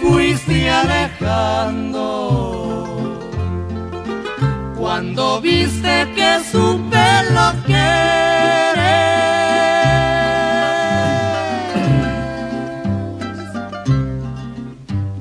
fui 0.00 0.68
alejando. 0.68 2.02
Cuando 4.78 5.40
viste 5.40 6.08
que 6.14 6.40
supe 6.50 7.06
lo 7.30 7.52
que 7.66 8.14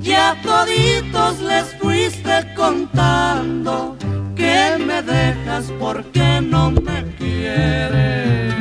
Ya 0.01 0.35
toditos 0.43 1.39
les 1.39 1.73
fuiste 1.79 2.53
contando 2.55 3.95
que 4.35 4.77
me 4.77 5.01
dejas 5.01 5.71
porque 5.79 6.41
no 6.41 6.71
me 6.71 7.03
quieres. 7.17 8.53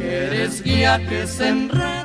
Eres 0.00 0.62
guía 0.62 1.00
que 1.08 1.26
se 1.26 1.48
enreda. 1.48 1.99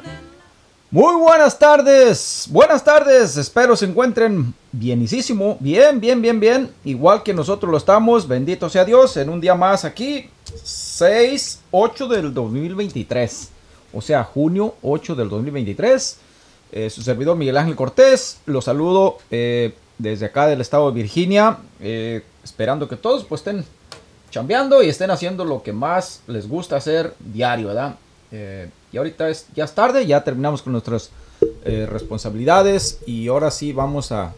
Muy 0.95 1.17
buenas 1.17 1.59
tardes, 1.59 2.47
buenas 2.49 2.81
tardes, 2.81 3.35
espero 3.35 3.75
se 3.75 3.83
encuentren 3.83 4.53
bienísimo, 4.71 5.57
bien, 5.59 5.99
bien, 5.99 6.21
bien, 6.21 6.39
bien, 6.39 6.71
igual 6.85 7.21
que 7.21 7.33
nosotros 7.33 7.69
lo 7.69 7.77
estamos, 7.77 8.29
bendito 8.29 8.69
sea 8.69 8.85
Dios, 8.85 9.17
en 9.17 9.27
un 9.27 9.41
día 9.41 9.55
más 9.55 9.83
aquí, 9.83 10.29
6, 10.63 11.63
8 11.71 12.07
del 12.07 12.33
2023, 12.33 13.49
o 13.91 14.01
sea, 14.01 14.23
junio 14.23 14.75
8 14.83 15.15
del 15.15 15.27
2023, 15.27 16.17
eh, 16.71 16.89
su 16.89 17.01
servidor 17.01 17.35
Miguel 17.35 17.57
Ángel 17.57 17.75
Cortés, 17.75 18.39
lo 18.45 18.61
saludo 18.61 19.17
eh, 19.31 19.73
desde 19.97 20.27
acá 20.27 20.47
del 20.47 20.61
estado 20.61 20.89
de 20.89 20.95
Virginia, 20.95 21.57
eh, 21.81 22.23
esperando 22.41 22.87
que 22.87 22.95
todos 22.95 23.25
pues 23.25 23.41
estén 23.41 23.65
chambeando 24.31 24.81
y 24.81 24.87
estén 24.87 25.11
haciendo 25.11 25.43
lo 25.43 25.61
que 25.61 25.73
más 25.73 26.21
les 26.27 26.47
gusta 26.47 26.77
hacer 26.77 27.15
diario, 27.19 27.67
¿verdad? 27.67 27.97
Eh, 28.31 28.69
y 28.91 28.97
ahorita 28.97 29.29
es, 29.29 29.47
ya 29.55 29.65
es 29.65 29.73
tarde, 29.73 30.05
ya 30.05 30.23
terminamos 30.23 30.61
con 30.61 30.73
nuestras 30.73 31.11
eh, 31.63 31.87
responsabilidades 31.89 32.99
y 33.05 33.27
ahora 33.27 33.51
sí 33.51 33.73
vamos 33.73 34.11
a, 34.11 34.33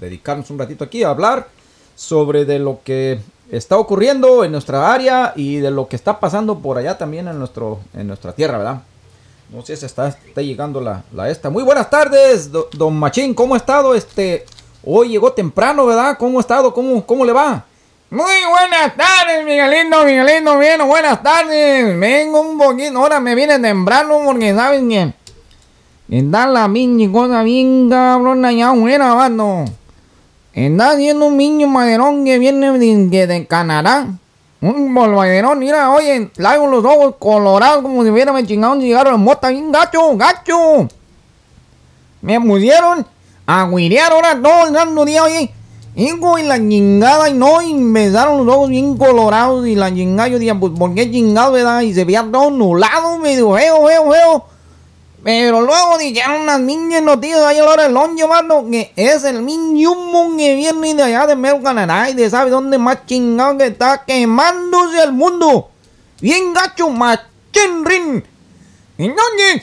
dedicarnos 0.00 0.48
un 0.48 0.58
ratito 0.58 0.82
aquí 0.82 1.02
a 1.02 1.10
hablar 1.10 1.46
sobre 1.94 2.46
de 2.46 2.58
lo 2.58 2.80
que 2.82 3.20
está 3.50 3.76
ocurriendo 3.76 4.44
en 4.44 4.52
nuestra 4.52 4.94
área 4.94 5.34
y 5.36 5.56
de 5.56 5.70
lo 5.70 5.88
que 5.88 5.96
está 5.96 6.18
pasando 6.18 6.60
por 6.60 6.78
allá 6.78 6.96
también 6.96 7.28
en, 7.28 7.38
nuestro, 7.38 7.80
en 7.92 8.06
nuestra 8.06 8.32
tierra, 8.32 8.56
¿verdad? 8.56 8.82
No 9.50 9.60
sé 9.60 9.76
si 9.76 9.84
está, 9.84 10.16
llegando 10.36 10.80
la, 10.80 11.28
esta. 11.28 11.50
Muy 11.50 11.62
buenas 11.62 11.90
tardes, 11.90 12.50
do, 12.50 12.70
don 12.72 12.96
Machín, 12.96 13.34
¿cómo 13.34 13.52
ha 13.52 13.58
estado? 13.58 13.94
Este, 13.94 14.46
hoy 14.82 15.10
llegó 15.10 15.32
temprano, 15.32 15.84
¿verdad? 15.84 16.16
¿Cómo 16.18 16.38
ha 16.38 16.40
estado? 16.40 16.72
¿Cómo, 16.72 17.04
cómo 17.04 17.26
le 17.26 17.32
va? 17.32 17.66
Muy 18.12 18.26
buenas 18.46 18.94
tardes, 18.94 19.42
Miguelito, 19.42 20.04
Miguelito, 20.04 20.58
bien, 20.58 20.86
buenas 20.86 21.22
tardes. 21.22 21.98
Vengo 21.98 22.42
un 22.42 22.58
poquito, 22.58 22.98
ahora 22.98 23.20
me 23.20 23.34
viene 23.34 23.58
temprano 23.58 24.20
porque 24.26 24.54
saben 24.54 24.90
que 24.90 25.14
está 26.10 26.46
la 26.46 26.70
pinche 26.70 27.10
cosa 27.10 27.42
bien 27.42 27.88
cabrona 27.88 28.52
ya 28.52 28.72
buena, 28.72 29.14
vato. 29.14 29.64
Está 30.52 30.90
haciendo 30.90 31.24
un 31.24 31.38
niño 31.38 31.68
maderón 31.68 32.26
que 32.26 32.38
viene 32.38 32.78
de, 32.78 33.46
Canadá. 33.46 34.08
Un 34.60 34.94
bolvaderón, 34.94 35.58
mira, 35.58 35.90
oye, 35.90 36.26
traigo 36.34 36.66
los 36.66 36.84
ojos 36.84 37.14
colorados 37.18 37.80
como 37.80 38.02
si 38.04 38.10
hubiera 38.10 38.30
me 38.34 38.46
chingado 38.46 38.74
un 38.74 38.82
cigarro 38.82 39.12
de 39.12 39.16
mota 39.16 39.48
bien 39.48 39.72
gacho, 39.72 40.14
gacho. 40.18 40.86
Me 42.20 42.38
pusieron 42.38 43.06
a 43.46 43.66
guirear 43.68 44.12
ahora 44.12 44.38
todo 44.38 44.68
el 44.68 44.74
santo 44.74 45.02
día, 45.06 45.22
oye. 45.22 45.61
Hijo, 45.94 46.38
y 46.38 46.42
la 46.42 46.56
chingada, 46.56 47.28
y 47.28 47.34
no, 47.34 47.60
y 47.60 47.74
me 47.74 48.08
los 48.08 48.48
ojos 48.48 48.70
bien 48.70 48.96
colorados, 48.96 49.66
y 49.66 49.74
la 49.74 49.92
chingada, 49.92 50.28
yo 50.28 50.38
dije, 50.38 50.54
pues, 50.54 50.72
¿por 50.78 50.94
chingado, 50.94 51.52
verdad? 51.52 51.82
Y 51.82 51.92
se 51.92 52.04
veía 52.04 52.26
todo 52.32 52.50
nublado, 52.50 53.18
medio 53.18 53.54
feo, 53.54 53.86
feo, 53.86 54.10
feo. 54.10 54.44
Pero 55.22 55.60
luego 55.60 55.98
dijeron 55.98 56.42
unas 56.42 56.60
niñas 56.60 57.02
noticias 57.02 57.40
ahí 57.42 57.58
a 57.58 57.62
la 57.62 57.70
hora 57.70 57.82
del 57.84 58.70
que 58.70 58.92
es 58.96 59.22
el 59.22 59.44
niño 59.46 59.94
que 60.36 60.56
viene 60.56 60.94
de 60.94 61.02
allá 61.02 61.28
de 61.28 61.36
Medio 61.36 61.62
Canadá 61.62 62.10
y 62.10 62.14
de 62.14 62.28
sabe 62.28 62.50
dónde 62.50 62.76
más 62.76 63.06
chingado 63.06 63.56
que 63.56 63.66
está 63.66 64.04
quemándose 64.04 65.00
el 65.02 65.12
mundo. 65.12 65.70
Bien 66.20 66.52
gacho, 66.52 66.88
machenrin. 66.90 68.24
Entonces, 68.98 69.62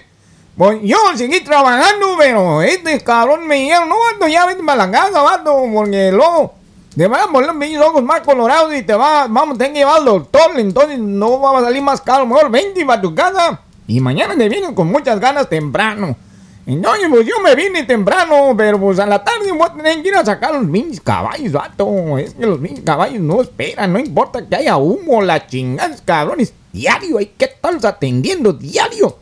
pues 0.59 0.79
yo 0.83 0.97
seguí 1.15 1.39
trabajando, 1.39 2.17
pero 2.17 2.61
este 2.61 2.99
cabrón 2.99 3.47
me 3.47 3.55
dijeron, 3.55 3.87
no, 3.87 3.95
vato, 3.97 4.27
ya 4.27 4.45
vete 4.45 4.61
para 4.61 4.87
la 4.87 4.91
casa, 4.91 5.21
vato, 5.21 5.63
porque 5.73 6.11
luego 6.11 6.53
te 6.97 7.07
van 7.07 7.21
a 7.21 7.31
poner 7.31 7.53
mis 7.53 7.77
ojos 7.77 8.03
más 8.03 8.19
colorados 8.19 8.75
y 8.75 8.83
te 8.83 8.93
va, 8.93 9.27
vamos 9.29 9.57
tener 9.57 9.71
que 9.71 9.79
llevar 9.79 9.99
al 9.99 10.05
doctor, 10.05 10.59
entonces 10.59 10.99
no 10.99 11.39
va 11.39 11.59
a 11.59 11.61
salir 11.61 11.81
más 11.81 12.01
caro, 12.01 12.25
mejor 12.25 12.51
vente 12.51 12.85
para 12.85 13.01
tu 13.01 13.15
casa. 13.15 13.61
Y 13.87 14.01
mañana 14.01 14.35
te 14.35 14.49
vienen 14.49 14.75
con 14.75 14.91
muchas 14.91 15.17
ganas 15.21 15.47
temprano. 15.47 16.17
Entonces, 16.65 17.07
pues 17.09 17.25
yo 17.25 17.39
me 17.41 17.55
vine 17.55 17.85
temprano, 17.85 18.53
pero 18.57 18.77
pues 18.81 18.99
a 18.99 19.05
la 19.05 19.23
tarde 19.23 19.53
voy 19.53 19.65
a 19.65 19.73
tener 19.73 20.01
que 20.01 20.09
ir 20.09 20.15
a 20.15 20.25
sacar 20.25 20.53
los 20.53 20.65
mis 20.65 20.99
caballos, 20.99 21.53
vato. 21.53 22.17
Es 22.17 22.33
que 22.33 22.45
los 22.45 22.59
mis 22.59 22.81
caballos 22.81 23.21
no 23.21 23.41
esperan, 23.41 23.93
no 23.93 23.99
importa 23.99 24.45
que 24.45 24.57
haya 24.57 24.75
humo, 24.75 25.21
la 25.21 25.47
chingada, 25.47 25.95
cabrones. 26.03 26.53
Diario, 26.73 27.17
hay 27.17 27.27
que 27.27 27.45
estarlos 27.45 27.85
atendiendo, 27.85 28.51
diario. 28.51 29.15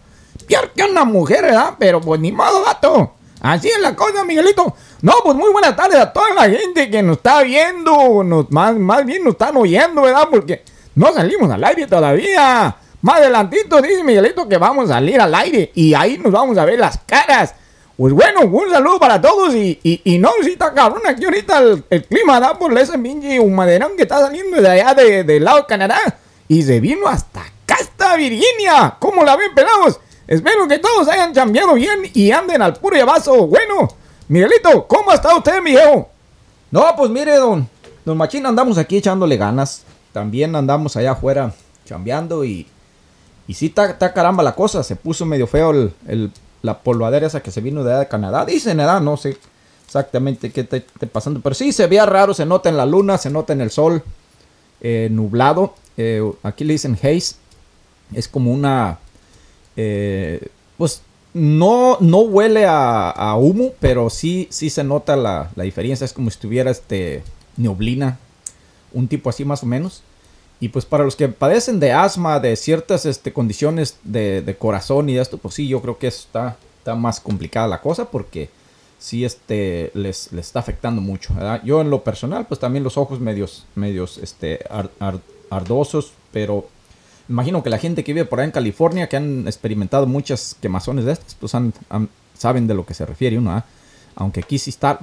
Peor 0.47 0.71
que 0.71 0.83
una 0.83 1.03
mujer, 1.03 1.43
¿verdad? 1.43 1.75
Pero 1.77 1.99
pues 2.01 2.19
ni 2.19 2.31
modo, 2.31 2.63
gato. 2.63 3.13
Así 3.41 3.67
es 3.67 3.79
la 3.79 3.95
cosa, 3.95 4.23
Miguelito. 4.23 4.73
No, 5.01 5.13
pues 5.23 5.35
muy 5.35 5.51
buenas 5.51 5.75
tardes 5.75 5.99
a 5.99 6.11
toda 6.11 6.33
la 6.33 6.49
gente 6.49 6.89
que 6.89 7.03
nos 7.03 7.17
está 7.17 7.43
viendo. 7.43 8.23
Nos, 8.23 8.49
más, 8.51 8.75
más 8.75 9.05
bien 9.05 9.23
nos 9.23 9.33
están 9.33 9.55
oyendo, 9.57 10.03
¿verdad? 10.03 10.27
Porque 10.29 10.63
no 10.95 11.13
salimos 11.13 11.51
al 11.51 11.63
aire 11.63 11.85
todavía. 11.85 12.75
Más 13.01 13.17
adelantito 13.17 13.81
dice 13.81 14.03
Miguelito 14.03 14.47
que 14.47 14.57
vamos 14.57 14.89
a 14.89 14.95
salir 14.95 15.21
al 15.21 15.35
aire 15.35 15.71
y 15.75 15.93
ahí 15.93 16.17
nos 16.17 16.31
vamos 16.31 16.57
a 16.57 16.65
ver 16.65 16.79
las 16.79 16.97
caras. 17.05 17.53
Pues 17.95 18.13
bueno, 18.13 18.41
un 18.41 18.69
saludo 18.69 18.99
para 18.99 19.19
todos 19.21 19.53
y, 19.53 19.79
y, 19.83 20.01
y 20.03 20.17
no, 20.17 20.31
si 20.43 20.51
está 20.51 20.73
cabrón 20.73 21.01
aquí 21.05 21.25
ahorita 21.25 21.59
el, 21.89 22.05
clima 22.05 22.39
da 22.39 22.57
por 22.57 22.75
ese 22.77 22.97
pinche 22.97 23.39
humaderón 23.39 23.95
que 23.95 24.03
está 24.03 24.19
saliendo 24.19 24.61
de 24.61 24.69
allá 24.69 24.93
del 24.93 25.25
de 25.25 25.39
lado 25.39 25.57
de 25.57 25.65
Canadá 25.65 25.99
y 26.47 26.63
se 26.63 26.79
vino 26.79 27.07
hasta 27.07 27.41
acá, 27.41 28.15
Virginia. 28.15 28.95
¿Cómo 28.99 29.23
la 29.23 29.35
ven, 29.35 29.53
pelados? 29.53 29.99
Espero 30.27 30.67
que 30.67 30.77
todos 30.77 31.07
hayan 31.07 31.33
cambiado 31.33 31.73
bien 31.73 32.01
y 32.13 32.31
anden 32.31 32.61
al 32.61 32.73
puro 32.73 33.03
vaso. 33.05 33.47
Bueno, 33.47 33.88
Miguelito, 34.27 34.85
¿cómo 34.85 35.13
está 35.13 35.33
usted, 35.35 35.63
viejo? 35.63 36.09
No, 36.69 36.85
pues 36.97 37.09
mire, 37.09 37.38
don, 37.38 37.69
don 38.03 38.17
Machín, 38.17 38.45
andamos 38.45 38.77
aquí 38.77 38.97
echándole 38.97 39.38
ganas. 39.38 39.83
También 40.11 40.53
andamos 40.55 40.97
allá 40.97 41.11
afuera 41.11 41.53
chambeando 41.85 42.43
y, 42.43 42.67
y 43.47 43.53
sí 43.53 43.67
está, 43.67 43.97
caramba 44.13 44.43
la 44.43 44.53
cosa. 44.53 44.83
Se 44.83 44.97
puso 44.97 45.25
medio 45.25 45.47
feo 45.47 45.71
el, 45.71 45.93
el, 46.07 46.31
la 46.61 46.79
polvadera 46.79 47.27
esa 47.27 47.41
que 47.41 47.51
se 47.51 47.61
vino 47.61 47.85
de, 47.85 47.91
allá 47.91 47.99
de 47.99 48.07
Canadá. 48.09 48.44
Dicen, 48.44 48.81
edad, 48.81 48.99
no 48.99 49.15
sé 49.15 49.38
exactamente 49.85 50.51
qué 50.51 50.61
está 50.61 50.81
pasando. 51.09 51.39
Pero 51.39 51.55
sí, 51.55 51.71
se 51.71 51.88
veía 51.88 52.05
raro, 52.05 52.33
se 52.33 52.45
nota 52.45 52.67
en 52.67 52.75
la 52.75 52.85
luna, 52.85 53.17
se 53.17 53.29
nota 53.29 53.53
en 53.53 53.61
el 53.61 53.71
sol 53.71 54.03
eh, 54.81 55.07
nublado. 55.09 55.73
Eh, 55.95 56.21
aquí 56.44 56.65
le 56.65 56.73
dicen 56.73 56.99
haze. 57.01 57.35
Es 58.13 58.27
como 58.27 58.51
una 58.51 58.99
pues 60.77 61.01
no, 61.33 61.97
no 61.99 62.19
huele 62.19 62.65
a, 62.67 63.35
humo, 63.38 63.73
pero 63.79 64.09
sí, 64.09 64.47
sí 64.49 64.69
se 64.69 64.83
nota 64.83 65.15
la, 65.15 65.51
la, 65.56 65.63
diferencia. 65.63 66.06
Es 66.06 66.13
como 66.13 66.29
si 66.29 66.35
estuviera 66.35 66.71
este, 66.71 67.24
neblina, 67.57 68.18
un 68.94 69.07
tipo 69.07 69.29
así 69.29 69.45
más 69.45 69.63
o 69.63 69.65
menos. 69.65 70.03
Y 70.59 70.69
pues 70.69 70.85
para 70.85 71.03
los 71.03 71.15
que 71.15 71.27
padecen 71.27 71.79
de 71.79 71.91
asma, 71.91 72.39
de 72.39 72.56
ciertas 72.56 73.06
este, 73.06 73.31
condiciones 73.31 73.97
de, 74.03 74.41
de, 74.41 74.57
corazón 74.57 75.09
y 75.09 75.13
de 75.13 75.21
esto, 75.21 75.38
pues 75.38 75.53
sí, 75.53 75.68
yo 75.68 75.81
creo 75.81 76.00
que 76.00 76.07
está, 76.07 76.57
está 76.79 76.95
más 76.95 77.19
complicada 77.19 77.68
la 77.68 77.81
cosa 77.81 78.09
porque 78.09 78.50
sí 78.97 79.24
este, 79.24 79.91
les, 79.94 80.31
les 80.31 80.47
está 80.47 80.59
afectando 80.59 81.00
mucho. 81.00 81.35
Yo 81.63 81.81
en 81.81 81.91
lo 81.91 82.03
personal, 82.03 82.47
pues 82.47 82.59
también 82.59 82.83
los 82.83 82.97
ojos 82.97 83.19
medios, 83.19 83.65
medios 83.75 84.18
este, 84.18 84.62
ar, 84.71 84.89
ar, 85.00 85.19
ardosos, 85.51 86.13
pero 86.31 86.68
imagino 87.29 87.63
que 87.63 87.69
la 87.69 87.77
gente 87.77 88.03
que 88.03 88.13
vive 88.13 88.25
por 88.25 88.39
ahí 88.39 88.45
en 88.45 88.51
California, 88.51 89.07
que 89.07 89.18
han 89.18 89.47
experimentado 89.47 90.07
muchas 90.07 90.56
quemazones 90.62 91.06
de 91.06 91.13
estas, 91.13 91.35
pues 91.35 91.53
saben 92.38 92.68
de 92.68 92.74
lo 92.74 92.85
que 92.85 92.94
se 92.94 93.06
refiere 93.06 93.38
uno. 93.38 93.57
¿eh? 93.57 93.63
Aunque 94.15 94.41
aquí 94.41 94.57
sí 94.57 94.69
está 94.69 95.00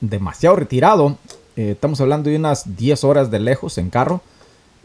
demasiado 0.00 0.56
retirado. 0.56 1.16
Eh, 1.56 1.72
estamos 1.72 2.00
hablando 2.00 2.30
de 2.30 2.36
unas 2.36 2.76
10 2.76 3.04
horas 3.04 3.30
de 3.30 3.40
lejos 3.40 3.78
en 3.78 3.90
carro. 3.90 4.20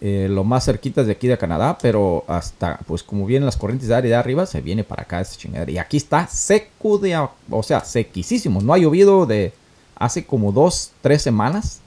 Eh, 0.04 0.28
lo 0.30 0.44
más 0.44 0.66
cerquita 0.66 1.04
de 1.04 1.12
aquí 1.12 1.28
de 1.28 1.38
Canadá, 1.38 1.78
pero 1.80 2.26
hasta, 2.28 2.80
pues 2.88 3.04
como 3.04 3.28
vienen 3.28 3.46
las 3.46 3.56
corrientes 3.56 3.88
de 3.88 3.96
aire 3.96 4.10
de 4.10 4.16
arriba, 4.16 4.48
se 4.48 4.60
viene 4.60 4.84
para 4.84 5.04
acá 5.04 5.22
ese 5.22 5.38
chingadera. 5.38 5.72
Y 5.72 5.78
aquí 5.78 5.98
está 5.98 6.26
seco 6.28 6.98
de, 6.98 7.16
o 7.50 7.64
sea, 7.64 7.86
sequísimo. 7.86 8.62
No 8.62 8.74
ha 8.74 8.80
llovido 8.80 9.28
de 9.28 9.54
hace 9.96 10.26
como 10.26 10.52
2, 10.52 10.92
3 11.02 11.22
semanas. 11.22 11.82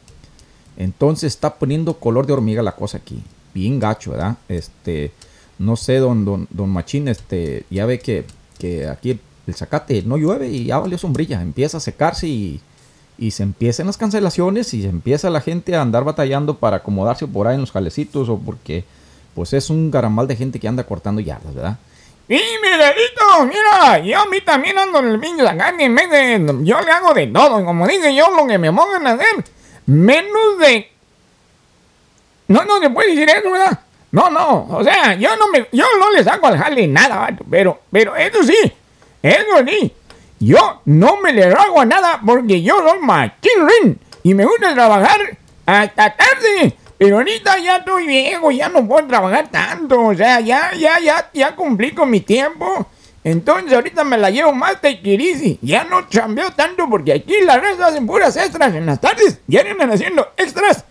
Entonces 0.76 1.32
está 1.32 1.54
poniendo 1.54 1.98
color 1.98 2.26
de 2.26 2.32
hormiga 2.32 2.62
la 2.62 2.72
cosa 2.72 2.98
aquí 2.98 3.22
bien 3.54 3.78
gacho, 3.78 4.10
¿verdad? 4.10 4.36
Este, 4.48 5.12
no 5.58 5.76
sé, 5.76 5.96
don, 5.96 6.24
don, 6.24 6.46
don 6.50 6.68
Machín, 6.70 7.08
este, 7.08 7.64
ya 7.70 7.86
ve 7.86 7.98
que, 7.98 8.24
que 8.58 8.88
aquí 8.88 9.12
el, 9.12 9.20
el, 9.46 9.54
zacate 9.54 10.02
no 10.02 10.16
llueve 10.16 10.48
y 10.48 10.64
ya 10.66 10.78
valió 10.78 10.98
sombrilla, 10.98 11.40
empieza 11.40 11.78
a 11.78 11.80
secarse 11.80 12.26
y, 12.26 12.60
y 13.16 13.30
se 13.30 13.44
empiezan 13.44 13.86
las 13.86 13.96
cancelaciones 13.96 14.74
y 14.74 14.84
empieza 14.84 15.30
la 15.30 15.40
gente 15.40 15.76
a 15.76 15.82
andar 15.82 16.04
batallando 16.04 16.58
para 16.58 16.78
acomodarse 16.78 17.26
por 17.26 17.46
ahí 17.46 17.54
en 17.54 17.60
los 17.60 17.72
jalecitos 17.72 18.28
o 18.28 18.38
porque 18.38 18.84
pues 19.34 19.52
es 19.52 19.70
un 19.70 19.90
garamal 19.90 20.26
de 20.26 20.36
gente 20.36 20.60
que 20.60 20.68
anda 20.68 20.84
cortando 20.84 21.20
yardas, 21.20 21.54
¿verdad? 21.54 21.78
Sí, 22.26 22.40
Miguelito, 22.62 23.46
mira, 23.46 23.98
yo 23.98 24.20
a 24.20 24.26
mí 24.26 24.40
también 24.40 24.78
ando 24.78 25.00
en 25.00 25.08
el 25.08 25.20
pinche 25.20 25.44
en 25.78 25.94
vez 25.94 26.10
de, 26.10 26.60
yo 26.62 26.80
le 26.80 26.90
hago 26.90 27.12
de 27.12 27.26
todo, 27.26 27.64
como 27.64 27.86
dije 27.86 28.14
yo, 28.14 28.30
lo 28.34 28.46
que 28.46 28.56
me 28.56 28.72
pongan 28.72 29.06
a 29.06 29.12
hacer, 29.12 29.44
menos 29.86 30.58
de... 30.58 30.90
No, 32.48 32.64
no 32.64 32.78
se 32.80 32.90
puede 32.90 33.14
decir 33.14 33.28
eso, 33.28 33.50
¿verdad? 33.50 33.78
No, 34.10 34.30
no, 34.30 34.66
o 34.70 34.84
sea, 34.84 35.14
yo 35.14 35.34
no 35.36 35.48
me, 35.48 35.66
yo 35.72 35.84
no 35.98 36.12
le 36.12 36.22
saco 36.22 36.46
al 36.46 36.56
jale 36.56 36.86
nada, 36.86 37.36
pero, 37.50 37.80
pero 37.90 38.14
eso 38.14 38.44
sí, 38.44 38.56
eso 39.22 39.66
sí, 39.66 39.92
yo 40.38 40.82
no 40.84 41.16
me 41.16 41.32
le 41.32 41.46
hago 41.46 41.80
a 41.80 41.84
nada 41.84 42.20
porque 42.24 42.62
yo 42.62 42.76
soy 42.78 43.00
machín 43.00 43.98
y 44.22 44.34
me 44.34 44.44
gusta 44.44 44.74
trabajar 44.74 45.36
hasta 45.66 46.16
tarde. 46.16 46.76
Pero 46.96 47.16
ahorita 47.16 47.58
ya 47.58 47.76
estoy 47.76 48.06
viejo, 48.06 48.50
ya 48.50 48.68
no 48.68 48.86
puedo 48.86 49.06
trabajar 49.06 49.48
tanto. 49.50 50.00
O 50.00 50.14
sea, 50.14 50.40
ya, 50.40 50.72
ya, 50.74 50.98
ya, 51.00 51.30
ya 51.32 51.56
cumplí 51.56 51.92
con 51.92 52.08
mi 52.08 52.20
tiempo. 52.20 52.86
Entonces 53.24 53.72
ahorita 53.72 54.04
me 54.04 54.16
la 54.16 54.30
llevo 54.30 54.52
más 54.52 54.80
de 54.80 55.00
Kirisi. 55.00 55.58
Ya 55.62 55.84
no 55.84 56.08
chambeo 56.08 56.50
tanto 56.52 56.88
porque 56.88 57.12
aquí 57.12 57.40
las 57.42 57.60
raza 57.60 57.88
hacen 57.88 58.06
puras 58.06 58.36
extras 58.36 58.74
en 58.74 58.86
las 58.86 59.00
tardes. 59.00 59.40
Ya 59.46 59.62
vienen 59.62 59.90
haciendo 59.90 60.32
extras. 60.36 60.84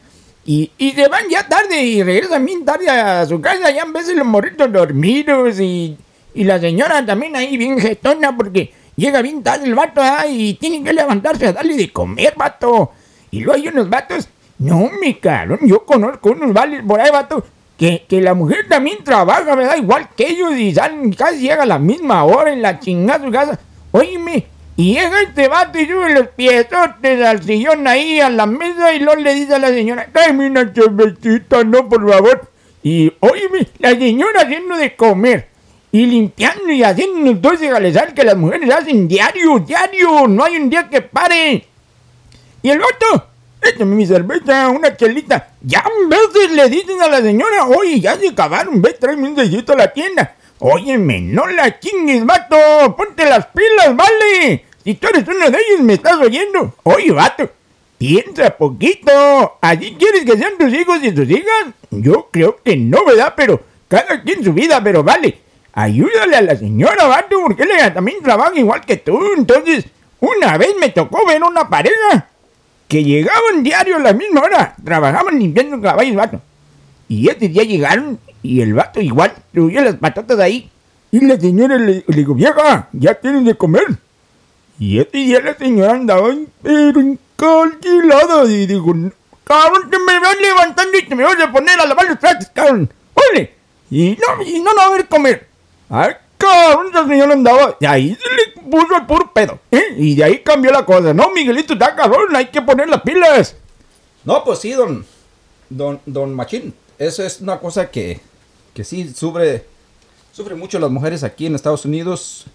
Y, 0.45 0.71
y 0.77 0.91
se 0.91 1.07
van 1.07 1.29
ya 1.29 1.47
tarde 1.47 1.81
y 1.81 2.03
regresan 2.03 2.45
bien 2.45 2.65
tarde 2.65 2.89
a 2.89 3.25
su 3.25 3.39
casa. 3.39 3.71
Ya 3.71 3.83
en 3.83 3.93
veces 3.93 4.15
los 4.15 4.27
morritos 4.27 4.71
dormidos 4.71 5.59
y, 5.59 5.97
y 6.33 6.43
la 6.43 6.59
señora 6.59 7.05
también 7.05 7.35
ahí 7.35 7.57
bien 7.57 7.79
getona 7.79 8.35
porque 8.35 8.73
llega 8.95 9.21
bien 9.21 9.41
tarde 9.41 9.65
el 9.65 9.75
vato 9.75 10.01
ah, 10.03 10.25
y 10.27 10.55
tiene 10.55 10.83
que 10.83 10.93
levantarse 10.93 11.47
a 11.47 11.53
darle 11.53 11.75
de 11.75 11.91
comer, 11.91 12.33
vato. 12.35 12.91
Y 13.31 13.39
luego 13.39 13.53
hay 13.53 13.67
unos 13.69 13.89
vatos 13.89 14.27
no, 14.63 14.89
mi 15.01 15.15
cabrón, 15.15 15.59
yo 15.63 15.85
conozco 15.85 16.31
unos 16.31 16.53
vales 16.53 16.83
por 16.87 17.01
ahí, 17.01 17.11
vato, 17.11 17.43
que, 17.77 18.05
que 18.07 18.21
la 18.21 18.33
mujer 18.33 18.67
también 18.69 19.03
trabaja, 19.03 19.55
¿verdad? 19.55 19.75
Igual 19.75 20.07
que 20.15 20.27
ellos 20.27 20.53
y 20.55 20.73
salen, 20.73 21.11
casi 21.11 21.39
llega 21.41 21.63
a 21.63 21.65
la 21.65 21.79
misma 21.79 22.23
hora 22.23 22.53
en 22.53 22.61
la 22.61 22.79
chingada 22.79 23.25
su 23.25 23.31
casa. 23.31 23.59
Óyeme, 23.91 24.45
y 24.75 24.93
llega 24.93 25.21
este 25.21 25.47
vato 25.47 25.79
y 25.79 25.85
sube 25.85 26.13
los 26.13 26.27
piezotes 26.29 27.21
al 27.23 27.43
sillón 27.43 27.87
ahí, 27.87 28.19
a 28.19 28.29
la 28.29 28.45
mesa, 28.45 28.93
y 28.93 28.99
luego 28.99 29.21
le 29.21 29.33
dice 29.35 29.55
a 29.55 29.59
la 29.59 29.69
señora, 29.69 30.07
dame 30.11 30.47
una 30.47 30.73
cervecita, 30.73 31.63
no, 31.63 31.87
por 31.87 32.09
favor. 32.09 32.49
Y, 32.81 33.13
óyeme, 33.19 33.67
la 33.79 33.91
señora 33.91 34.41
haciendo 34.41 34.75
de 34.75 34.95
comer. 34.95 35.47
Y 35.91 36.07
limpiando 36.07 36.71
y 36.71 36.83
haciendo 36.83 37.29
entonces 37.29 37.69
galezar 37.69 38.13
que 38.15 38.23
las 38.23 38.35
mujeres 38.35 38.69
hacen 38.71 39.07
diario, 39.07 39.59
diario. 39.59 40.27
No 40.27 40.43
hay 40.43 40.57
un 40.57 40.69
día 40.69 40.89
que 40.89 41.01
pare. 41.01 41.67
Y 42.63 42.69
el 42.69 42.79
vato 42.79 43.27
échame 43.63 43.95
mi 43.95 44.05
cerveza, 44.05 44.69
una 44.69 44.95
chelita. 44.95 45.49
Ya 45.61 45.79
a 45.79 45.89
veces 46.07 46.51
le 46.51 46.69
dicen 46.69 47.01
a 47.01 47.07
la 47.07 47.21
señora, 47.21 47.65
oye, 47.67 47.99
ya 47.99 48.17
se 48.17 48.29
acabaron, 48.29 48.81
ve, 48.81 48.93
tráeme 48.93 49.29
un 49.29 49.35
sellito 49.35 49.73
a 49.73 49.77
la 49.77 49.93
tienda. 49.93 50.35
Óyeme, 50.59 51.21
no 51.21 51.47
la 51.47 51.79
chingues, 51.79 52.25
vato, 52.25 52.95
ponte 52.95 53.25
las 53.25 53.47
pilas, 53.47 53.95
vale. 53.95 54.65
Si 54.83 54.95
tú 54.95 55.07
eres 55.07 55.27
uno 55.27 55.49
de 55.49 55.57
ellos, 55.57 55.81
me 55.81 55.93
estás 55.93 56.17
oyendo. 56.17 56.75
Oye, 56.83 57.11
vato, 57.11 57.49
piensa 57.97 58.55
poquito. 58.55 59.57
¿Allí 59.61 59.95
quieres 59.97 60.25
que 60.25 60.37
sean 60.37 60.57
tus 60.57 60.73
hijos 60.73 60.99
y 61.01 61.11
tus 61.11 61.29
hijas? 61.29 61.67
Yo 61.89 62.29
creo 62.31 62.59
que 62.63 62.75
no, 62.75 63.05
¿verdad? 63.05 63.33
Pero 63.35 63.61
cada 63.87 64.21
quien 64.21 64.43
su 64.43 64.53
vida, 64.53 64.83
pero 64.83 65.03
vale. 65.03 65.39
Ayúdale 65.73 66.35
a 66.35 66.41
la 66.41 66.55
señora, 66.55 67.07
vato, 67.07 67.37
porque 67.41 67.63
ella 67.63 67.93
también 67.93 68.21
trabaja 68.21 68.57
igual 68.57 68.81
que 68.85 68.97
tú. 68.97 69.19
Entonces, 69.35 69.85
una 70.19 70.57
vez 70.57 70.75
me 70.79 70.89
tocó 70.89 71.25
ver 71.25 71.43
una 71.43 71.67
pareja 71.67 72.27
que 72.87 73.03
llegaban 73.03 73.63
diario 73.63 73.95
a 73.95 73.99
la 73.99 74.13
misma 74.13 74.41
hora, 74.41 74.75
trabajaban 74.83 75.39
limpiando 75.39 75.81
caballos, 75.81 76.15
vato. 76.15 76.41
Y 77.07 77.27
este 77.27 77.49
día 77.49 77.63
llegaron 77.63 78.19
y 78.43 78.61
el 78.61 78.73
vato 78.73 79.01
igual 79.01 79.33
subió 79.53 79.81
las 79.81 79.95
patatas 79.95 80.37
ahí. 80.39 80.69
Y 81.11 81.25
la 81.25 81.39
señora 81.39 81.77
le, 81.77 82.03
le 82.05 82.15
dijo, 82.15 82.33
vieja, 82.33 82.89
ya 82.91 83.15
tienen 83.15 83.45
de 83.45 83.55
comer. 83.55 83.85
Y 84.79 84.99
este 84.99 85.19
día 85.19 85.39
la 85.41 85.55
señora 85.55 85.93
andaba 85.93 86.29
pero 86.61 86.99
encalquilada 86.99 88.45
y 88.45 88.65
dijo, 88.65 88.93
cabrón, 89.43 89.89
te 89.89 89.99
me 89.99 90.19
van 90.19 90.41
levantando 90.41 90.97
y 90.97 91.05
te 91.05 91.15
me 91.15 91.23
vas 91.23 91.39
a 91.39 91.51
poner 91.51 91.79
a 91.79 91.85
lavar 91.85 92.07
los 92.07 92.19
trastes, 92.19 92.49
cabrón. 92.53 92.91
¡Ole! 93.13 93.53
Y 93.89 94.17
no, 94.17 94.43
y 94.43 94.59
no, 94.59 94.71
no 94.71 94.75
va 94.75 94.83
a 94.83 94.87
haber 94.87 95.07
comer. 95.07 95.47
Ay, 95.89 96.13
cabrón, 96.37 96.87
esa 96.89 97.07
señora 97.07 97.33
andaba. 97.33 97.77
Y 97.79 97.85
ahí 97.85 98.15
se 98.15 98.35
le 98.35 98.69
puso 98.69 98.95
el 98.95 99.05
puro 99.05 99.31
pedo. 99.31 99.59
¿eh? 99.71 99.93
Y 99.97 100.15
de 100.15 100.23
ahí 100.23 100.39
cambió 100.39 100.71
la 100.71 100.85
cosa. 100.85 101.13
No, 101.13 101.29
Miguelito, 101.29 101.73
está 101.73 101.95
cabrón, 101.95 102.35
hay 102.35 102.47
que 102.47 102.61
poner 102.61 102.89
las 102.89 103.01
pilas. 103.01 103.55
No, 104.25 104.43
pues 104.43 104.59
sí, 104.59 104.71
don, 104.71 105.05
don, 105.69 106.01
don 106.05 106.33
Machín. 106.33 106.73
Eso 106.97 107.23
es 107.23 107.41
una 107.41 107.59
cosa 107.59 107.91
que, 107.91 108.19
que 108.73 108.83
sí 108.83 109.13
sufre, 109.13 109.65
sufre 110.31 110.55
mucho 110.55 110.79
las 110.79 110.91
mujeres 110.91 111.23
aquí 111.23 111.45
en 111.45 111.55
Estados 111.55 111.85
Unidos. 111.85 112.45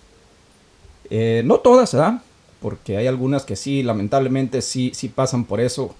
Eh, 1.11 1.43
no 1.44 1.61
todas, 1.61 1.93
¿verdad? 1.93 2.23
Porque 2.61 2.97
hay 2.97 3.06
algunas 3.06 3.44
que 3.44 3.56
sí, 3.56 3.82
lamentablemente, 3.82 4.62
sí, 4.62 4.93
sí 4.94 5.09
pasan 5.09 5.44
por 5.44 5.61
eso. 5.61 5.94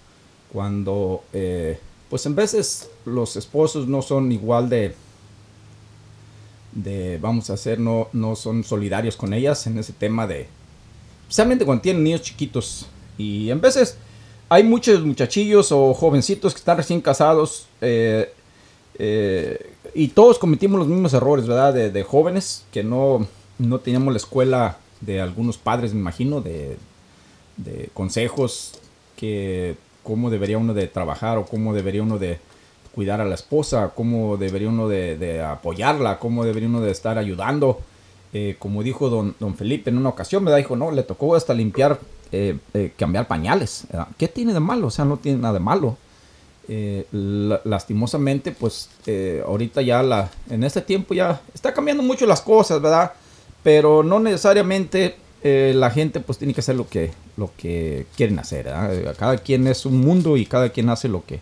Cuando, 0.53 1.23
eh, 1.33 1.79
pues 2.11 2.27
en 2.27 2.35
veces 2.35 2.91
los 3.05 3.37
esposos 3.37 3.87
no 3.87 4.03
son 4.03 4.33
igual 4.33 4.69
de, 4.69 4.95
de 6.73 7.19
vamos 7.19 7.51
a 7.51 7.55
hacer, 7.55 7.79
no, 7.79 8.09
no 8.13 8.35
son 8.35 8.65
solidarios 8.65 9.17
con 9.17 9.33
ellas 9.33 9.67
en 9.67 9.79
ese 9.79 9.93
tema 9.93 10.27
de, 10.27 10.49
especialmente 11.23 11.65
cuando 11.65 11.83
tienen 11.83 12.03
niños 12.03 12.23
chiquitos. 12.23 12.87
Y 13.19 13.51
en 13.51 13.61
veces 13.61 13.97
hay 14.49 14.65
muchos 14.65 15.05
muchachillos 15.05 15.71
o 15.71 15.93
jovencitos 15.95 16.55
que 16.55 16.59
están 16.59 16.79
recién 16.79 17.01
casados 17.01 17.67
eh, 17.81 18.33
y 19.95 20.09
todos 20.09 20.39
cometimos 20.39 20.79
los 20.79 20.89
mismos 20.89 21.15
errores, 21.15 21.47
¿verdad? 21.47 21.75
De, 21.75 21.91
de, 21.91 22.03
jóvenes 22.03 22.65
que 22.73 22.83
no, 22.83 23.27
no 23.59 23.79
teníamos 23.81 24.13
la 24.13 24.19
escuela 24.19 24.79
de 25.01 25.21
algunos 25.21 25.59
padres, 25.59 25.95
me 25.95 26.01
imagino, 26.01 26.41
de, 26.41 26.77
de 27.57 27.91
consejos 27.95 28.73
que 29.17 29.77
cómo 30.03 30.31
debería 30.31 30.59
uno 30.59 30.73
de 30.73 30.87
trabajar 30.87 31.37
o 31.39 31.45
cómo 31.45 31.75
debería 31.75 32.03
uno 32.03 32.19
de 32.19 32.39
cuidar 32.95 33.21
a 33.21 33.25
la 33.25 33.35
esposa, 33.35 33.93
cómo 33.95 34.37
debería 34.37 34.69
uno 34.69 34.89
de, 34.89 35.43
apoyarla, 35.43 36.19
cómo 36.19 36.45
debería 36.45 36.69
uno 36.69 36.81
de 36.81 36.91
estar 36.91 37.19
ayudando. 37.19 37.81
Eh, 38.33 38.57
como 38.59 38.83
dijo 38.83 39.09
don, 39.09 39.35
don, 39.39 39.55
Felipe 39.55 39.91
en 39.91 39.99
una 39.99 40.09
ocasión, 40.09 40.45
me 40.45 40.55
dijo, 40.57 40.77
no, 40.77 40.91
le 40.91 41.03
tocó 41.03 41.35
hasta 41.35 41.55
limpiar, 41.55 41.99
eh, 42.33 42.59
eh, 42.75 42.93
cambiar 42.97 43.27
pañales. 43.27 43.87
¿Qué 44.17 44.29
tiene 44.29 44.53
de 44.53 44.61
malo? 44.61 44.89
O 44.89 44.91
sea, 44.91 45.05
no 45.05 45.17
tiene 45.17 45.39
nada 45.39 45.55
de 45.55 45.61
malo. 45.61 45.97
Eh, 46.69 47.07
lastimosamente, 47.65 48.53
pues 48.53 48.91
ahorita 49.47 49.81
ya 49.83 50.03
la, 50.03 50.31
en 50.51 50.65
este 50.65 50.83
tiempo 50.83 51.15
ya 51.15 51.41
está 51.55 51.73
cambiando 51.73 52.03
mucho 52.03 52.27
las 52.27 52.43
cosas, 52.43 52.83
¿verdad? 52.83 53.13
Pero 53.63 54.03
no 54.03 54.21
necesariamente 54.21 55.17
la 55.43 55.91
gente 55.91 56.21
pues 56.21 56.37
tiene 56.37 56.53
que 56.53 56.61
hacer 56.61 56.77
lo 56.77 56.89
que, 56.89 57.13
lo 57.39 57.51
que 57.57 58.07
quieren 58.17 58.39
hacer. 58.39 58.67
¿verdad? 58.67 59.17
Cada 59.19 59.39
quien 59.39 59.67
es 59.67 59.87
un 59.87 59.99
mundo 59.99 60.37
y 60.37 60.45
cada 60.45 60.69
quien 60.69 60.91
hace 60.91 61.09
lo 61.09 61.25
que, 61.25 61.41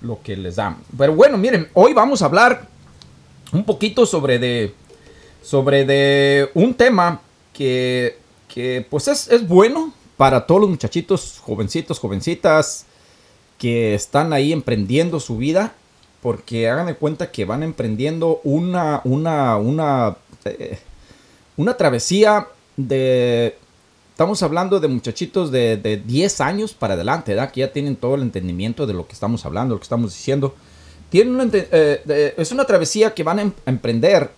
lo 0.00 0.20
que 0.22 0.36
les 0.36 0.56
dan. 0.56 0.76
Pero 0.96 1.14
bueno, 1.14 1.38
miren, 1.38 1.68
hoy 1.74 1.94
vamos 1.94 2.22
a 2.22 2.26
hablar 2.26 2.68
un 3.52 3.64
poquito 3.64 4.06
sobre 4.06 4.38
de, 4.38 4.74
sobre 5.42 5.84
de 5.84 6.50
un 6.54 6.74
tema 6.74 7.20
que, 7.52 8.18
que 8.48 8.86
pues 8.88 9.08
es, 9.08 9.28
es, 9.28 9.46
bueno 9.46 9.92
para 10.16 10.46
todos 10.46 10.60
los 10.60 10.70
muchachitos, 10.70 11.40
jovencitos, 11.40 11.98
jovencitas 11.98 12.86
que 13.58 13.94
están 13.94 14.32
ahí 14.32 14.52
emprendiendo 14.52 15.20
su 15.20 15.36
vida. 15.36 15.74
Porque 16.22 16.68
hagan 16.68 16.92
cuenta 16.94 17.30
que 17.30 17.44
van 17.44 17.62
emprendiendo 17.62 18.40
una, 18.42 19.00
una, 19.04 19.56
una, 19.56 20.16
eh, 20.44 20.78
una 21.56 21.76
travesía 21.76 22.48
de 22.76 23.56
Estamos 24.18 24.42
hablando 24.42 24.80
de 24.80 24.88
muchachitos 24.88 25.52
de, 25.52 25.76
de 25.76 25.96
10 25.98 26.40
años 26.40 26.74
para 26.74 26.94
adelante, 26.94 27.36
¿verdad? 27.36 27.52
Que 27.52 27.60
ya 27.60 27.72
tienen 27.72 27.94
todo 27.94 28.16
el 28.16 28.22
entendimiento 28.22 28.84
de 28.84 28.92
lo 28.92 29.06
que 29.06 29.12
estamos 29.12 29.46
hablando, 29.46 29.76
lo 29.76 29.78
que 29.78 29.84
estamos 29.84 30.12
diciendo. 30.12 30.56
Tienen 31.08 31.52
eh, 31.54 32.34
es 32.36 32.50
una 32.50 32.64
travesía 32.64 33.14
que 33.14 33.22
van 33.22 33.38
a, 33.38 33.42
em 33.42 33.52
emprender 33.64 34.28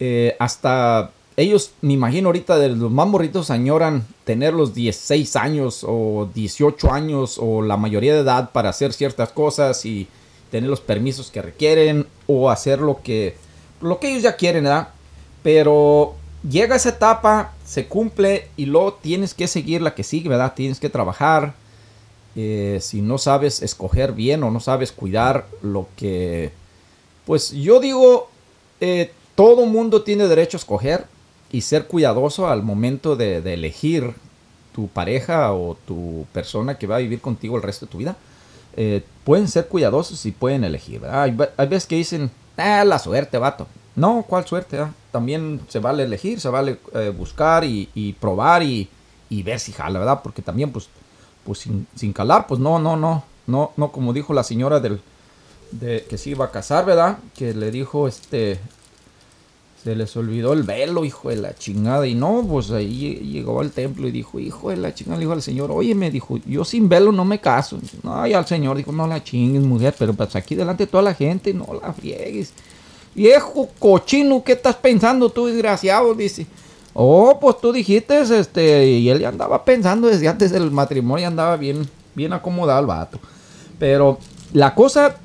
eh, 0.00 0.36
hasta 0.38 1.12
ellos, 1.40 1.72
me 1.80 1.92
imagino 1.92 2.28
ahorita 2.28 2.58
de 2.58 2.70
los 2.70 2.90
más 2.90 3.06
morritos 3.06 3.50
añoran 3.50 4.06
tener 4.24 4.52
los 4.52 4.74
16 4.74 5.36
años 5.36 5.84
o 5.86 6.28
18 6.34 6.92
años 6.92 7.38
o 7.40 7.62
la 7.62 7.76
mayoría 7.76 8.14
de 8.14 8.20
edad 8.20 8.50
para 8.50 8.70
hacer 8.70 8.92
ciertas 8.92 9.30
cosas 9.30 9.84
y 9.84 10.08
tener 10.50 10.68
los 10.68 10.80
permisos 10.80 11.30
que 11.30 11.42
requieren 11.42 12.06
o 12.26 12.50
hacer 12.50 12.80
lo 12.80 13.02
que, 13.02 13.36
lo 13.80 14.00
que 14.00 14.10
ellos 14.10 14.22
ya 14.22 14.36
quieren, 14.36 14.64
¿verdad? 14.64 14.88
Pero 15.42 16.14
llega 16.48 16.76
esa 16.76 16.90
etapa, 16.90 17.54
se 17.64 17.86
cumple 17.86 18.48
y 18.56 18.66
luego 18.66 18.94
tienes 18.94 19.34
que 19.34 19.46
seguir 19.46 19.82
la 19.82 19.94
que 19.94 20.04
sigue, 20.04 20.28
¿verdad? 20.28 20.54
Tienes 20.54 20.80
que 20.80 20.90
trabajar. 20.90 21.54
Eh, 22.36 22.78
si 22.80 23.02
no 23.02 23.18
sabes 23.18 23.62
escoger 23.62 24.12
bien 24.12 24.42
o 24.42 24.50
no 24.50 24.60
sabes 24.60 24.92
cuidar 24.92 25.46
lo 25.62 25.88
que... 25.96 26.52
Pues 27.24 27.52
yo 27.52 27.80
digo, 27.80 28.28
eh, 28.80 29.12
todo 29.34 29.66
mundo 29.66 30.02
tiene 30.02 30.26
derecho 30.26 30.56
a 30.56 30.60
escoger 30.60 31.06
y 31.52 31.62
ser 31.62 31.86
cuidadoso 31.86 32.48
al 32.48 32.62
momento 32.62 33.16
de, 33.16 33.38
elegir 33.52 34.14
tu 34.74 34.88
pareja 34.88 35.52
o 35.52 35.76
tu 35.86 36.26
persona 36.32 36.78
que 36.78 36.86
va 36.86 36.96
a 36.96 37.00
vivir 37.00 37.20
contigo 37.20 37.56
el 37.56 37.62
resto 37.62 37.86
de 37.86 37.92
tu 37.92 37.98
vida. 37.98 38.16
Eh, 38.76 39.02
pueden 39.24 39.48
ser 39.48 39.66
cuidadosos 39.66 40.24
y 40.26 40.30
pueden 40.30 40.62
elegir, 40.62 41.00
¿verdad? 41.00 41.22
Hay, 41.56 41.66
veces 41.66 41.86
que 41.86 41.96
dicen, 41.96 42.30
ah, 42.56 42.84
la 42.84 42.98
suerte, 42.98 43.36
vato. 43.38 43.66
No, 43.96 44.24
¿cuál 44.28 44.46
suerte? 44.46 44.78
ah? 44.78 44.92
También 45.10 45.60
se 45.68 45.80
vale 45.80 46.04
elegir, 46.04 46.40
se 46.40 46.48
vale 46.48 46.78
eh, 46.94 47.12
buscar 47.16 47.64
y, 47.64 48.16
probar 48.20 48.62
y, 48.62 48.88
ver 49.28 49.58
si 49.58 49.72
jala, 49.72 49.98
¿verdad? 49.98 50.20
Porque 50.22 50.42
también, 50.42 50.70
pues, 50.70 50.88
pues 51.44 51.58
sin, 51.58 51.86
sin 51.96 52.12
calar, 52.12 52.46
pues 52.46 52.60
no, 52.60 52.78
no, 52.78 52.96
no, 52.96 53.24
no, 53.48 53.72
no, 53.76 53.92
como 53.92 54.12
dijo 54.12 54.32
la 54.32 54.44
señora 54.44 54.78
del, 54.78 55.00
de 55.72 56.04
que 56.08 56.16
se 56.16 56.30
iba 56.30 56.44
a 56.44 56.50
casar, 56.52 56.84
¿verdad? 56.86 57.18
Que 57.36 57.54
le 57.54 57.72
dijo, 57.72 58.06
este, 58.06 58.60
se 59.82 59.96
les 59.96 60.14
olvidó 60.16 60.52
el 60.52 60.62
velo, 60.62 61.04
hijo 61.04 61.30
de 61.30 61.36
la 61.36 61.54
chingada. 61.54 62.06
Y 62.06 62.14
no, 62.14 62.44
pues 62.46 62.70
ahí 62.70 63.14
llegó 63.16 63.60
al 63.60 63.70
templo 63.70 64.06
y 64.08 64.10
dijo, 64.10 64.38
hijo 64.38 64.70
de 64.70 64.76
la 64.76 64.94
chingada, 64.94 65.16
le 65.16 65.22
dijo 65.22 65.32
al 65.32 65.42
señor, 65.42 65.70
oye, 65.70 65.94
me 65.94 66.10
dijo, 66.10 66.38
yo 66.46 66.64
sin 66.64 66.88
velo 66.88 67.12
no 67.12 67.24
me 67.24 67.40
caso. 67.40 67.78
No, 68.02 68.26
y 68.26 68.34
al 68.34 68.46
señor 68.46 68.76
dijo, 68.76 68.92
no 68.92 69.06
la 69.06 69.24
chingues, 69.24 69.62
mujer, 69.62 69.94
pero 69.98 70.12
pues 70.12 70.36
aquí 70.36 70.54
delante 70.54 70.84
de 70.84 70.90
toda 70.90 71.02
la 71.02 71.14
gente, 71.14 71.54
no 71.54 71.66
la 71.80 71.92
friegues. 71.92 72.52
Viejo 73.14 73.68
cochino, 73.78 74.44
¿qué 74.44 74.52
estás 74.52 74.76
pensando 74.76 75.30
tú, 75.30 75.46
desgraciado? 75.46 76.14
Dice. 76.14 76.46
Oh, 76.92 77.38
pues 77.40 77.56
tú 77.60 77.72
dijiste, 77.72 78.20
este, 78.20 78.86
y 78.86 79.08
él 79.08 79.20
ya 79.20 79.28
andaba 79.28 79.64
pensando 79.64 80.08
desde 80.08 80.26
antes 80.26 80.50
del 80.50 80.70
matrimonio, 80.72 81.28
andaba 81.28 81.56
bien, 81.56 81.88
bien 82.14 82.32
acomodado 82.32 82.80
el 82.80 82.86
vato. 82.86 83.18
Pero 83.78 84.18
la 84.52 84.74
cosa 84.74 85.16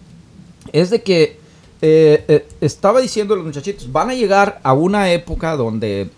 es 0.72 0.92
de 0.92 1.02
que 1.02 1.40
eh, 1.82 2.24
eh, 2.28 2.48
estaba 2.62 3.02
diciendo 3.02 3.36
los 3.36 3.46
muchachitos, 3.46 3.92
van 3.92 4.10
a 4.10 4.14
llegar 4.14 4.60
a 4.64 4.74
una 4.74 5.12
época 5.12 5.56
donde, 5.56 6.10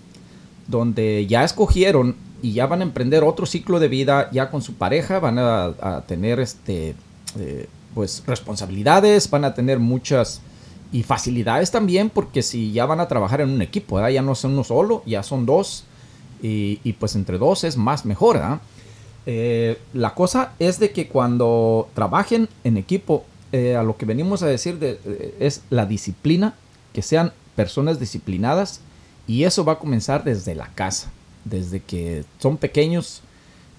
donde 0.68 1.26
ya 1.26 1.44
escogieron 1.44 2.16
y 2.42 2.54
ya 2.54 2.68
van 2.68 2.82
a 2.82 2.84
emprender 2.84 3.24
otro 3.24 3.46
ciclo 3.46 3.80
de 3.80 3.88
vida 3.88 4.30
ya 4.32 4.52
con 4.52 4.62
su 4.62 4.76
pareja, 4.76 5.20
van 5.20 5.40
a, 5.40 6.04
tener 6.08 6.40
este, 6.40 6.96
eh, 7.40 7.68
pues 7.96 8.24
responsabilidades, 8.28 9.30
van 9.30 9.46
a 9.46 9.56
tener 9.56 9.80
muchas 9.80 10.42
y 10.92 11.04
facilidades 11.04 11.72
también 11.72 12.10
porque 12.10 12.44
si 12.44 12.72
ya 12.72 12.86
van 12.86 13.00
a 13.00 13.08
trabajar 13.08 13.42
en 13.42 13.50
un 13.50 13.62
equipo, 13.62 14.08
ya 14.08 14.22
no 14.22 14.36
son 14.36 14.52
uno 14.52 14.64
solo, 14.64 15.04
ya 15.06 15.24
son 15.24 15.46
dos 15.46 15.86
y, 16.42 16.94
pues 16.94 17.16
entre 17.16 17.40
dos 17.40 17.64
es 17.64 17.76
más 17.76 18.06
mejor. 18.06 18.38
¿verdad? 18.38 19.78
La 19.94 20.14
cosa 20.14 20.54
es 20.60 20.80
de 20.80 20.92
que 20.92 21.08
cuando 21.08 21.90
trabajen 21.96 22.48
en 22.64 22.78
equipo, 22.78 23.26
eh, 23.52 23.76
a 23.76 23.84
lo 23.84 23.98
que 23.98 24.06
venimos 24.06 24.44
a 24.44 24.48
decir 24.48 24.80
de- 24.80 25.00
eh, 25.06 25.36
es 25.40 25.62
la 25.70 25.86
disciplina, 25.86 26.56
que 26.94 27.02
sean 27.02 27.32
personas 27.56 28.00
disciplinadas 28.00 28.82
y 29.28 29.44
eso 29.44 29.64
va 29.66 29.74
a 29.74 29.80
comenzar 29.80 30.24
desde 30.24 30.56
la 30.56 30.68
casa, 30.74 31.12
desde 31.46 31.80
que 31.82 32.24
son 32.40 32.58
pequeños, 32.58 33.22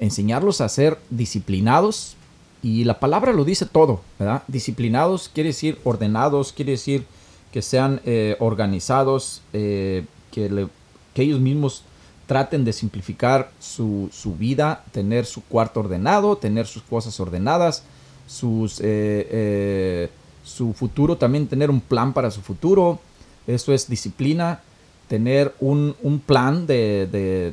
enseñarlos 0.01 0.61
a 0.61 0.69
ser 0.69 0.99
disciplinados 1.11 2.15
y 2.63 2.85
la 2.85 2.99
palabra 3.01 3.33
lo 3.33 3.45
dice 3.45 3.67
todo. 3.67 4.01
Disciplinados 4.49 5.31
quiere 5.33 5.49
decir 5.51 5.79
ordenados, 5.85 6.53
quiere 6.53 6.73
decir 6.73 7.05
que 7.53 7.63
sean 7.63 8.01
eh, 8.05 8.37
organizados, 8.41 9.43
que, 9.53 10.05
que 10.33 11.23
ellos 11.23 11.41
mismos 11.41 11.83
traten 12.27 12.65
de 12.65 12.73
simplificar 12.75 13.51
su, 13.59 14.11
su 14.13 14.35
vida, 14.35 14.85
tener 14.93 15.25
su 15.25 15.43
cuarto 15.45 15.81
ordenado, 15.81 16.37
tener 16.37 16.67
sus 16.67 16.83
cosas 16.83 17.19
ordenadas, 17.21 17.85
sus, 18.29 18.79
eh, 18.81 18.85
eh, 19.31 20.11
su 20.45 20.73
futuro, 20.75 21.17
también 21.17 21.49
tener 21.49 21.71
un 21.71 21.81
plan 21.81 22.13
para 22.13 22.31
su 22.31 22.41
futuro. 22.43 23.01
Eso 23.47 23.73
es 23.73 23.89
disciplina, 23.89 24.61
tener 25.09 25.55
un, 25.59 25.97
un 26.03 26.21
plan 26.21 26.67
de, 26.67 27.09
de 27.11 27.53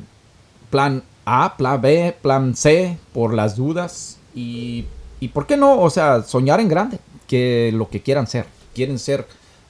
plan 0.70 1.02
A, 1.24 1.56
plan 1.56 1.80
B, 1.80 2.14
plan 2.22 2.54
C 2.54 2.98
por 3.12 3.34
las 3.34 3.56
dudas 3.56 4.18
y, 4.34 4.84
y 5.18 5.28
por 5.28 5.46
qué 5.46 5.56
no, 5.56 5.80
o 5.80 5.90
sea, 5.90 6.22
soñar 6.22 6.60
en 6.60 6.68
grande, 6.68 6.98
que 7.26 7.72
lo 7.74 7.88
que 7.88 8.02
quieran 8.02 8.26
ser. 8.26 8.46
Quieren 8.74 8.98
ser 8.98 9.26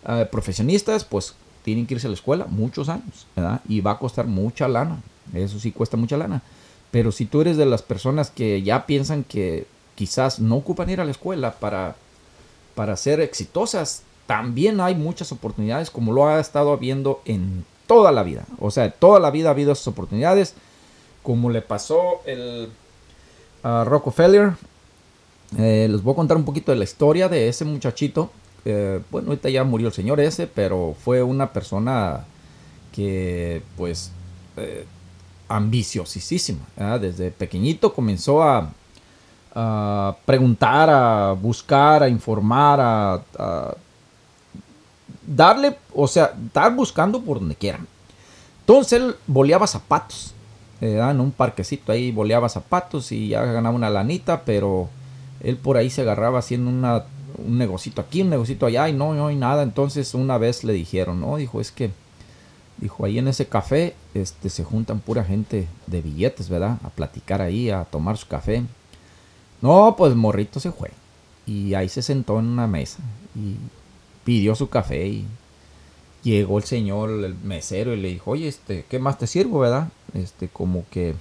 eh, 0.08 0.26
profesionistas, 0.30 1.04
pues 1.04 1.34
tienen 1.62 1.86
que 1.86 1.94
irse 1.94 2.08
a 2.08 2.10
la 2.10 2.14
escuela 2.14 2.46
muchos 2.48 2.88
años. 2.88 3.26
Y 3.68 3.80
va 3.80 3.92
a 3.92 3.98
costar 3.98 4.26
mucha 4.26 4.66
lana, 4.66 5.00
eso 5.32 5.60
sí 5.60 5.70
cuesta 5.70 5.96
mucha 5.96 6.16
lana. 6.16 6.42
Pero 6.90 7.12
si 7.12 7.26
tú 7.26 7.40
eres 7.40 7.56
de 7.56 7.66
las 7.66 7.82
personas 7.82 8.30
que 8.30 8.62
ya 8.62 8.86
piensan 8.86 9.22
que 9.22 9.66
quizás 9.96 10.38
no 10.38 10.56
ocupan 10.56 10.88
ir 10.90 11.00
a 11.00 11.04
la 11.04 11.10
escuela 11.10 11.52
para, 11.52 11.96
para 12.76 12.96
ser 12.96 13.20
exitosas, 13.20 14.02
también 14.26 14.80
hay 14.80 14.94
muchas 14.94 15.32
oportunidades 15.32 15.90
como 15.90 16.12
lo 16.12 16.28
ha 16.28 16.38
estado 16.38 16.72
habiendo 16.72 17.22
en 17.24 17.64
toda 17.86 18.12
la 18.12 18.22
vida. 18.22 18.44
O 18.60 18.70
sea, 18.70 18.90
toda 18.90 19.18
la 19.18 19.30
vida 19.30 19.48
ha 19.48 19.52
habido 19.52 19.72
esas 19.72 19.88
oportunidades, 19.88 20.54
como 21.22 21.50
le 21.50 21.62
pasó 21.62 22.20
el, 22.26 22.68
a 23.62 23.84
Rockefeller. 23.84 24.52
Eh, 25.58 25.88
les 25.90 26.02
voy 26.02 26.12
a 26.12 26.16
contar 26.16 26.36
un 26.36 26.44
poquito 26.44 26.72
de 26.72 26.78
la 26.78 26.84
historia 26.84 27.28
de 27.28 27.48
ese 27.48 27.64
muchachito. 27.64 28.30
Eh, 28.64 29.00
bueno, 29.10 29.28
ahorita 29.28 29.48
ya 29.48 29.64
murió 29.64 29.88
el 29.88 29.94
señor 29.94 30.20
ese, 30.20 30.46
pero 30.46 30.94
fue 31.02 31.22
una 31.22 31.52
persona 31.52 32.24
que, 32.92 33.62
pues, 33.76 34.10
eh, 34.56 34.84
ambiciosísima. 35.48 36.66
Desde 37.00 37.30
pequeñito 37.30 37.94
comenzó 37.94 38.42
a, 38.42 38.72
a 39.58 40.14
preguntar, 40.26 40.90
a 40.90 41.32
buscar, 41.32 42.02
a 42.02 42.08
informar, 42.10 42.78
a, 42.78 43.74
darle, 45.26 45.78
o 45.94 46.06
sea, 46.06 46.34
estar 46.46 46.74
buscando 46.74 47.20
por 47.22 47.40
donde 47.40 47.54
quieran. 47.54 47.86
Entonces 48.60 49.00
él 49.00 49.16
boleaba 49.26 49.66
zapatos. 49.66 50.34
eh, 50.82 50.98
en 50.98 51.20
un 51.20 51.30
parquecito 51.32 51.90
ahí 51.90 52.12
boleaba 52.12 52.50
zapatos 52.50 53.10
y 53.12 53.28
ya 53.28 53.42
ganaba 53.46 53.74
una 53.74 53.88
lanita, 53.88 54.42
pero 54.44 54.90
él 55.40 55.56
por 55.56 55.78
ahí 55.78 55.88
se 55.88 56.02
agarraba 56.02 56.38
haciendo 56.40 56.70
una, 56.70 57.04
un 57.38 57.56
negocito 57.56 58.02
aquí, 58.02 58.20
un 58.22 58.28
negocito 58.30 58.66
allá 58.66 58.88
y 58.90 58.92
no, 58.92 59.14
no 59.14 59.28
hay 59.28 59.36
nada. 59.36 59.62
Entonces 59.62 60.12
una 60.14 60.36
vez 60.36 60.64
le 60.64 60.74
dijeron, 60.74 61.20
no, 61.20 61.36
dijo, 61.36 61.62
es 61.62 61.72
que, 61.72 61.90
dijo, 62.76 63.06
ahí 63.06 63.18
en 63.18 63.28
ese 63.28 63.46
café 63.46 63.94
este, 64.12 64.50
se 64.50 64.64
juntan 64.64 65.00
pura 65.00 65.24
gente 65.24 65.66
de 65.86 66.02
billetes, 66.02 66.50
¿verdad? 66.50 66.76
A 66.84 66.90
platicar 66.90 67.40
ahí, 67.40 67.70
a 67.70 67.84
tomar 67.84 68.18
su 68.18 68.28
café. 68.28 68.62
No, 69.60 69.94
pues 69.96 70.14
morrito 70.14 70.60
se 70.60 70.72
fue. 70.72 70.90
Y 71.46 71.74
ahí 71.74 71.88
se 71.88 72.02
sentó 72.02 72.38
en 72.38 72.46
una 72.46 72.66
mesa 72.66 72.98
y 73.34 73.56
pidió 74.24 74.54
su 74.54 74.68
café 74.68 75.06
y 75.06 75.26
llegó 76.22 76.58
el 76.58 76.64
señor, 76.64 77.10
el 77.10 77.34
mesero, 77.36 77.94
y 77.94 78.00
le 78.00 78.08
dijo, 78.08 78.32
oye, 78.32 78.48
este, 78.48 78.84
¿qué 78.88 78.98
más 78.98 79.18
te 79.18 79.28
sirvo, 79.28 79.60
verdad? 79.60 79.88
Este, 80.12 80.48
como 80.48 80.84
que 80.90 81.14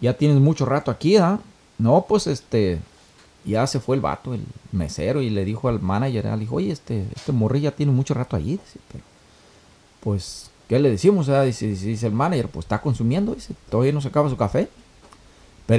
ya 0.00 0.14
tienes 0.14 0.38
mucho 0.38 0.66
rato 0.66 0.90
aquí, 0.90 1.16
¿ah? 1.16 1.40
No, 1.78 2.04
pues 2.06 2.26
este, 2.26 2.80
ya 3.46 3.66
se 3.66 3.80
fue 3.80 3.96
el 3.96 4.02
vato, 4.02 4.34
el 4.34 4.44
mesero, 4.70 5.22
y 5.22 5.30
le 5.30 5.46
dijo 5.46 5.68
al 5.68 5.80
manager, 5.80 6.26
le 6.26 6.36
dijo, 6.36 6.56
oye, 6.56 6.72
este, 6.72 7.06
este 7.16 7.32
ya 7.60 7.70
tiene 7.70 7.92
mucho 7.92 8.12
rato 8.12 8.36
allí, 8.36 8.52
dice, 8.52 8.78
pero, 8.92 9.04
pues, 10.00 10.50
¿qué 10.68 10.78
le 10.78 10.90
decimos? 10.90 11.28
dice, 11.46 11.68
dice 11.68 12.06
el 12.06 12.12
manager, 12.12 12.48
pues 12.48 12.66
está 12.66 12.82
consumiendo, 12.82 13.34
dice, 13.34 13.54
todavía 13.70 13.92
no 13.92 14.02
se 14.02 14.08
acaba 14.08 14.28
su 14.28 14.36
café. 14.36 14.68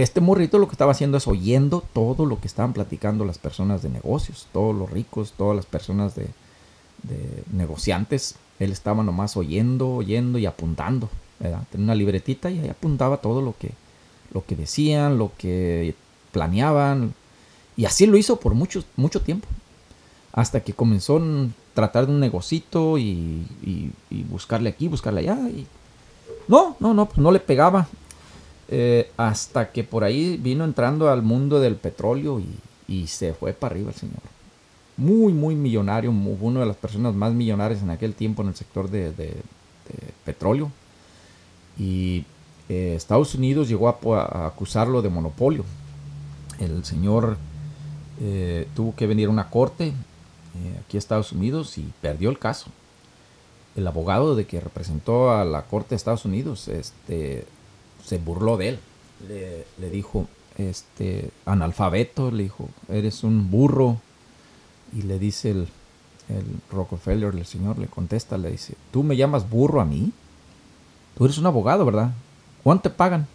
Este 0.01 0.21
morrito 0.21 0.57
lo 0.57 0.67
que 0.67 0.73
estaba 0.73 0.91
haciendo 0.93 1.17
es 1.17 1.27
oyendo 1.27 1.83
todo 1.93 2.25
lo 2.25 2.39
que 2.39 2.47
estaban 2.47 2.73
platicando 2.73 3.25
las 3.25 3.38
personas 3.38 3.81
de 3.83 3.89
negocios, 3.89 4.47
todos 4.51 4.75
los 4.75 4.89
ricos, 4.89 5.33
todas 5.38 5.55
las 5.55 5.65
personas 5.65 6.15
de, 6.15 6.27
negociantes. 7.51 8.35
Él 8.59 8.71
estaba 8.71 9.03
nomás 9.03 9.35
oyendo, 9.35 9.95
oyendo 9.95 10.39
y 10.39 10.45
apuntando. 10.45 11.09
Tenía 11.71 11.85
una 11.85 11.95
libretita 11.95 12.50
y 12.50 12.59
ahí 12.59 12.69
apuntaba 12.69 13.17
todo 13.17 13.41
lo 13.41 13.55
que, 13.57 13.71
lo 14.33 14.45
que 14.45 14.55
decían, 14.55 15.17
lo 15.17 15.31
que 15.38 15.95
planeaban. 16.31 17.13
Y 17.75 17.85
así 17.85 18.05
lo 18.05 18.17
hizo 18.17 18.39
por 18.39 18.53
mucho, 18.53 18.83
mucho 18.95 19.21
tiempo. 19.21 19.47
Hasta 20.31 20.62
que 20.62 20.73
comenzó 20.73 21.17
a 21.17 21.47
tratar 21.73 22.07
de 22.07 22.13
un 22.13 22.19
negocito 22.19 22.97
y 22.97 23.45
buscarle 24.29 24.69
aquí, 24.69 24.88
buscarle 24.88 25.21
allá. 25.21 25.38
Y... 25.50 25.67
No, 26.47 26.75
no, 26.79 26.93
no, 26.93 27.07
pues 27.07 27.17
no 27.19 27.31
le 27.31 27.39
pegaba. 27.39 27.88
Eh, 28.75 29.12
hasta 29.18 29.72
que 29.72 29.84
por 29.84 30.03
ahí 30.03 30.36
vino 30.38 30.63
entrando 30.63 31.12
al 31.12 31.22
mundo 31.22 31.60
del 31.60 31.75
petróleo 31.75 32.42
y, 32.88 33.06
se 33.06 33.34
fue 33.36 33.53
para 33.53 33.75
arriba 33.75 33.92
el 33.92 33.96
señor. 33.96 34.18
Muy, 34.98 35.32
muy 35.32 35.53
millonario, 35.56 36.12
mu- 36.12 36.38
una 36.42 36.62
de 36.62 36.65
las 36.65 36.77
personas 36.77 37.13
más 37.13 37.34
millonarias 37.34 37.84
en 37.84 37.92
aquel 37.92 38.15
tiempo 38.15 38.42
en 38.42 38.48
el 38.48 38.56
sector 38.56 38.89
de, 38.89 39.12
de- 39.12 39.36
petróleo. 40.25 40.72
Y 41.77 42.25
eh, 42.68 42.94
Estados 42.96 43.36
Unidos 43.36 43.68
llegó 43.70 43.89
a, 43.89 44.48
acusarlo 44.48 45.03
de 45.03 45.10
monopolio. 45.10 45.65
El 46.60 46.84
señor 46.84 47.38
eh, 48.22 48.68
tuvo 48.75 48.96
que 48.96 49.06
venir 49.06 49.27
a 49.27 49.32
una 49.32 49.51
corte 49.51 49.94
aquí 50.84 50.98
a 50.98 51.00
Estados 51.00 51.32
Unidos 51.32 51.77
y 51.77 51.92
perdió 52.01 52.30
el 52.32 52.39
caso. 52.39 52.72
El 53.75 53.86
abogado 53.88 54.36
de 54.36 54.46
que 54.48 54.60
representó 54.60 55.32
a 55.32 55.46
la 55.46 55.62
corte 55.63 55.89
de 55.92 55.96
Estados 55.98 56.25
Unidos 56.25 56.68
este, 56.68 57.46
se 58.05 58.17
burló 58.17 58.57
de 58.57 58.69
él. 58.69 58.79
Le, 59.27 59.65
le 59.79 59.89
dijo, 59.89 60.27
este, 60.57 61.29
analfabeto, 61.45 62.31
le 62.31 62.43
dijo, 62.43 62.69
eres 62.89 63.24
un 63.24 63.50
burro. 63.50 63.98
Y 64.95 65.01
le 65.03 65.17
dice 65.17 65.51
el, 65.51 65.67
el 66.29 66.45
Rockefeller, 66.72 67.33
el 67.33 67.45
señor, 67.45 67.79
le 67.79 67.88
contesta, 67.88 68.38
le 68.38 68.51
dice, 68.51 68.75
¿tú 68.91 69.03
me 69.03 69.15
llamas 69.15 69.50
burro 69.50 69.81
a 69.81 69.86
mí? 69.86 70.12
Tú 71.17 71.25
eres 71.25 71.38
un 71.38 71.45
abogado, 71.45 71.86
¿verdad? 71.86 72.12
¿Cuánto 72.63 72.83
te 72.83 72.95
pagan? 72.95 73.27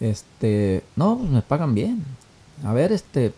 Este, 0.00 0.84
no, 0.96 1.18
pues 1.18 1.30
me 1.30 1.42
pagan 1.42 1.74
bien. 1.74 2.04
A 2.64 2.72
ver, 2.72 2.92
este, 2.92 3.32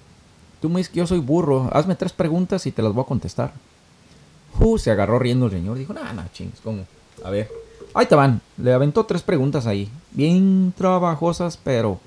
tú 0.60 0.68
me 0.68 0.78
dices 0.78 0.92
que 0.92 0.98
yo 0.98 1.06
soy 1.06 1.18
burro, 1.18 1.68
hazme 1.72 1.94
tres 1.94 2.12
preguntas 2.12 2.66
y 2.66 2.72
te 2.72 2.82
las 2.82 2.92
voy 2.92 3.02
a 3.02 3.06
contestar. 3.08 3.52
Uh, 4.58 4.78
se 4.78 4.90
agarró 4.90 5.18
riendo 5.18 5.46
el 5.46 5.52
señor. 5.52 5.78
Dijo, 5.78 5.92
nah, 5.92 6.12
nah, 6.12 6.28
chings, 6.32 6.60
¿cómo? 6.60 6.84
A 7.24 7.30
ver. 7.30 7.50
Ahí 7.94 8.06
te 8.06 8.14
van. 8.14 8.40
Le 8.56 8.72
aventó 8.72 9.04
tres 9.04 9.22
preguntas 9.22 9.66
ahí. 9.66 9.88
Bien 10.12 10.72
trabajosas, 10.76 11.56
pero... 11.62 11.98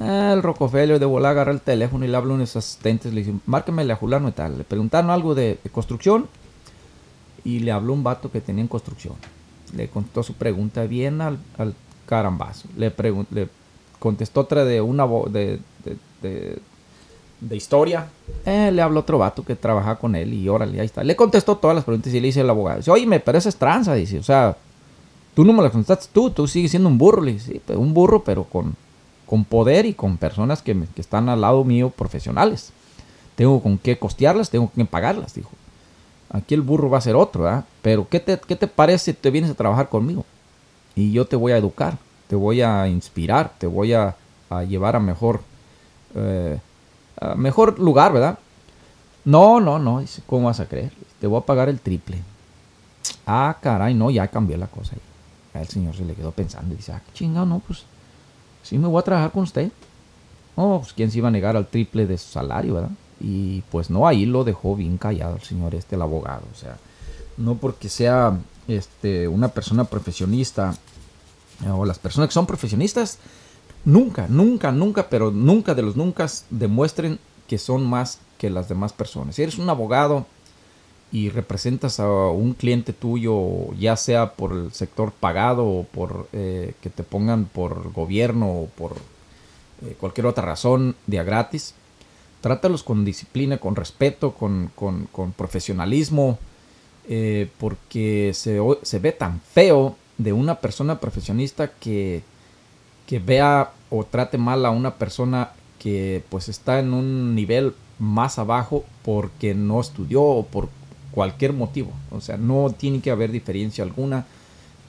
el 0.00 0.42
Rocofelio 0.42 0.98
de 0.98 1.06
volar 1.06 1.32
agarra 1.32 1.52
el 1.52 1.60
teléfono 1.60 2.04
y 2.04 2.08
le 2.08 2.16
habla 2.16 2.32
a 2.32 2.36
unos 2.36 2.54
asistentes. 2.56 3.12
Le 3.12 3.22
dice, 3.24 3.34
márqueme 3.46 3.90
a 3.90 3.96
Julano 3.96 4.28
y 4.28 4.32
tal. 4.32 4.58
Le 4.58 4.64
preguntaron 4.64 5.10
algo 5.10 5.34
de, 5.34 5.58
construcción. 5.72 6.28
Y 7.44 7.60
le 7.60 7.72
habló 7.72 7.92
un 7.92 8.02
vato 8.02 8.30
que 8.30 8.40
tenía 8.40 8.62
en 8.62 8.68
construcción. 8.68 9.14
Le 9.76 9.88
contestó 9.88 10.22
su 10.22 10.34
pregunta 10.34 10.84
bien 10.84 11.20
al, 11.20 11.38
al 11.58 11.74
carambazo. 12.06 12.68
Le, 12.76 12.92
le 13.30 13.48
contestó 13.98 14.40
otra 14.40 14.64
de 14.64 14.80
una 14.80 15.06
de, 15.30 15.60
de, 16.22 16.58
de- 17.40 17.56
historia. 17.56 18.06
Eh, 18.46 18.70
le 18.72 18.80
habló 18.80 19.00
otro 19.00 19.18
vato 19.18 19.44
que 19.44 19.54
trabajaba 19.56 19.96
con 19.98 20.14
él 20.14 20.32
y 20.32 20.48
órale, 20.48 20.80
ahí 20.80 20.86
está. 20.86 21.04
Le 21.04 21.14
contestó 21.14 21.56
todas 21.58 21.74
las 21.74 21.84
preguntas 21.84 22.14
y 22.14 22.20
le 22.20 22.28
dice 22.28 22.40
el 22.40 22.48
abogado. 22.48 22.80
Oye, 22.90 23.06
me 23.06 23.20
pareces 23.20 23.56
tranza, 23.56 23.92
dice. 23.94 24.18
O 24.18 24.22
sea, 24.22 24.56
tú 25.34 25.44
no 25.44 25.52
me 25.52 25.62
las 25.62 25.72
contestaste 25.72 26.06
tú, 26.12 26.30
tú 26.30 26.46
sigues 26.46 26.70
siendo 26.70 26.88
un 26.88 26.98
burro. 26.98 27.22
Le 27.22 27.32
dice, 27.32 27.60
sí, 27.66 27.72
un 27.74 27.92
burro, 27.94 28.22
pero 28.24 28.44
con, 28.44 28.74
con 29.26 29.44
poder 29.44 29.86
y 29.86 29.94
con 29.94 30.16
personas 30.16 30.62
que, 30.62 30.76
que 30.94 31.00
están 31.00 31.28
al 31.28 31.40
lado 31.40 31.64
mío 31.64 31.90
profesionales. 31.90 32.72
Tengo 33.36 33.60
con 33.62 33.78
qué 33.78 33.98
costearlas, 33.98 34.50
tengo 34.50 34.68
con 34.68 34.84
qué 34.84 34.90
pagarlas, 34.90 35.34
dijo. 35.34 35.50
Aquí 36.30 36.54
el 36.54 36.62
burro 36.62 36.90
va 36.90 36.98
a 36.98 37.02
ser 37.02 37.16
otro, 37.16 37.44
¿verdad? 37.44 37.64
Pero 37.82 38.08
¿qué 38.08 38.20
te, 38.20 38.38
¿qué 38.38 38.56
te 38.56 38.66
parece 38.66 39.12
si 39.12 39.12
te 39.12 39.30
vienes 39.30 39.50
a 39.50 39.54
trabajar 39.54 39.88
conmigo? 39.88 40.24
Y 40.96 41.12
yo 41.12 41.26
te 41.26 41.36
voy 41.36 41.52
a 41.52 41.56
educar, 41.56 41.98
te 42.28 42.36
voy 42.36 42.62
a 42.62 42.88
inspirar, 42.88 43.52
te 43.58 43.66
voy 43.66 43.92
a, 43.92 44.16
a 44.50 44.62
llevar 44.64 44.96
a 44.96 45.00
mejor, 45.00 45.42
eh, 46.14 46.58
mejor 47.36 47.78
lugar, 47.78 48.12
¿verdad? 48.12 48.38
No, 49.24 49.60
no, 49.60 49.78
no, 49.78 50.00
dice, 50.00 50.22
¿cómo 50.26 50.46
vas 50.46 50.60
a 50.60 50.66
creer? 50.66 50.92
Te 51.20 51.26
voy 51.26 51.38
a 51.38 51.46
pagar 51.46 51.68
el 51.68 51.80
triple. 51.80 52.18
Ah, 53.26 53.56
caray, 53.60 53.94
no, 53.94 54.10
ya 54.10 54.28
cambió 54.28 54.56
la 54.56 54.66
cosa. 54.66 54.96
El 55.60 55.68
señor 55.68 55.94
se 55.96 56.04
le 56.04 56.14
quedó 56.14 56.32
pensando 56.32 56.74
y 56.74 56.76
dice, 56.76 56.92
ah, 56.92 57.02
chingado, 57.12 57.46
no, 57.46 57.60
pues 57.60 57.84
sí 58.62 58.78
me 58.78 58.88
voy 58.88 59.00
a 59.00 59.04
trabajar 59.04 59.30
con 59.30 59.44
usted. 59.44 59.70
Oh, 60.56 60.80
pues 60.80 60.92
quién 60.92 61.10
se 61.10 61.18
iba 61.18 61.28
a 61.28 61.32
negar 61.32 61.56
al 61.56 61.66
triple 61.66 62.06
de 62.06 62.18
su 62.18 62.30
salario, 62.30 62.74
¿verdad? 62.74 62.90
Y 63.20 63.62
pues 63.70 63.90
no, 63.90 64.06
ahí 64.06 64.26
lo 64.26 64.44
dejó 64.44 64.76
bien 64.76 64.98
callado 64.98 65.36
el 65.36 65.42
señor 65.42 65.74
este, 65.74 65.96
el 65.96 66.02
abogado. 66.02 66.42
O 66.52 66.56
sea, 66.56 66.76
no 67.36 67.56
porque 67.56 67.88
sea 67.88 68.38
este, 68.68 69.28
una 69.28 69.48
persona 69.48 69.84
profesionista 69.84 70.74
eh, 71.64 71.70
o 71.70 71.84
las 71.84 71.98
personas 71.98 72.28
que 72.28 72.34
son 72.34 72.46
profesionistas, 72.46 73.18
nunca, 73.84 74.26
nunca, 74.28 74.72
nunca, 74.72 75.08
pero 75.08 75.30
nunca 75.30 75.74
de 75.74 75.82
los 75.82 75.96
nunca 75.96 76.26
demuestren 76.50 77.18
que 77.46 77.58
son 77.58 77.84
más 77.86 78.18
que 78.38 78.50
las 78.50 78.68
demás 78.68 78.92
personas. 78.92 79.36
Si 79.36 79.42
eres 79.42 79.58
un 79.58 79.68
abogado 79.68 80.26
y 81.14 81.30
representas 81.30 82.00
a 82.00 82.08
un 82.08 82.54
cliente 82.54 82.92
tuyo, 82.92 83.72
ya 83.78 83.96
sea 83.96 84.32
por 84.32 84.50
el 84.50 84.72
sector 84.72 85.12
pagado 85.12 85.64
o 85.64 85.84
por 85.84 86.26
eh, 86.32 86.74
que 86.82 86.90
te 86.90 87.04
pongan 87.04 87.44
por 87.44 87.92
gobierno 87.92 88.50
o 88.50 88.66
por 88.66 88.96
eh, 89.82 89.94
cualquier 90.00 90.26
otra 90.26 90.44
razón 90.44 90.96
de 91.06 91.20
a 91.20 91.22
gratis, 91.22 91.74
trátalos 92.40 92.82
con 92.82 93.04
disciplina, 93.04 93.58
con 93.58 93.76
respeto, 93.76 94.32
con, 94.32 94.72
con- 94.74 95.06
profesionalismo, 95.36 96.40
eh, 97.08 97.48
porque 97.58 98.32
se, 98.34 98.58
se 98.82 98.98
ve 98.98 99.12
tan 99.12 99.40
feo 99.40 99.94
de 100.18 100.32
una 100.32 100.56
persona 100.56 100.98
profesionista 100.98 101.70
que, 101.78 102.24
que 103.06 103.20
vea 103.20 103.70
o 103.88 104.02
trate 104.02 104.36
mal 104.36 104.66
a 104.66 104.70
una 104.70 104.96
persona 104.96 105.52
que 105.78 106.24
pues 106.28 106.48
está 106.48 106.80
en 106.80 106.92
un 106.92 107.36
nivel 107.36 107.72
más 108.00 108.40
abajo 108.40 108.84
porque 109.04 109.54
no 109.54 109.80
estudió 109.80 110.20
o 110.20 110.44
por 110.44 110.68
cualquier 111.14 111.52
motivo. 111.52 111.92
O 112.10 112.20
sea, 112.20 112.36
no 112.36 112.74
tiene 112.76 113.00
que 113.00 113.10
haber 113.10 113.30
diferencia 113.30 113.84
alguna. 113.84 114.26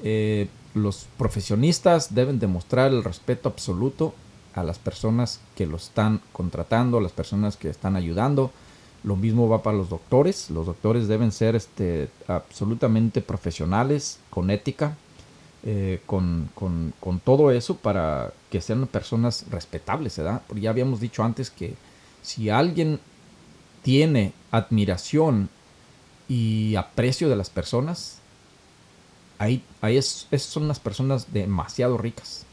Eh, 0.04 0.48
los 0.74 1.06
profesionistas 1.18 2.14
deben 2.16 2.40
demostrar 2.40 2.92
el 2.92 3.04
respeto 3.04 3.48
absoluto 3.50 4.14
a 4.56 4.64
las 4.64 4.80
personas 4.80 5.40
que 5.56 5.66
lo 5.68 5.78
están 5.78 6.22
contratando, 6.34 6.98
a 6.98 7.02
las 7.02 7.12
personas 7.12 7.58
que 7.58 7.70
están 7.70 7.96
ayudando. 7.96 8.52
Lo 9.04 9.16
mismo 9.16 9.48
va 9.48 9.62
para 9.62 9.78
los 9.78 9.90
doctores. 9.90 10.50
Los 10.50 10.66
doctores 10.66 11.08
deben 11.08 11.32
ser 11.32 11.56
este, 11.56 12.10
absolutamente 12.28 13.22
profesionales, 13.22 14.20
con 14.32 14.50
ética, 14.50 14.98
eh, 15.64 16.02
con, 16.06 16.50
con- 16.56 16.94
con 17.00 17.20
todo 17.20 17.52
eso 17.52 17.76
para 17.78 18.34
que 18.50 18.62
sean 18.62 18.88
personas 18.88 19.46
respetables, 19.52 20.18
¿verdad? 20.18 20.42
Porque 20.48 20.62
ya 20.62 20.70
habíamos 20.72 21.00
dicho 21.00 21.24
antes 21.24 21.50
que 21.52 21.76
si 22.22 22.50
alguien 22.50 23.00
tiene 23.84 24.34
admiración 24.52 25.50
y 26.28 26.76
aprecio 26.76 27.30
de 27.30 27.36
las 27.36 27.50
personas, 27.50 28.20
ahí, 29.38 29.64
ahí 29.82 29.98
es, 29.98 30.28
son 30.38 30.64
unas 30.64 30.80
personas 30.80 31.32
demasiado 31.34 31.98
ricas. 31.98 32.46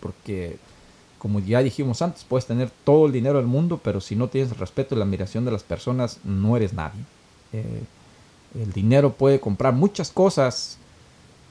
Porque, 0.00 0.58
como 1.18 1.40
ya 1.40 1.62
dijimos 1.62 2.02
antes, 2.02 2.24
puedes 2.24 2.46
tener 2.46 2.70
todo 2.84 3.06
el 3.06 3.12
dinero 3.12 3.38
del 3.38 3.46
mundo, 3.46 3.80
pero 3.82 4.00
si 4.00 4.14
no 4.14 4.28
tienes 4.28 4.52
el 4.52 4.58
respeto 4.58 4.94
y 4.94 4.98
la 4.98 5.04
admiración 5.04 5.44
de 5.44 5.52
las 5.52 5.62
personas, 5.62 6.18
no 6.24 6.56
eres 6.56 6.74
nadie. 6.74 7.00
Eh, 7.52 7.82
el 8.60 8.72
dinero 8.72 9.14
puede 9.14 9.40
comprar 9.40 9.72
muchas 9.72 10.10
cosas, 10.10 10.78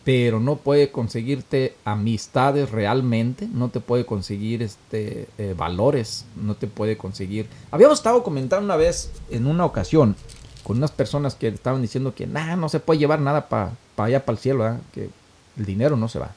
pero 0.03 0.39
no 0.39 0.57
puede 0.57 0.91
conseguirte 0.91 1.75
amistades 1.85 2.69
realmente, 2.71 3.47
no 3.51 3.69
te 3.69 3.79
puede 3.79 4.05
conseguir 4.05 4.61
este 4.61 5.27
eh, 5.37 5.55
valores, 5.57 6.25
no 6.35 6.55
te 6.55 6.67
puede 6.67 6.97
conseguir. 6.97 7.47
Habíamos 7.71 7.99
estado 7.99 8.23
comentando 8.23 8.65
una 8.65 8.75
vez, 8.75 9.11
en 9.31 9.47
una 9.47 9.65
ocasión, 9.65 10.15
con 10.63 10.77
unas 10.77 10.91
personas 10.91 11.35
que 11.35 11.49
estaban 11.49 11.81
diciendo 11.81 12.15
que 12.15 12.25
nada, 12.25 12.55
no 12.55 12.69
se 12.69 12.79
puede 12.79 12.99
llevar 12.99 13.19
nada 13.19 13.47
para 13.49 13.71
allá, 13.97 14.25
para 14.25 14.35
el 14.37 14.41
cielo, 14.41 14.77
que 14.93 15.09
el 15.57 15.65
dinero 15.65 15.95
no 15.97 16.07
se 16.07 16.19
va. 16.19 16.31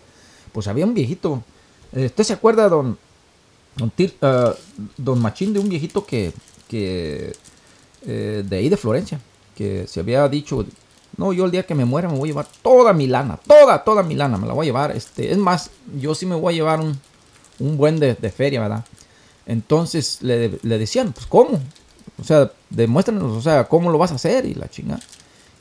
Pues 0.53 0.69
había 0.69 0.85
un 0.85 0.95
viejito, 0.95 1.43
eh, 1.93 2.07
¿usted 2.07 2.25
se 2.25 2.33
acuerda, 2.33 2.69
don, 2.69 2.99
don, 3.77 3.91
Tir- 3.91 4.15
ah, 4.23 4.55
don 4.97 5.21
Machín, 5.21 5.53
de 5.53 5.61
un 5.61 5.69
viejito 5.69 6.05
que, 6.05 6.33
que 6.69 7.35
eh, 8.07 8.45
de 8.47 8.57
ahí 8.57 8.69
de 8.69 8.77
Florencia, 8.77 9.21
que 9.55 9.87
se 9.87 10.01
había 10.01 10.29
dicho, 10.29 10.65
no, 11.17 11.33
yo 11.33 11.45
el 11.45 11.51
día 11.51 11.65
que 11.65 11.75
me 11.75 11.85
muera 11.85 12.09
me 12.09 12.19
voy 12.19 12.29
a 12.29 12.33
llevar 12.33 12.47
toda 12.63 12.93
mi 12.93 13.07
lana, 13.07 13.39
toda, 13.47 13.83
toda 13.85 14.03
mi 14.03 14.15
lana, 14.15 14.37
me 14.37 14.47
la 14.47 14.53
voy 14.53 14.67
a 14.67 14.69
llevar. 14.69 14.91
Este, 14.91 15.31
es 15.31 15.39
más, 15.39 15.71
yo 15.99 16.15
sí 16.15 16.27
me 16.27 16.35
voy 16.35 16.55
a 16.55 16.57
llevar 16.57 16.81
un, 16.81 16.99
un 17.59 17.77
buen 17.77 17.99
de, 17.99 18.15
de 18.15 18.31
feria, 18.31 18.61
¿verdad? 18.61 18.85
Entonces 19.47 20.19
le, 20.23 20.59
le 20.63 20.79
decían, 20.79 21.13
pues 21.13 21.27
¿cómo? 21.27 21.61
O 22.21 22.25
sea, 22.25 22.51
demuéstranos, 22.71 23.37
o 23.37 23.43
sea, 23.43 23.65
¿cómo 23.65 23.91
lo 23.91 23.99
vas 23.99 24.13
a 24.13 24.17
hacer? 24.17 24.45
Y 24.45 24.55
la 24.55 24.69
chinga. 24.69 24.99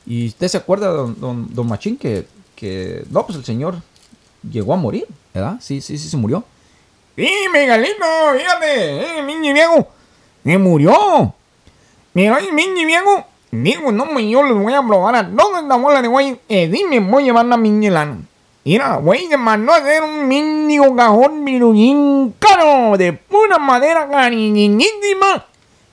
Y 0.06 0.28
usted 0.28 0.48
se 0.48 0.58
acuerda, 0.58 0.88
don, 0.88 1.20
don, 1.20 1.54
don 1.54 1.66
Machín, 1.66 1.96
que, 1.96 2.26
que, 2.54 3.04
no, 3.10 3.26
pues 3.26 3.38
el 3.38 3.44
señor 3.44 3.76
llegó 4.48 4.72
a 4.72 4.76
morir, 4.76 5.06
¿verdad? 5.34 5.56
Sí, 5.60 5.80
sí, 5.80 5.98
sí, 5.98 6.08
se 6.08 6.16
murió. 6.16 6.44
Sí, 7.16 7.28
Miguelito, 7.52 8.04
fíjate, 8.36 9.18
eh, 9.18 9.22
mi 9.22 9.52
viejo, 9.52 9.88
se 10.44 10.58
murió. 10.58 11.34
Mira, 12.14 12.38
mi 12.52 12.84
viejo, 12.84 13.26
digo, 13.50 13.92
no, 13.92 14.06
me, 14.06 14.28
yo 14.28 14.42
les 14.42 14.54
voy 14.54 14.72
a 14.72 14.82
probar 14.82 15.16
a 15.16 15.30
toda 15.30 15.60
esta 15.60 15.76
bola 15.76 16.00
de 16.00 16.08
güey, 16.08 16.38
eh, 16.48 16.68
dime, 16.68 17.00
voy 17.00 17.22
a 17.22 17.26
llevar 17.26 17.46
la 17.46 17.56
miñelana. 17.56 18.18
Mira, 18.64 18.96
güey, 18.96 19.28
se 19.28 19.36
mandó 19.36 19.72
a 19.72 19.76
hacer 19.76 20.02
un 20.02 20.26
mendigo 20.26 20.96
cajón 20.96 21.44
virullín 21.44 22.34
caro, 22.38 22.96
de 22.96 23.12
pura 23.12 23.58
madera 23.58 24.08
cariñísima, 24.08 25.46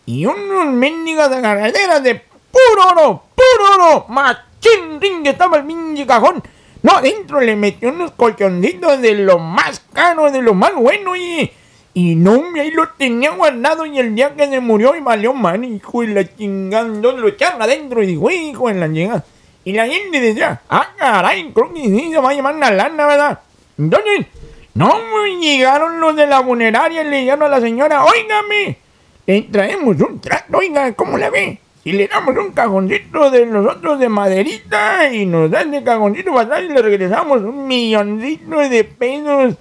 y 0.06 0.26
unos 0.26 0.68
mendigas 0.68 1.32
agarraderas 1.32 2.04
de 2.04 2.16
puro 2.52 2.90
oro, 2.92 3.24
puro 3.36 3.74
oro, 3.74 4.06
machín 4.10 5.00
ring 5.00 5.26
estaba 5.26 5.58
el 5.58 5.64
mingo 5.64 6.06
cajón. 6.06 6.44
No, 6.82 6.98
adentro 6.98 7.40
le 7.40 7.56
metió 7.56 7.90
unos 7.90 8.12
colchoncitos 8.12 9.02
de 9.02 9.16
lo 9.16 9.40
más 9.40 9.82
caro, 9.94 10.30
de 10.30 10.42
lo 10.42 10.54
más 10.54 10.76
bueno, 10.76 11.16
y, 11.16 11.50
y 11.94 12.16
no, 12.16 12.44
ahí 12.60 12.72
lo 12.72 12.90
tenía 12.90 13.32
guardado 13.32 13.86
y 13.86 13.98
el 14.00 14.14
día 14.14 14.36
que 14.36 14.48
se 14.48 14.60
murió 14.60 14.94
y 14.94 15.00
valió 15.00 15.34
mal, 15.34 15.64
hijo 15.64 16.02
de 16.02 16.08
la 16.08 16.36
chingada, 16.36 16.88
entonces 16.88 17.22
lo 17.22 17.30
echaron 17.30 17.62
adentro 17.62 18.04
y 18.04 18.08
dijo, 18.08 18.30
hijo 18.30 18.68
de 18.68 18.74
la 18.74 18.92
chingada. 18.92 19.24
Y 19.64 19.72
la 19.72 19.88
gente 19.88 20.20
decía, 20.20 20.62
ah, 20.70 20.90
caray, 20.98 21.54
creo 21.54 21.74
que 21.74 21.84
sí, 21.84 22.10
se 22.12 22.20
va 22.20 22.32
a 22.32 22.34
llevar 22.34 22.54
una 22.54 22.70
lana, 22.70 23.08
¿verdad? 23.08 23.40
Entonces, 23.78 24.28
no, 24.74 24.92
llegaron 25.40 26.02
los 26.02 26.16
de 26.18 26.28
la 26.28 26.44
funeraria 26.44 27.02
y 27.02 27.10
le 27.10 27.18
dijeron 27.20 27.44
a 27.44 27.48
la 27.48 27.62
señora, 27.62 28.04
óigame, 28.04 28.78
le 29.26 29.42
traemos 29.44 30.00
un 30.02 30.20
trato, 30.20 30.58
oiga, 30.58 30.92
¿cómo 30.94 31.18
la 31.18 31.30
ve? 31.30 31.60
Y 31.86 31.92
le 31.94 32.08
damos 32.08 32.36
un 32.38 32.52
cajoncito 32.52 33.30
de 33.30 33.46
nosotros 33.46 34.00
de 34.00 34.10
maderita 34.10 35.12
y 35.12 35.26
nos 35.26 35.52
dan 35.52 35.74
el 35.74 35.84
cajoncito 35.84 36.34
para 36.34 36.62
y 36.62 36.70
le 36.70 36.82
regresamos 36.82 37.42
un 37.42 37.68
milloncito 37.68 38.58
de 38.58 38.84
pesos. 38.84 39.56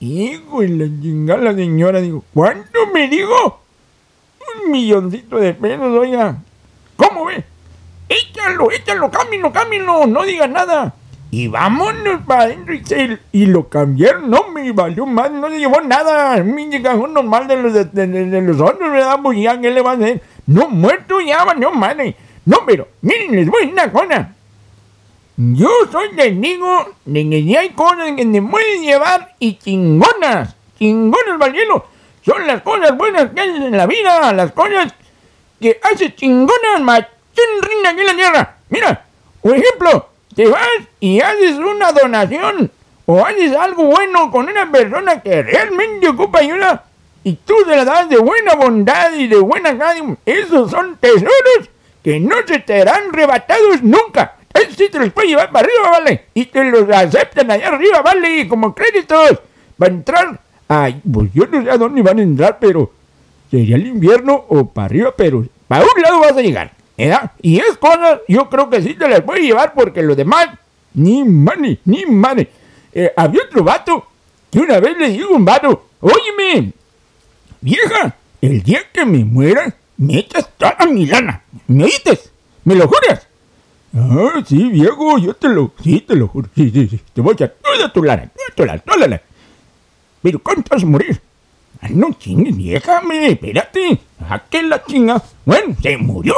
Hijo 0.00 0.60
de 0.62 0.68
la 0.68 0.84
chingada, 1.02 1.40
la 1.42 1.54
señora 1.54 2.00
dijo, 2.00 2.24
¿cuánto 2.32 2.86
me 2.94 3.08
dijo? 3.08 3.60
Un 4.64 4.70
milloncito 4.70 5.36
de 5.36 5.52
pesos, 5.52 5.98
oiga. 5.98 6.38
¿Cómo 6.96 7.26
ve? 7.26 7.44
Échalo, 8.08 8.70
échalo, 8.70 9.10
cámbialo, 9.10 9.52
cámbialo, 9.52 10.06
no 10.06 10.24
diga 10.24 10.46
nada. 10.46 10.94
Y 11.32 11.46
vámonos 11.46 12.22
para 12.26 12.42
adentro 12.44 12.74
y, 13.32 13.46
lo 13.46 13.68
cambiaron, 13.68 14.28
no 14.30 14.48
me 14.48 14.72
valió 14.72 15.06
más, 15.06 15.30
no 15.30 15.48
se 15.48 15.58
llevó 15.60 15.80
nada. 15.80 16.36
Un 16.42 16.82
cajón 16.82 17.14
normal 17.14 17.46
de 17.46 17.56
los, 17.56 17.72
de, 17.72 17.84
de- 17.84 18.06
de- 18.26 18.42
los 18.42 18.60
otros, 18.60 18.90
¿verdad? 18.90 19.20
Pues 19.22 19.38
ya, 19.38 19.60
¿qué 19.60 19.70
le 19.70 19.80
va 19.80 19.92
a 19.92 19.94
hacer? 19.94 20.20
No, 20.46 20.68
muerto 20.68 21.20
ya, 21.20 21.44
valió 21.44 21.70
madre. 21.70 22.16
No, 22.44 22.58
pero 22.66 22.88
miren, 23.02 23.36
les 23.36 23.46
voy 23.48 23.58
a 23.62 23.66
decir 23.66 23.72
una 23.74 23.92
cosa. 23.92 24.32
Yo 25.36 25.68
soy 25.90 26.14
testigo 26.16 26.94
de 27.04 27.30
que 27.30 27.42
si 27.42 27.56
hay 27.56 27.70
cosas 27.70 28.12
que 28.16 28.24
se 28.30 28.42
pueden 28.42 28.82
llevar 28.82 29.34
y 29.38 29.54
chingonas, 29.56 30.54
chingonas, 30.78 31.38
Valielo. 31.38 31.86
Son 32.22 32.46
las 32.46 32.60
cosas 32.62 32.96
buenas 32.98 33.30
que 33.30 33.40
haces 33.40 33.56
en 33.62 33.76
la 33.76 33.86
vida, 33.86 34.32
las 34.34 34.52
cosas 34.52 34.92
que 35.60 35.80
haces 35.82 36.14
chingonas, 36.16 36.80
machín 36.82 37.08
reina 37.62 37.90
aquí 37.90 38.00
en 38.00 38.06
la 38.06 38.14
tierra. 38.14 38.56
Mira, 38.68 39.04
por 39.40 39.56
ejemplo, 39.56 40.09
te 40.40 40.48
vas 40.48 40.88
y 41.00 41.20
haces 41.20 41.58
una 41.58 41.92
donación 41.92 42.70
o 43.04 43.26
haces 43.26 43.54
algo 43.54 43.84
bueno 43.84 44.30
con 44.30 44.48
una 44.48 44.72
persona 44.72 45.20
que 45.20 45.42
realmente 45.42 46.08
ocupa 46.08 46.38
ayuda 46.38 46.84
y 47.22 47.34
tú 47.34 47.52
se 47.68 47.76
la 47.76 47.84
das 47.84 48.08
de 48.08 48.16
buena 48.16 48.54
bondad 48.54 49.12
y 49.12 49.26
de 49.26 49.36
buena 49.36 49.74
gana. 49.74 50.16
Esos 50.24 50.70
son 50.70 50.96
tesoros 50.96 51.68
que 52.02 52.18
no 52.18 52.36
se 52.46 52.58
te 52.60 52.78
serán 52.78 53.12
rebatados 53.12 53.82
nunca. 53.82 54.36
Eso 54.54 54.70
sí 54.78 54.88
te 54.88 54.98
los 54.98 55.12
puedes 55.12 55.28
llevar 55.28 55.52
para 55.52 55.66
arriba, 55.66 55.90
vale. 55.90 56.24
Y 56.32 56.46
te 56.46 56.64
los 56.64 56.88
aceptan 56.88 57.50
allá 57.50 57.68
arriba, 57.68 58.00
vale, 58.00 58.48
como 58.48 58.74
créditos. 58.74 59.40
Va 59.80 59.88
a 59.88 59.90
entrar. 59.90 60.40
Ay, 60.68 61.02
pues 61.12 61.30
yo 61.34 61.46
no 61.48 61.62
sé 61.62 61.70
a 61.70 61.76
dónde 61.76 62.00
van 62.00 62.18
a 62.18 62.22
entrar, 62.22 62.56
pero 62.58 62.90
sería 63.50 63.76
el 63.76 63.88
invierno 63.88 64.46
o 64.48 64.64
para 64.64 64.86
arriba, 64.86 65.12
pero 65.14 65.44
para 65.68 65.84
un 65.84 66.00
lado 66.00 66.20
vas 66.20 66.32
a 66.32 66.40
llegar. 66.40 66.79
¿Verdad? 67.00 67.32
Y 67.40 67.58
es 67.58 67.76
cosas, 67.78 68.20
yo 68.28 68.48
creo 68.48 68.68
que 68.68 68.82
sí 68.82 68.94
te 68.94 69.08
las 69.08 69.22
puedes 69.22 69.42
llevar 69.42 69.72
porque 69.74 70.02
lo 70.02 70.14
demás, 70.14 70.48
ni 70.94 71.24
money, 71.24 71.78
ni 71.84 72.04
money. 72.04 72.46
Eh, 72.92 73.12
había 73.16 73.42
otro 73.44 73.64
vato 73.64 74.06
que 74.50 74.58
una 74.58 74.80
vez 74.80 74.96
le 74.98 75.10
dijo 75.10 75.32
a 75.32 75.36
un 75.36 75.44
vato, 75.44 75.86
óyeme, 76.00 76.72
vieja, 77.60 78.14
el 78.40 78.62
día 78.62 78.80
que 78.92 79.06
me 79.06 79.24
muera, 79.24 79.74
me 79.96 80.18
echas 80.18 80.48
toda 80.58 80.86
mi 80.90 81.06
lana. 81.06 81.42
¿Me 81.68 81.84
oíste? 81.84 82.18
¿Me 82.64 82.74
lo 82.74 82.86
juras? 82.86 83.26
Ah, 83.94 84.42
sí, 84.46 84.68
viejo, 84.70 85.18
yo 85.18 85.34
te 85.34 85.48
lo, 85.48 85.72
sí, 85.82 86.00
te 86.00 86.14
lo 86.14 86.28
juro. 86.28 86.48
Sí, 86.54 86.70
sí, 86.70 86.88
sí, 86.88 87.00
te 87.12 87.20
voy 87.20 87.34
a 87.40 87.48
toda 87.48 87.92
tu 87.92 88.02
lana, 88.02 88.28
toda 88.28 88.54
tu 88.54 88.64
lana, 88.64 88.78
toda 88.78 88.98
la 88.98 89.06
lana. 89.06 89.22
Pero 90.22 90.38
¿cuánto 90.38 90.74
vas 90.74 90.82
a 90.82 90.86
morir? 90.86 91.20
Ay, 91.80 91.94
no 91.94 92.12
chingues, 92.12 92.56
vieja, 92.56 93.00
me, 93.00 93.28
espérate. 93.28 93.98
¿A 94.28 94.38
qué 94.38 94.62
la 94.62 94.84
chinga? 94.84 95.22
Bueno, 95.46 95.74
se 95.80 95.96
murió. 95.96 96.34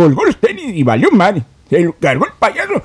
Colgó 0.00 0.24
los 0.24 0.38
tenis 0.38 0.74
y 0.74 0.82
valió 0.82 1.10
madre. 1.10 1.42
Se 1.68 1.78
lo 1.80 1.94
cargó 2.00 2.24
el 2.24 2.32
payaso. 2.38 2.82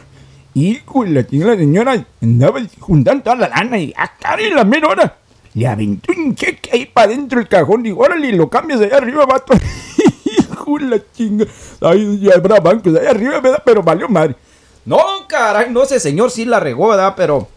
Hijo 0.54 1.06
de 1.06 1.12
la 1.12 1.56
señora 1.56 2.06
andaba 2.22 2.60
juntando 2.78 3.24
toda 3.24 3.38
la 3.38 3.48
lana 3.48 3.78
y 3.78 3.94
acá 3.96 4.36
en 4.38 4.54
la 4.54 4.66
mera 4.66 4.90
hora 4.90 5.18
le 5.54 5.66
aventó 5.66 6.12
un 6.12 6.36
cheque 6.36 6.70
ahí 6.74 6.86
para 6.86 7.08
dentro 7.08 7.40
del 7.40 7.48
cajón 7.48 7.86
y 7.86 7.92
órale, 7.92 8.34
lo 8.34 8.50
cambias 8.50 8.82
allá 8.82 8.98
arriba, 8.98 9.26
vato. 9.26 9.54
Hijo 10.26 10.78
la 10.80 11.00
chinga. 11.14 11.46
Ay, 11.80 12.20
ya 12.20 12.34
habrá 12.34 12.60
bancos 12.60 12.94
allá 12.94 13.12
arriba, 13.12 13.40
¿verdad? 13.40 13.64
Pero 13.66 13.82
valió 13.82 14.10
madre. 14.10 14.36
No, 14.84 15.00
caray, 15.30 15.72
no 15.72 15.86
sé, 15.86 16.02
señor, 16.02 16.32
sí 16.32 16.44
la 16.44 16.60
regó, 16.60 16.90
¿verdad? 16.90 17.14
Pero 17.16 17.48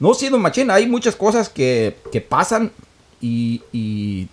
no 0.00 0.14
siendo 0.14 0.36
machín, 0.40 0.72
hay 0.72 0.88
muchas 0.88 1.14
cosas 1.14 1.48
que, 1.48 1.96
que 2.10 2.20
pasan 2.20 2.72
y, 3.20 3.62
y, 3.70 4.28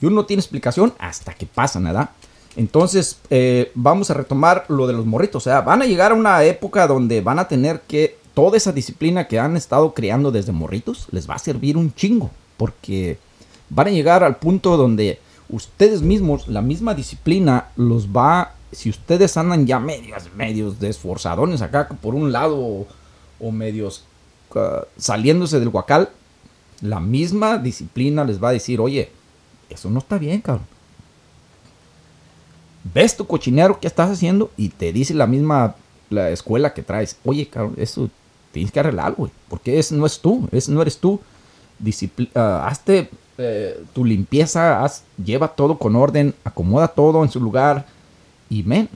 y 0.00 0.06
uno 0.06 0.14
no 0.14 0.24
tiene 0.24 0.40
explicación 0.40 0.94
hasta 1.00 1.34
que 1.34 1.46
pasan, 1.46 1.82
¿verdad? 1.82 2.10
Entonces, 2.56 3.18
eh, 3.30 3.72
vamos 3.74 4.10
a 4.10 4.14
retomar 4.14 4.64
lo 4.68 4.86
de 4.86 4.92
los 4.92 5.06
morritos. 5.06 5.42
O 5.42 5.44
sea, 5.44 5.60
van 5.62 5.82
a 5.82 5.86
llegar 5.86 6.12
a 6.12 6.14
una 6.14 6.44
época 6.44 6.86
donde 6.86 7.20
van 7.20 7.38
a 7.38 7.48
tener 7.48 7.80
que 7.80 8.16
toda 8.34 8.56
esa 8.56 8.72
disciplina 8.72 9.26
que 9.26 9.38
han 9.38 9.56
estado 9.56 9.94
creando 9.94 10.30
desde 10.30 10.52
morritos 10.52 11.06
les 11.10 11.28
va 11.28 11.34
a 11.34 11.38
servir 11.38 11.76
un 11.76 11.92
chingo. 11.94 12.30
Porque 12.56 13.18
van 13.70 13.88
a 13.88 13.90
llegar 13.90 14.22
al 14.22 14.36
punto 14.36 14.76
donde 14.76 15.18
ustedes 15.48 16.02
mismos, 16.02 16.46
la 16.48 16.62
misma 16.62 16.94
disciplina, 16.94 17.68
los 17.76 18.08
va. 18.08 18.54
Si 18.70 18.90
ustedes 18.90 19.36
andan 19.36 19.66
ya 19.66 19.78
medios, 19.78 20.32
medios 20.34 20.80
desforzadones 20.80 21.62
acá 21.62 21.88
por 21.88 22.14
un 22.14 22.32
lado 22.32 22.86
o, 23.40 23.52
medios 23.52 24.04
uh, 24.54 24.84
saliéndose 24.96 25.60
del 25.60 25.68
guacal, 25.68 26.08
la 26.80 26.98
misma 26.98 27.58
disciplina 27.58 28.24
les 28.24 28.42
va 28.42 28.48
a 28.48 28.52
decir, 28.52 28.80
oye, 28.80 29.10
eso 29.70 29.90
no 29.90 30.00
está 30.00 30.18
bien, 30.18 30.40
cabrón 30.40 30.73
ves 32.92 33.16
tu 33.16 33.26
cochinero 33.26 33.80
que 33.80 33.86
estás 33.86 34.10
haciendo 34.10 34.50
y 34.56 34.68
te 34.68 34.92
dice 34.92 35.14
la 35.14 35.26
misma 35.26 35.76
la 36.10 36.30
escuela 36.30 36.74
que 36.74 36.82
traes, 36.82 37.16
oye, 37.24 37.46
cabrón, 37.48 37.74
eso 37.76 38.10
tienes 38.52 38.70
que 38.70 38.80
arreglarlo, 38.80 39.16
güey, 39.16 39.32
porque 39.48 39.78
ese 39.78 39.94
no 39.94 40.06
es 40.06 40.20
tú, 40.20 40.48
ese 40.52 40.70
no 40.70 40.82
eres 40.82 40.98
tú. 40.98 41.20
Discipli 41.78 42.30
uh, 42.36 42.38
hazte 42.38 43.10
eh, 43.36 43.82
tu 43.92 44.04
limpieza, 44.04 44.84
haz, 44.84 45.02
lleva 45.22 45.48
todo 45.48 45.76
con 45.76 45.96
orden, 45.96 46.34
acomoda 46.44 46.88
todo 46.88 47.24
en 47.24 47.30
su 47.30 47.40
lugar 47.40 47.86
y, 48.48 48.62
men, 48.62 48.88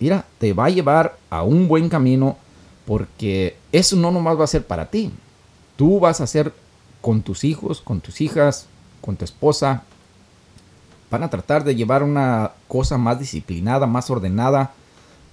mira, 0.00 0.24
te 0.38 0.54
va 0.54 0.66
a 0.66 0.70
llevar 0.70 1.18
a 1.28 1.42
un 1.42 1.68
buen 1.68 1.90
camino 1.90 2.38
porque 2.86 3.56
eso 3.70 3.96
no 3.96 4.10
nomás 4.10 4.38
va 4.38 4.44
a 4.44 4.48
ser 4.48 4.66
para 4.66 4.86
ti. 4.86 5.10
Tú 5.76 6.00
vas 6.00 6.20
a 6.20 6.24
hacer 6.24 6.52
con 7.02 7.20
tus 7.20 7.44
hijos, 7.44 7.82
con 7.82 8.00
tus 8.00 8.20
hijas, 8.20 8.66
con 9.02 9.16
tu 9.16 9.24
esposa, 9.24 9.82
van 11.12 11.22
a 11.22 11.28
tratar 11.28 11.62
de 11.62 11.76
llevar 11.76 12.02
una 12.02 12.52
cosa 12.66 12.96
más 12.96 13.20
disciplinada, 13.20 13.86
más 13.86 14.08
ordenada 14.08 14.72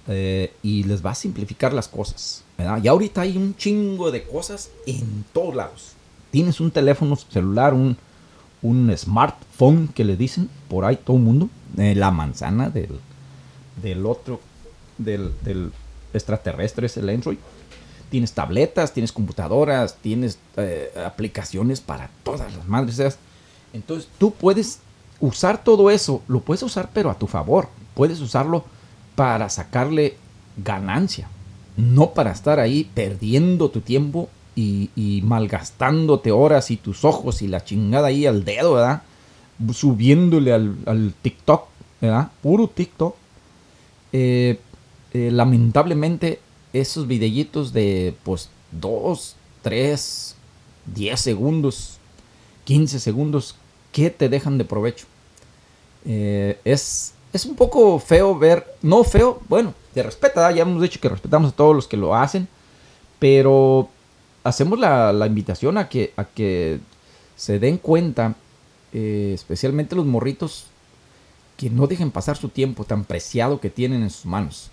eh, 0.06 0.52
y 0.62 0.84
les 0.84 1.04
va 1.04 1.12
a 1.12 1.14
simplificar 1.14 1.72
las 1.72 1.88
cosas. 1.88 2.44
Y 2.82 2.86
ahorita 2.86 3.22
hay 3.22 3.38
un 3.38 3.56
chingo 3.56 4.10
de 4.10 4.22
cosas 4.24 4.70
en 4.86 5.24
todos 5.32 5.54
lados. 5.54 5.92
Tienes 6.30 6.60
un 6.60 6.70
teléfono 6.70 7.16
celular, 7.16 7.72
un, 7.72 7.96
un 8.60 8.94
smartphone 8.94 9.88
que 9.88 10.04
le 10.04 10.18
dicen 10.18 10.50
por 10.68 10.84
ahí 10.84 10.96
todo 10.96 11.16
el 11.16 11.22
mundo, 11.22 11.48
eh, 11.78 11.94
la 11.94 12.10
manzana 12.10 12.68
del, 12.68 13.00
del 13.82 14.04
otro, 14.04 14.38
del, 14.98 15.32
del, 15.40 15.72
extraterrestre 16.12 16.86
es 16.86 16.96
el 16.98 17.08
Android. 17.08 17.38
Tienes 18.10 18.32
tabletas, 18.32 18.92
tienes 18.92 19.12
computadoras, 19.12 19.96
tienes 20.02 20.38
eh, 20.58 20.92
aplicaciones 21.06 21.80
para 21.80 22.10
todas 22.22 22.54
las 22.54 22.68
madres. 22.68 23.16
Entonces 23.72 24.10
tú 24.18 24.32
puedes 24.32 24.80
usar 25.20 25.62
todo 25.62 25.90
eso, 25.90 26.22
lo 26.28 26.40
puedes 26.40 26.62
usar 26.62 26.90
pero 26.92 27.10
a 27.10 27.18
tu 27.18 27.26
favor. 27.26 27.68
Puedes 27.94 28.20
usarlo 28.20 28.64
para 29.14 29.48
sacarle 29.48 30.16
ganancia, 30.56 31.28
no 31.76 32.10
para 32.10 32.32
estar 32.32 32.58
ahí 32.58 32.88
perdiendo 32.94 33.70
tu 33.70 33.80
tiempo 33.80 34.28
y, 34.56 35.22
malgastándote 35.24 36.32
horas 36.32 36.70
y 36.70 36.76
tus 36.76 37.04
ojos 37.04 37.40
y 37.40 37.48
la 37.48 37.64
chingada 37.64 38.08
ahí 38.08 38.26
al 38.26 38.44
dedo, 38.44 38.74
¿verdad? 38.74 39.02
Subiéndole 39.72 40.52
al, 40.52 41.14
TikTok, 41.22 41.66
¿verdad? 42.00 42.30
Puro 42.42 42.68
TikTok. 42.68 43.14
Eh, 44.12 44.58
eh, 45.12 45.30
lamentablemente 45.32 46.40
esos 46.72 47.06
videitos 47.06 47.72
de 47.72 48.14
pues 48.22 48.50
2, 48.72 49.36
3, 49.62 50.36
10 50.94 51.20
segundos, 51.20 51.98
15 52.64 53.00
segundos 53.00 53.56
que 53.92 54.10
te 54.10 54.28
dejan 54.28 54.58
de 54.58 54.64
provecho. 54.64 55.06
Eh, 56.04 56.58
es, 56.64 57.14
es 57.32 57.44
un 57.46 57.56
poco 57.56 57.98
feo 57.98 58.38
ver, 58.38 58.66
no 58.82 59.04
feo, 59.04 59.40
bueno, 59.48 59.74
te 59.94 60.02
respeta, 60.02 60.50
ya 60.50 60.62
hemos 60.62 60.82
dicho 60.82 61.00
que 61.00 61.08
respetamos 61.08 61.52
a 61.52 61.56
todos 61.56 61.74
los 61.74 61.86
que 61.86 61.96
lo 61.96 62.14
hacen, 62.14 62.48
pero 63.18 63.88
hacemos 64.44 64.78
la, 64.78 65.12
la 65.12 65.26
invitación 65.26 65.78
a 65.78 65.88
que, 65.88 66.12
a 66.16 66.24
que 66.24 66.80
se 67.36 67.58
den 67.58 67.78
cuenta, 67.78 68.34
eh, 68.92 69.32
especialmente 69.34 69.96
los 69.96 70.06
morritos, 70.06 70.66
que 71.56 71.70
no 71.70 71.86
dejen 71.86 72.10
pasar 72.10 72.36
su 72.36 72.48
tiempo 72.48 72.84
tan 72.84 73.04
preciado 73.04 73.60
que 73.60 73.68
tienen 73.68 74.02
en 74.02 74.10
sus 74.10 74.24
manos. 74.24 74.70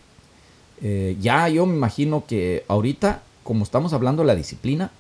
Eh, 0.82 1.18
ya 1.20 1.50
yo 1.50 1.66
me 1.66 1.76
imagino 1.76 2.26
que 2.26 2.64
ahorita, 2.68 3.22
como 3.44 3.64
estamos 3.64 3.94
hablando 3.94 4.24
de 4.24 4.28
la 4.28 4.36
disciplina, 4.36 4.92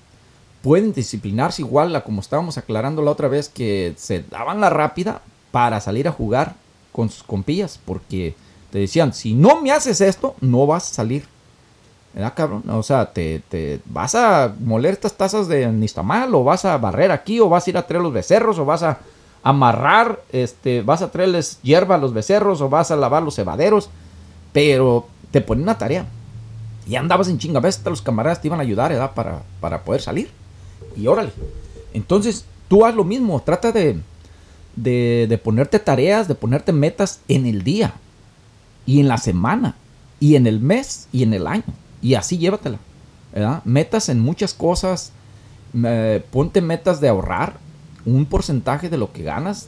pueden 0.61 0.91
disciplinarse 0.91 1.61
igual 1.61 1.95
a 1.95 2.03
como 2.03 2.19
estábamos 2.19 2.57
aclarando 2.57 3.01
la 3.01 3.11
otra 3.11 3.27
vez 3.27 3.47
que 3.47 3.93
se 3.95 4.23
daban 4.23 4.59
la 4.59 4.69
rápida 4.69 5.21
para 5.57 5.81
salir 5.81 6.07
a 6.07 6.11
jugar 6.11 6.53
con 6.91 7.09
sus 7.09 7.23
compillas 7.23 7.79
porque 7.83 8.35
te 8.71 8.77
decían, 8.77 9.11
si 9.11 9.33
no 9.33 9.59
me 9.59 9.71
haces 9.71 10.01
esto, 10.01 10.35
no 10.39 10.67
vas 10.67 10.91
a 10.91 10.93
salir. 10.93 11.25
¿Verdad, 12.13 12.33
cabrón? 12.35 12.69
O 12.69 12.83
sea, 12.83 13.11
te, 13.11 13.41
te 13.49 13.79
vas 13.85 14.13
a 14.13 14.53
moler 14.59 14.93
estas 14.93 15.17
tazas 15.17 15.47
de 15.47 15.65
nistamal 15.71 16.35
o 16.35 16.43
vas 16.43 16.63
a 16.63 16.77
barrer 16.77 17.11
aquí 17.11 17.39
o 17.39 17.49
vas 17.49 17.65
a 17.65 17.69
ir 17.71 17.77
a 17.79 17.87
traer 17.87 18.03
los 18.03 18.13
becerros 18.13 18.59
o 18.59 18.65
vas 18.65 18.83
a 18.83 18.99
amarrar, 19.41 20.21
este, 20.31 20.83
vas 20.83 21.01
a 21.01 21.09
traerles 21.09 21.59
hierba 21.63 21.95
a 21.95 21.97
los 21.97 22.13
becerros 22.13 22.61
o 22.61 22.69
vas 22.69 22.91
a 22.91 22.95
lavar 22.95 23.23
los 23.23 23.33
cebaderos, 23.33 23.89
pero 24.53 25.07
te 25.31 25.41
ponen 25.41 25.63
una 25.63 25.79
tarea. 25.79 26.05
Y 26.87 26.97
andabas 26.97 27.29
en 27.29 27.39
chinga, 27.39 27.61
ves, 27.61 27.81
los 27.83 28.03
camaradas 28.03 28.41
te 28.41 28.47
iban 28.47 28.59
a 28.59 28.63
ayudar, 28.63 28.91
¿verdad? 28.91 29.15
Para, 29.15 29.41
para 29.59 29.83
poder 29.83 30.03
salir. 30.03 30.29
Y 30.95 31.07
órale. 31.07 31.31
Entonces, 31.95 32.45
tú 32.67 32.85
haz 32.85 32.93
lo 32.93 33.03
mismo, 33.03 33.41
trata 33.43 33.71
de, 33.71 33.99
de, 34.77 35.25
de, 35.27 35.37
ponerte 35.37 35.79
tareas, 35.79 36.29
de 36.29 36.35
ponerte 36.35 36.71
metas 36.71 37.19
en 37.27 37.45
el 37.45 37.63
día, 37.63 37.93
y 38.85 39.01
en 39.01 39.09
la 39.09 39.17
semana, 39.17 39.75
y 40.21 40.35
en 40.35 40.47
el 40.47 40.61
mes, 40.61 41.09
y 41.11 41.23
en 41.23 41.33
el 41.33 41.47
año. 41.47 41.65
Y 42.01 42.13
así 42.13 42.37
llévatela. 42.37 42.79
Metas 43.65 44.07
en 44.09 44.19
muchas 44.19 44.53
cosas. 44.53 45.11
Ponte 46.31 46.61
metas 46.61 47.01
de 47.01 47.09
ahorrar 47.09 47.57
un 48.05 48.25
porcentaje 48.25 48.89
de 48.89 48.97
lo 48.97 49.11
que 49.11 49.23
ganas, 49.23 49.67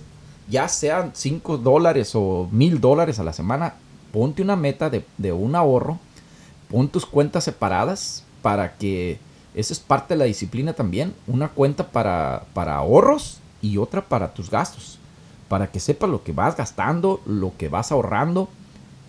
ya 0.49 0.67
sean 0.69 1.11
5 1.13 1.57
dólares 1.57 2.11
o 2.15 2.47
mil 2.51 2.79
dólares 2.79 3.19
a 3.19 3.23
la 3.23 3.33
semana. 3.33 3.75
ponte 4.13 4.41
una 4.41 4.55
meta 4.55 4.89
de, 4.89 5.05
de 5.17 5.31
un 5.31 5.55
ahorro, 5.55 5.99
pon 6.69 6.87
tus 6.87 7.05
cuentas 7.05 7.43
separadas 7.43 8.23
para 8.41 8.75
que 8.77 9.19
esa 9.53 9.73
es 9.73 9.79
parte 9.79 10.13
de 10.13 10.19
la 10.19 10.25
disciplina 10.25 10.73
también. 10.73 11.13
Una 11.27 11.49
cuenta 11.49 11.87
para, 11.91 12.45
para 12.53 12.75
ahorros 12.75 13.39
y 13.61 13.77
otra 13.77 14.07
para 14.07 14.33
tus 14.33 14.49
gastos. 14.49 14.98
Para 15.49 15.71
que 15.71 15.81
sepas 15.81 16.09
lo 16.09 16.23
que 16.23 16.31
vas 16.31 16.55
gastando, 16.55 17.21
lo 17.25 17.51
que 17.57 17.67
vas 17.67 17.91
ahorrando. 17.91 18.47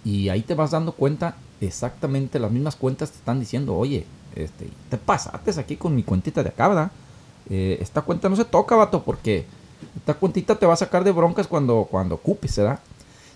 Y 0.05 0.31
ahí 0.31 0.43
te 0.43 0.55
vas 0.55 0.73
dando 0.73 0.93
cuenta 0.93 1.37
exactamente 1.61 2.39
las 2.39 2.51
mismas 2.51 2.75
cuentas 2.75 3.11
te 3.11 3.19
están 3.19 3.39
diciendo, 3.39 3.77
oye, 3.77 4.07
este, 4.35 4.69
te 4.89 4.97
pasaste 4.97 5.59
aquí 5.61 5.77
con 5.77 5.95
mi 5.95 6.03
cuentita 6.03 6.43
de 6.43 6.49
acá, 6.49 6.69
¿verdad? 6.69 6.91
Eh, 7.49 7.79
esta 7.81 8.03
cuenta 8.03 8.29
no 8.29 8.37
se 8.37 8.45
toca, 8.45 8.77
vato, 8.77 9.03
porque 9.03 9.45
esta 9.97 10.15
cuentita 10.15 10.55
te 10.57 10.67
va 10.67 10.75
a 10.75 10.77
sacar 10.77 11.05
de 11.05 11.13
broncas 11.13 11.47
cuando, 11.47 11.87
cuando 11.91 12.15
ocupes, 12.17 12.57
¿verdad? 12.57 12.81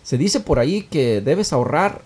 Se 0.03 0.19
dice 0.19 0.40
por 0.40 0.59
ahí 0.59 0.83
que 0.83 1.21
debes 1.21 1.53
ahorrar 1.53 2.03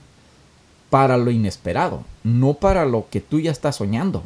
para 0.91 1.17
lo 1.17 1.31
inesperado, 1.31 2.05
no 2.25 2.55
para 2.55 2.85
lo 2.85 3.09
que 3.11 3.21
tú 3.21 3.41
ya 3.41 3.51
estás 3.51 3.77
soñando, 3.77 4.23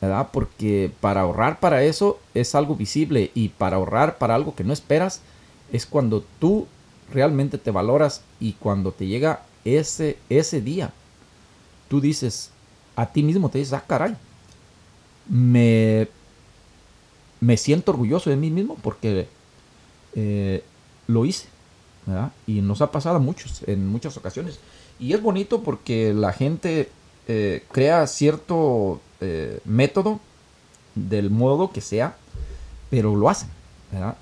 ¿verdad? 0.00 0.28
Porque 0.32 0.92
para 1.00 1.22
ahorrar 1.22 1.58
para 1.58 1.82
eso 1.82 2.18
es 2.34 2.54
algo 2.54 2.76
visible 2.76 3.30
y 3.34 3.48
para 3.48 3.76
ahorrar 3.76 4.18
para 4.18 4.34
algo 4.34 4.54
que 4.54 4.64
no 4.64 4.72
esperas 4.72 5.22
es 5.72 5.86
cuando 5.86 6.24
tú 6.38 6.66
realmente 7.12 7.58
te 7.58 7.70
valoras 7.70 8.22
y 8.40 8.52
cuando 8.52 8.92
te 8.92 9.06
llega 9.06 9.42
ese, 9.64 10.18
ese 10.28 10.60
día, 10.60 10.92
tú 11.88 12.00
dices, 12.00 12.50
a 12.96 13.06
ti 13.06 13.22
mismo 13.22 13.48
te 13.48 13.58
dices, 13.58 13.72
ah, 13.74 13.84
caray, 13.86 14.16
me, 15.28 16.08
me 17.40 17.56
siento 17.56 17.92
orgulloso 17.92 18.30
de 18.30 18.36
mí 18.36 18.50
mismo 18.50 18.76
porque 18.82 19.28
eh, 20.14 20.62
lo 21.06 21.24
hice. 21.24 21.48
Y 22.46 22.60
nos 22.60 22.82
ha 22.82 22.90
pasado 22.92 23.16
a 23.16 23.20
muchos, 23.20 23.62
en 23.66 23.88
muchas 23.88 24.16
ocasiones. 24.16 24.58
Y 24.98 25.14
es 25.14 25.22
bonito 25.22 25.62
porque 25.62 26.12
la 26.12 26.32
gente 26.32 26.90
eh, 27.28 27.64
crea 27.72 28.06
cierto 28.06 29.00
eh, 29.20 29.60
método 29.64 30.20
del 30.94 31.30
modo 31.30 31.72
que 31.72 31.80
sea, 31.80 32.16
pero 32.90 33.16
lo 33.16 33.28
hacen. 33.28 33.48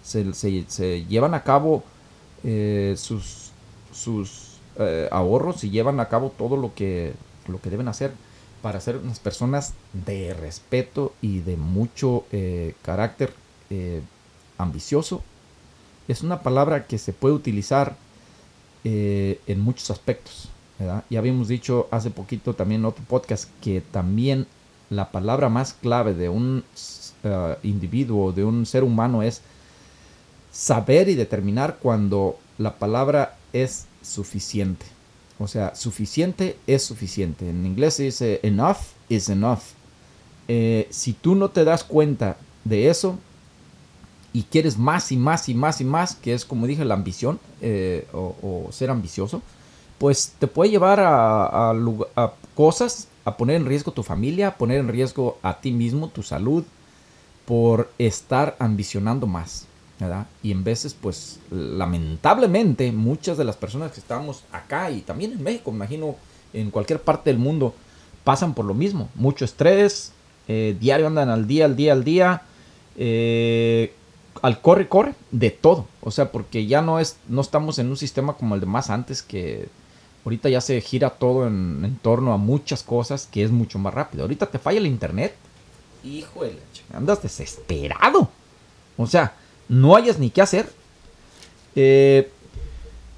Se, 0.03 1.05
llevan 1.05 1.35
a 1.35 1.43
cabo 1.43 1.83
eh, 2.45 2.95
sus, 2.97 3.51
sus 3.93 4.59
eh, 4.79 5.09
ahorros 5.11 5.65
y 5.65 5.71
llevan 5.71 6.01
a 6.01 6.09
cabo 6.09 6.33
todo 6.37 6.57
lo 6.57 6.75
que, 6.75 7.15
lo 7.47 7.61
que 7.61 7.71
deben 7.71 7.89
hacer 7.89 8.13
para 8.63 8.81
ser 8.81 8.97
unas 8.97 9.19
personas 9.19 9.75
de 9.93 10.35
respeto 10.35 11.13
y 11.21 11.41
de 11.41 11.57
mucho 11.57 12.25
eh, 12.33 12.75
carácter 12.83 13.35
ambicioso. 14.59 15.23
Es 16.07 16.23
una 16.23 16.43
palabra 16.43 16.87
que 16.87 16.99
se 16.99 17.15
puede 17.15 17.35
utilizar 17.35 17.97
en 18.85 19.61
muchos 19.61 19.91
aspectos. 19.91 20.51
Ya 20.79 21.19
habíamos 21.19 21.49
dicho 21.49 21.89
hace 21.91 22.11
poquito 22.11 22.55
también 22.55 22.83
en 22.83 22.85
otro 22.85 23.03
podcast 23.09 23.49
que 23.63 23.81
también 23.81 24.47
la 24.93 25.11
palabra 25.11 25.49
más 25.49 25.73
clave 25.73 26.13
de 26.13 26.29
un 26.29 26.65
eh, 27.25 27.57
individuo, 27.63 28.33
de 28.33 28.45
un 28.45 28.67
ser 28.67 28.85
humano 28.85 29.23
es 29.23 29.43
saber 30.53 31.09
y 31.09 31.15
determinar 31.15 31.79
cuando 31.81 32.38
la 32.59 32.75
palabra 32.79 33.37
es 33.53 33.87
suficiente. 34.03 34.87
O 35.38 35.49
sea, 35.49 35.75
suficiente 35.75 36.57
es 36.67 36.85
suficiente. 36.85 37.49
En 37.51 37.67
inglés 37.67 37.95
se 37.95 38.05
dice 38.05 38.41
enough 38.43 38.79
is 39.09 39.29
enough. 39.29 39.62
Eh, 40.47 40.87
si 40.91 41.15
tú 41.15 41.35
no 41.35 41.51
te 41.51 41.65
das 41.65 41.83
cuenta 41.83 42.37
de 42.65 42.91
eso 42.91 43.19
y 44.33 44.45
quieres 44.45 44.79
más 44.79 45.11
y 45.11 45.17
más 45.17 45.49
y 45.49 45.55
más 45.55 45.81
y 45.81 45.85
más, 45.85 46.15
que 46.15 46.35
es 46.35 46.45
como 46.45 46.67
dije 46.67 46.85
la 46.85 46.95
ambición 46.95 47.41
eh, 47.61 48.07
o, 48.12 48.69
ser 48.71 48.91
ambicioso, 48.91 49.43
pues 49.99 50.35
te 50.38 50.47
puede 50.47 50.71
llevar 50.71 51.01
a, 51.01 51.71
a 51.71 52.33
cosas, 52.55 53.09
a 53.25 53.37
poner 53.37 53.57
en 53.57 53.67
riesgo 53.67 53.93
tu 53.93 54.03
familia, 54.03 54.49
a 54.49 54.57
poner 54.57 54.79
en 54.79 54.88
riesgo 54.88 55.38
a 55.43 55.61
ti 55.61 55.73
mismo, 55.73 56.09
tu 56.09 56.23
salud, 56.23 56.65
por 57.47 57.91
estar 57.99 58.57
ambicionando 58.59 59.27
más. 59.27 59.67
Y 60.43 60.51
en 60.53 60.65
veces, 60.65 60.95
pues, 60.95 61.38
lamentablemente, 61.51 62.91
muchas 62.93 63.37
de 63.38 63.45
las 63.45 63.57
personas 63.57 63.93
que 63.93 64.01
estamos 64.01 64.43
acá 64.53 64.91
y 64.91 65.01
también 65.01 65.33
en 65.33 65.43
México, 65.43 65.71
imagino, 65.71 66.17
en 66.53 66.71
cualquier 66.71 67.01
parte 67.01 67.31
del 67.31 67.38
mundo, 67.38 67.75
pasan 68.25 68.55
por 68.55 68.65
lo 68.65 68.75
mismo. 68.75 69.09
Mucho 69.15 69.45
estrés, 69.45 70.12
eh, 70.49 70.77
diario 70.81 71.07
andan 71.07 71.29
al 71.29 71.47
día, 71.47 71.65
al 71.65 71.77
día, 71.77 71.93
al 71.93 72.05
día, 72.05 72.43
eh, 72.97 73.95
al 74.43 74.61
corre, 74.61 74.88
corre, 74.88 75.15
de 75.31 75.51
todo. 75.51 75.87
O 76.01 76.11
sea, 76.11 76.33
porque 76.33 76.67
ya 76.67 76.83
no 76.83 76.99
es, 76.99 77.17
no 77.29 77.41
estamos 77.41 77.79
en 77.79 77.88
un 77.88 77.97
sistema 77.97 78.35
como 78.35 78.55
el 78.55 78.61
de 78.61 78.67
más 78.67 78.91
antes, 78.91 79.23
que 79.23 79.69
ahorita 80.25 80.49
ya 80.49 80.61
se 80.61 80.81
gira 80.81 81.11
todo 81.11 81.47
en, 81.47 81.83
en 81.85 81.97
torno 81.99 82.33
a 82.33 82.37
muchas 82.38 82.83
cosas, 82.83 83.29
que 83.31 83.43
es 83.45 83.51
mucho 83.51 83.79
más 83.79 83.93
rápido. 83.95 84.23
Ahorita 84.23 84.47
te 84.47 84.59
falla 84.59 84.79
el 84.79 84.87
internet, 84.87 85.35
ch- 86.75 86.97
andas 86.97 87.23
desesperado. 87.23 88.29
O 88.97 89.07
sea, 89.07 89.35
no 89.73 89.97
hayas 89.97 90.19
ni 90.19 90.29
qué 90.29 90.43
hacer. 90.43 90.71
Eh, 91.75 92.31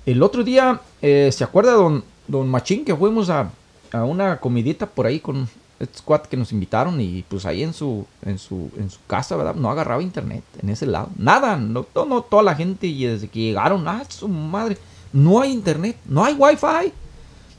el 0.06 0.22
otro 0.22 0.44
día, 0.44 0.80
eh, 1.02 1.30
¿se 1.32 1.42
acuerda 1.42 1.72
don, 1.72 2.04
don 2.28 2.48
Machín 2.48 2.84
que 2.84 2.94
fuimos 2.94 3.28
a, 3.28 3.50
a 3.90 4.04
una 4.04 4.38
comidita 4.38 4.86
por 4.86 5.06
ahí 5.06 5.18
con 5.18 5.48
este 5.80 5.98
squad 5.98 6.22
que 6.22 6.36
nos 6.36 6.52
invitaron 6.52 7.00
y 7.00 7.24
pues 7.28 7.44
ahí 7.44 7.64
en 7.64 7.74
su, 7.74 8.06
en 8.24 8.38
su, 8.38 8.70
en 8.76 8.88
su 8.88 9.00
casa, 9.08 9.36
¿verdad? 9.36 9.56
No 9.56 9.68
agarraba 9.68 10.00
internet 10.00 10.44
en 10.62 10.68
ese 10.68 10.86
lado. 10.86 11.08
Nada, 11.16 11.56
no, 11.56 11.86
no, 11.92 12.22
toda 12.22 12.44
la 12.44 12.54
gente 12.54 12.86
y 12.86 13.04
desde 13.04 13.26
que 13.26 13.40
llegaron, 13.40 13.88
ah, 13.88 14.04
su 14.08 14.28
madre, 14.28 14.78
no 15.12 15.40
hay 15.40 15.50
internet, 15.50 15.96
no 16.06 16.24
hay 16.24 16.34
wifi. 16.34 16.92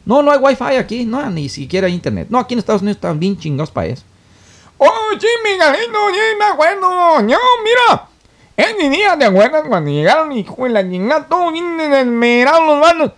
No, 0.05 0.21
no 0.21 0.31
hay 0.31 0.39
wifi 0.39 0.75
aquí, 0.77 1.03
no, 1.03 1.29
ni 1.31 1.49
siquiera 1.49 1.87
hay 1.87 1.93
internet. 1.93 2.27
No, 2.29 2.39
aquí 2.39 2.53
en 2.53 2.59
Estados 2.59 2.81
Unidos 2.81 2.97
están 2.97 3.19
bien 3.19 3.37
chingados 3.37 3.71
para 3.71 3.87
eso. 3.87 4.03
Oh, 4.77 5.09
Miguelito, 5.11 5.99
sí, 6.13 6.19
me 6.39 6.45
acuerdo. 6.45 6.81
No, 6.81 7.37
mira. 7.63 8.14
Ese 8.57 8.89
día, 8.89 9.17
¿te 9.17 9.25
acuerdas 9.25 9.63
cuando 9.67 9.91
llegaron 9.91 10.31
y 10.31 10.43
de 10.43 10.69
la 10.69 10.81
chingada, 10.81 11.27
todos 11.27 11.51
bien 11.51 11.77
desmerados 11.77 12.65
los 12.65 12.79
vanos? 12.79 13.11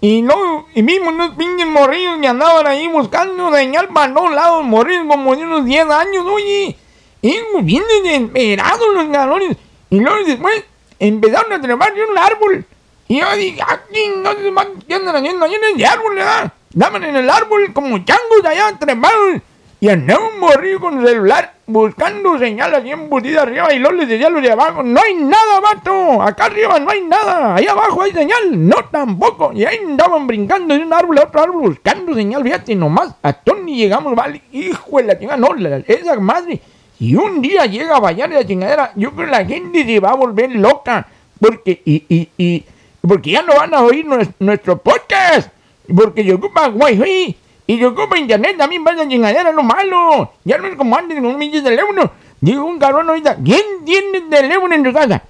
Y 0.00 0.22
no, 0.22 0.66
y 0.74 0.82
vimos 0.82 1.14
unos 1.14 1.36
pinches 1.36 1.66
morrillos 1.66 2.18
que 2.20 2.26
andaban 2.26 2.66
ahí 2.66 2.88
buscando 2.88 3.54
señal 3.54 3.88
para 3.88 4.12
todos 4.12 4.32
lados, 4.32 4.64
morrillos 4.64 5.06
como 5.06 5.36
de 5.36 5.44
unos 5.44 5.64
10 5.64 5.88
años, 5.90 6.26
oye. 6.26 6.76
Y 7.20 7.38
bien 7.62 7.84
desesperados 8.02 8.94
los 8.94 9.08
galones. 9.10 9.56
Y 9.90 10.00
luego 10.00 10.24
después 10.26 10.64
empezaron 10.98 11.52
a 11.52 11.60
trepar 11.60 11.94
de 11.94 12.04
un 12.04 12.18
árbol. 12.18 12.64
Y 13.06 13.20
yo 13.20 13.36
dije, 13.36 13.62
aquí 13.62 14.10
no 14.16 14.32
se 14.32 14.50
van, 14.50 14.68
¿qué 14.88 14.94
andan 14.94 15.14
haciendo 15.14 15.44
ahí 15.44 15.54
en 15.54 15.76
ese 15.76 15.86
árbol, 15.86 16.16
verdad? 16.16 16.52
Estaban 16.72 17.04
en 17.04 17.14
el 17.14 17.30
árbol 17.30 17.72
como 17.72 17.98
changos 18.04 18.44
allá 18.44 18.76
trepados. 18.78 19.40
Y 19.82 19.88
andaba 19.88 20.28
un 20.32 20.38
morrillo 20.38 20.78
con 20.78 21.00
el 21.00 21.06
celular 21.08 21.54
buscando 21.66 22.38
señal 22.38 22.72
así 22.72 22.92
embutida 22.92 23.42
arriba 23.42 23.74
y 23.74 23.80
luego 23.80 23.96
les 23.96 24.08
decía 24.08 24.28
a 24.28 24.30
los 24.30 24.40
de 24.40 24.52
abajo, 24.52 24.80
no 24.84 25.00
hay 25.04 25.16
nada, 25.16 25.58
vato, 25.60 26.22
acá 26.22 26.44
arriba 26.44 26.78
no 26.78 26.88
hay 26.88 27.00
nada, 27.02 27.56
ahí 27.56 27.66
abajo 27.66 28.00
hay 28.02 28.12
señal, 28.12 28.68
no 28.68 28.76
tampoco. 28.92 29.52
Y 29.52 29.64
ahí 29.64 29.78
andaban 29.84 30.28
brincando 30.28 30.72
de 30.76 30.82
un 30.84 30.92
árbol 30.92 31.18
a 31.18 31.22
otro 31.24 31.42
árbol 31.42 31.62
buscando 31.70 32.14
señal, 32.14 32.44
fíjate 32.44 32.76
nomás, 32.76 33.12
hasta 33.22 33.54
ni 33.54 33.74
llegamos, 33.76 34.14
vale, 34.14 34.40
hijo 34.52 34.98
de 34.98 35.02
la 35.02 35.18
chingada, 35.18 35.36
no, 35.38 35.52
la- 35.54 35.78
esa 35.78 36.14
madre. 36.20 36.60
Y 37.00 37.16
un 37.16 37.42
día 37.42 37.66
llega 37.66 37.96
a 37.96 38.00
fallar 38.00 38.30
la 38.30 38.46
chingadera, 38.46 38.92
yo 38.94 39.10
creo 39.10 39.26
que 39.26 39.32
la 39.32 39.44
gente 39.44 39.84
se 39.84 39.98
va 39.98 40.10
a 40.10 40.14
volver 40.14 40.52
loca, 40.54 41.08
porque, 41.40 41.82
y, 41.84 42.04
y, 42.08 42.28
y, 42.38 42.64
porque 43.00 43.32
ya 43.32 43.42
no 43.42 43.56
van 43.56 43.74
a 43.74 43.80
oír 43.82 44.06
nues- 44.06 44.30
nuestro 44.38 44.78
podcast, 44.78 45.50
porque 45.92 46.22
yo 46.22 46.36
ocupa 46.36 46.68
wifi. 46.68 47.36
Y 47.66 47.78
yo 47.78 47.90
ocupa 47.90 48.18
internet 48.18 48.56
también 48.58 48.82
vaya 48.84 49.08
chingadera, 49.08 49.52
lo 49.52 49.62
malo. 49.62 50.32
Ya 50.44 50.58
no 50.58 50.66
es 50.66 50.76
como 50.76 50.96
antes 50.96 51.16
con 51.16 51.26
un 51.26 51.38
pinche 51.38 51.62
teléfono. 51.62 52.10
Digo 52.40 52.64
un 52.64 52.78
cabrón 52.78 53.08
ahorita, 53.08 53.36
¿quién 53.36 53.62
tiene 53.84 54.22
teléfono 54.22 54.74
en 54.74 54.82
tu 54.82 54.92
casa? 54.92 55.22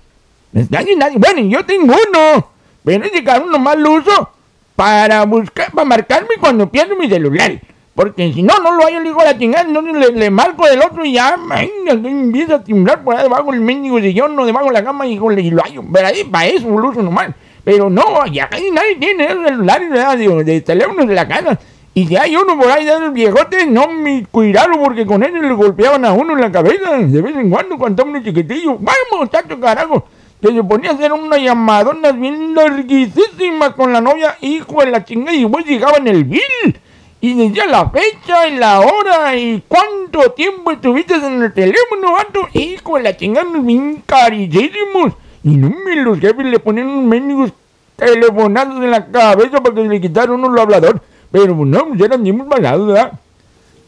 Nadie, 0.52 0.96
nadie. 0.96 1.18
Bueno, 1.18 1.40
yo 1.40 1.64
tengo 1.64 1.94
uno. 1.94 2.46
Pero 2.84 3.04
ese 3.04 3.22
cabrón 3.22 3.52
nomás 3.52 3.76
lo 3.78 3.92
uso 3.92 4.30
para 4.74 5.24
buscar, 5.24 5.70
para 5.72 5.84
marcarme 5.84 6.36
cuando 6.40 6.68
pierdo 6.68 6.96
mi 6.96 7.08
celular. 7.08 7.60
Porque 7.94 8.32
si 8.32 8.42
no, 8.42 8.58
no 8.58 8.72
lo 8.72 8.86
hay 8.86 8.94
el 8.94 9.06
hijo 9.06 9.18
de 9.18 9.26
la 9.26 9.38
chingada, 9.38 9.68
entonces 9.68 9.94
le, 9.94 10.18
le 10.18 10.30
marco 10.30 10.66
del 10.66 10.80
otro 10.80 11.04
y 11.04 11.12
ya, 11.12 11.36
venga, 11.36 12.08
empieza 12.08 12.54
a 12.54 12.64
timbrar 12.64 13.04
por 13.04 13.14
ahí 13.14 13.22
debajo 13.22 13.52
del 13.52 13.60
mendigo 13.60 14.00
sillón 14.00 14.38
o 14.38 14.46
debajo 14.46 14.66
de 14.66 14.72
la 14.72 14.82
cama 14.82 15.06
y, 15.06 15.12
y 15.12 15.50
lo 15.50 15.62
hallo. 15.62 15.84
Pero 15.92 16.06
ahí, 16.06 16.24
para 16.24 16.46
eso 16.46 16.68
lo 16.68 16.88
uso 16.88 17.02
nomás. 17.02 17.30
Pero 17.62 17.90
no, 17.90 18.26
ya 18.26 18.48
casi 18.48 18.70
nadie 18.70 18.96
tiene 18.96 19.28
celulares 19.28 19.90
de, 19.90 20.44
de 20.44 20.60
teléfonos 20.62 21.06
de 21.06 21.14
la 21.14 21.28
casa. 21.28 21.58
Y 21.94 22.06
si 22.06 22.16
hay 22.16 22.34
uno 22.36 22.58
por 22.58 22.70
ahí 22.70 22.86
de 22.86 22.92
esos 22.92 23.12
viejotes, 23.12 23.66
no 23.68 23.86
me 23.88 24.24
cuidado 24.30 24.72
porque 24.82 25.04
con 25.04 25.22
él 25.22 25.34
le 25.34 25.52
golpeaban 25.52 26.04
a 26.06 26.12
uno 26.12 26.32
en 26.32 26.40
la 26.40 26.50
cabeza 26.50 26.96
de 26.96 27.20
vez 27.20 27.36
en 27.36 27.50
cuando 27.50 27.76
cuando 27.76 28.04
uno 28.04 28.22
chiquitillo. 28.22 28.78
Vamos, 28.78 29.20
muchacho, 29.20 29.60
carajo. 29.60 30.06
Que 30.40 30.52
se 30.52 30.64
ponía 30.64 30.90
a 30.90 30.94
hacer 30.94 31.12
unas 31.12 31.38
llamadonas 31.38 32.18
bien 32.18 32.54
larguísimas 32.54 33.74
con 33.76 33.92
la 33.92 34.00
novia, 34.00 34.36
hijo 34.40 34.80
de 34.80 34.90
la 34.90 35.04
chingada, 35.04 35.36
y 35.36 35.42
después 35.42 35.66
llegaba 35.66 35.98
en 35.98 36.08
el 36.08 36.24
bill. 36.24 36.80
Y 37.20 37.34
decía 37.34 37.66
la 37.66 37.90
fecha 37.90 38.48
y 38.48 38.56
la 38.56 38.80
hora 38.80 39.36
y 39.36 39.62
cuánto 39.68 40.32
tiempo 40.32 40.72
estuviste 40.72 41.14
en 41.14 41.42
el 41.42 41.52
teléfono, 41.52 42.14
vato. 42.14 42.48
Hijo 42.54 42.96
de 42.96 43.02
la 43.02 43.16
chingada, 43.16 43.46
bien 43.60 44.02
carísimos. 44.06 45.12
Y 45.44 45.50
no 45.50 45.70
me 45.84 45.94
los 45.96 46.18
jefes 46.18 46.46
le 46.46 46.58
ponían 46.58 46.88
unos 46.88 47.04
mendigos 47.04 47.52
telefonazos 47.96 48.82
en 48.82 48.90
la 48.90 49.06
cabeza 49.06 49.62
para 49.62 49.74
que 49.74 49.82
le 49.82 50.00
quitaran 50.00 50.32
uno 50.32 50.52
el 50.52 50.58
hablador. 50.58 51.02
Pero 51.32 51.56
no, 51.64 51.88
pues 51.88 52.00
eran 52.00 52.22
mismos 52.22 52.46
balados, 52.46 52.86
¿verdad? 52.86 53.18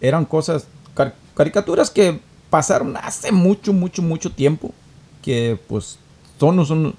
Eran 0.00 0.24
cosas, 0.24 0.66
car- 0.94 1.14
caricaturas 1.34 1.90
que 1.90 2.20
pasaron 2.48 2.96
hace 2.96 3.32
mucho, 3.32 3.72
mucho, 3.72 4.02
mucho 4.02 4.30
tiempo, 4.30 4.72
que 5.20 5.58
pues 5.68 5.98
son, 6.38 6.64
son 6.66 6.94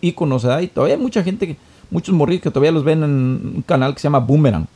íconos, 0.00 0.44
¿verdad? 0.44 0.60
Y 0.60 0.68
todavía 0.68 0.96
hay 0.96 1.00
mucha 1.02 1.22
gente, 1.22 1.46
que- 1.46 1.56
muchos 1.90 2.14
morrillos 2.14 2.42
que 2.42 2.50
todavía 2.50 2.72
los 2.72 2.84
ven 2.84 3.02
en 3.02 3.10
un 3.56 3.64
canal 3.66 3.94
que 3.94 4.00
se 4.00 4.04
llama 4.04 4.20
Boomerang. 4.20 4.66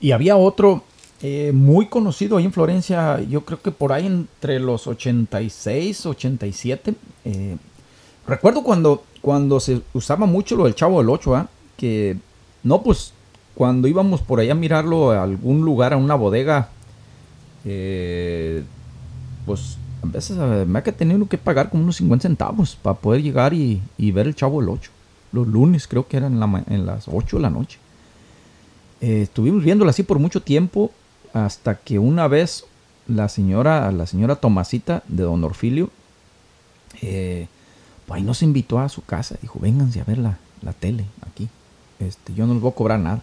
Y 0.00 0.12
había 0.12 0.36
otro 0.36 0.82
eh, 1.22 1.52
muy 1.54 1.86
conocido 1.86 2.36
ahí 2.36 2.44
en 2.44 2.52
Florencia, 2.52 3.20
yo 3.22 3.44
creo 3.44 3.60
que 3.60 3.70
por 3.70 3.92
ahí 3.92 4.06
entre 4.06 4.60
los 4.60 4.86
86, 4.86 6.06
87. 6.06 6.94
eh, 7.24 7.56
recuerdo 8.26 8.62
cuando, 8.62 9.04
cuando 9.20 9.60
se 9.60 9.80
usaba 9.94 10.26
mucho 10.26 10.56
lo 10.56 10.64
del 10.64 10.74
Chavo 10.74 10.98
del 10.98 11.10
8, 11.10 11.36
¿ah? 11.36 11.48
que 11.76 12.16
no, 12.62 12.82
pues 12.82 13.12
cuando 13.54 13.88
íbamos 13.88 14.20
por 14.20 14.40
allá 14.40 14.52
a 14.52 14.56
mirarlo 14.56 15.12
a 15.12 15.22
algún 15.22 15.64
lugar, 15.64 15.94
a 15.94 15.96
una 15.96 16.14
bodega, 16.14 16.68
eh, 17.64 18.62
pues 19.46 19.78
a 20.02 20.06
veces 20.06 20.36
eh, 20.38 20.64
me 20.66 20.78
ha 20.78 20.84
uno 21.14 21.28
que 21.28 21.38
pagar 21.38 21.70
como 21.70 21.82
unos 21.82 21.96
50 21.96 22.22
centavos 22.22 22.76
para 22.76 22.96
poder 22.96 23.22
llegar 23.22 23.54
y, 23.54 23.80
ver 23.98 24.26
el 24.26 24.34
Chavo 24.34 24.60
del 24.60 24.68
8. 24.68 24.90
Los 25.32 25.46
lunes 25.48 25.88
creo 25.88 26.06
que 26.06 26.18
eran 26.18 26.40
en, 26.68 26.86
las 26.86 27.08
8 27.08 27.36
de 27.36 27.42
la 27.42 27.50
noche. 27.50 27.78
Eh, 29.00 29.22
estuvimos 29.22 29.64
viéndola 29.64 29.90
así 29.90 30.02
por 30.02 30.18
mucho 30.18 30.42
tiempo 30.42 30.90
hasta 31.44 31.74
que 31.74 31.98
una 31.98 32.28
vez 32.28 32.64
la 33.06 33.28
señora, 33.28 33.92
la 33.92 34.06
señora 34.06 34.36
Tomasita 34.36 35.02
de 35.06 35.24
Don 35.24 35.44
Orfilio, 35.44 35.90
pues 36.98 37.48
ahí 38.08 38.22
nos 38.22 38.42
invitó 38.42 38.78
a 38.78 38.88
su 38.88 39.04
casa. 39.04 39.36
Dijo, 39.42 39.58
vénganse 39.60 40.00
a 40.00 40.04
ver 40.04 40.16
la, 40.16 40.38
la 40.62 40.72
tele 40.72 41.04
aquí. 41.28 41.48
Este, 41.98 42.32
yo 42.32 42.46
no 42.46 42.54
les 42.54 42.62
voy 42.62 42.70
a 42.70 42.74
cobrar 42.74 43.00
nada. 43.00 43.20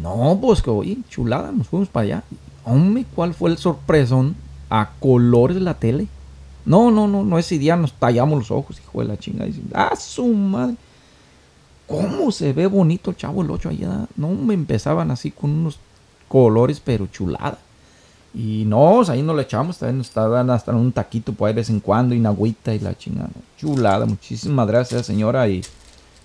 No, 0.00 0.38
pues 0.40 0.60
que 0.60 0.70
oye, 0.70 0.98
chulada, 1.08 1.52
nos 1.52 1.68
fuimos 1.68 1.88
para 1.88 2.04
allá. 2.04 2.24
Hombre, 2.64 3.06
¿cuál 3.14 3.32
fue 3.32 3.50
el 3.50 3.58
sorpresón? 3.58 4.34
A 4.68 4.90
colores 4.98 5.62
la 5.62 5.74
tele. 5.74 6.08
No, 6.64 6.90
no, 6.90 7.06
no, 7.06 7.22
no, 7.22 7.38
ese 7.38 7.60
día 7.60 7.76
nos 7.76 7.92
tallamos 7.92 8.40
los 8.40 8.50
ojos, 8.50 8.80
hijo 8.80 9.00
de 9.00 9.06
la 9.06 9.16
chingada. 9.16 9.48
Y, 9.48 9.62
ah, 9.72 9.94
su 9.94 10.26
madre. 10.26 10.74
¿Cómo 11.86 12.32
se 12.32 12.52
ve 12.52 12.66
bonito 12.66 13.10
el 13.10 13.16
chavo 13.16 13.42
el 13.42 13.50
8 13.52 13.68
allá? 13.68 14.08
No, 14.16 14.30
me 14.30 14.54
empezaban 14.54 15.12
así 15.12 15.30
con 15.30 15.50
unos 15.50 15.78
colores, 16.28 16.80
pero 16.80 17.06
chulada. 17.06 17.58
Y 18.34 18.64
no, 18.66 19.02
ahí 19.08 19.22
nos 19.22 19.34
le 19.34 19.42
echamos, 19.42 19.78
también 19.78 19.98
nos 19.98 20.08
estaban 20.08 20.50
hasta 20.50 20.72
un 20.72 20.92
taquito 20.92 21.32
por 21.32 21.48
ahí 21.48 21.54
de 21.54 21.60
vez 21.60 21.70
en 21.70 21.80
cuando 21.80 22.14
y 22.14 22.18
una 22.18 22.28
agüita 22.28 22.74
y 22.74 22.78
la 22.80 22.96
chingada. 22.96 23.30
Chulada, 23.56 24.04
muchísimas 24.04 24.66
gracias 24.66 25.06
señora 25.06 25.48
y 25.48 25.62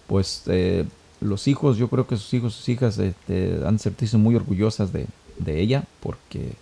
pues 0.08 0.44
eh, 0.48 0.86
los 1.22 1.48
hijos, 1.48 1.78
yo 1.78 1.88
creo 1.88 2.06
que 2.06 2.18
sus 2.18 2.34
hijos, 2.34 2.54
sus 2.54 2.68
hijas 2.68 2.98
este, 2.98 3.62
han 3.66 3.80
sentirse 3.80 4.18
muy 4.18 4.36
orgullosas 4.36 4.92
de, 4.92 5.08
de 5.38 5.62
ella 5.62 5.86
porque 6.02 6.54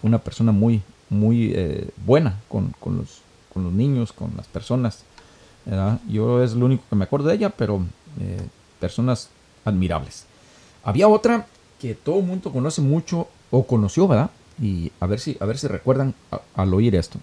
fue 0.00 0.08
una 0.08 0.18
persona 0.18 0.50
muy, 0.50 0.82
muy 1.10 1.52
eh, 1.54 1.90
buena 2.04 2.40
con, 2.48 2.74
con 2.80 2.96
los, 2.96 3.20
con 3.52 3.62
los 3.62 3.72
niños, 3.72 4.12
con 4.12 4.32
las 4.36 4.48
personas. 4.48 5.04
¿verdad? 5.64 6.00
Yo 6.08 6.42
es 6.42 6.54
lo 6.54 6.66
único 6.66 6.82
que 6.90 6.96
me 6.96 7.04
acuerdo 7.04 7.28
de 7.28 7.36
ella, 7.36 7.50
pero 7.50 7.82
eh, 8.20 8.40
personas 8.80 9.28
admirables. 9.64 10.24
Había 10.82 11.06
otra 11.06 11.46
que 11.80 11.94
todo 11.94 12.18
el 12.18 12.26
mundo 12.26 12.52
conoce 12.52 12.80
mucho 12.80 13.28
o 13.50 13.66
conoció, 13.66 14.08
¿verdad? 14.08 14.30
Y 14.60 14.92
a 15.00 15.06
ver 15.06 15.20
si, 15.20 15.36
a 15.40 15.44
ver 15.46 15.58
si 15.58 15.68
recuerdan 15.68 16.14
al 16.54 16.74
oír 16.74 16.94
esto. 16.94 17.18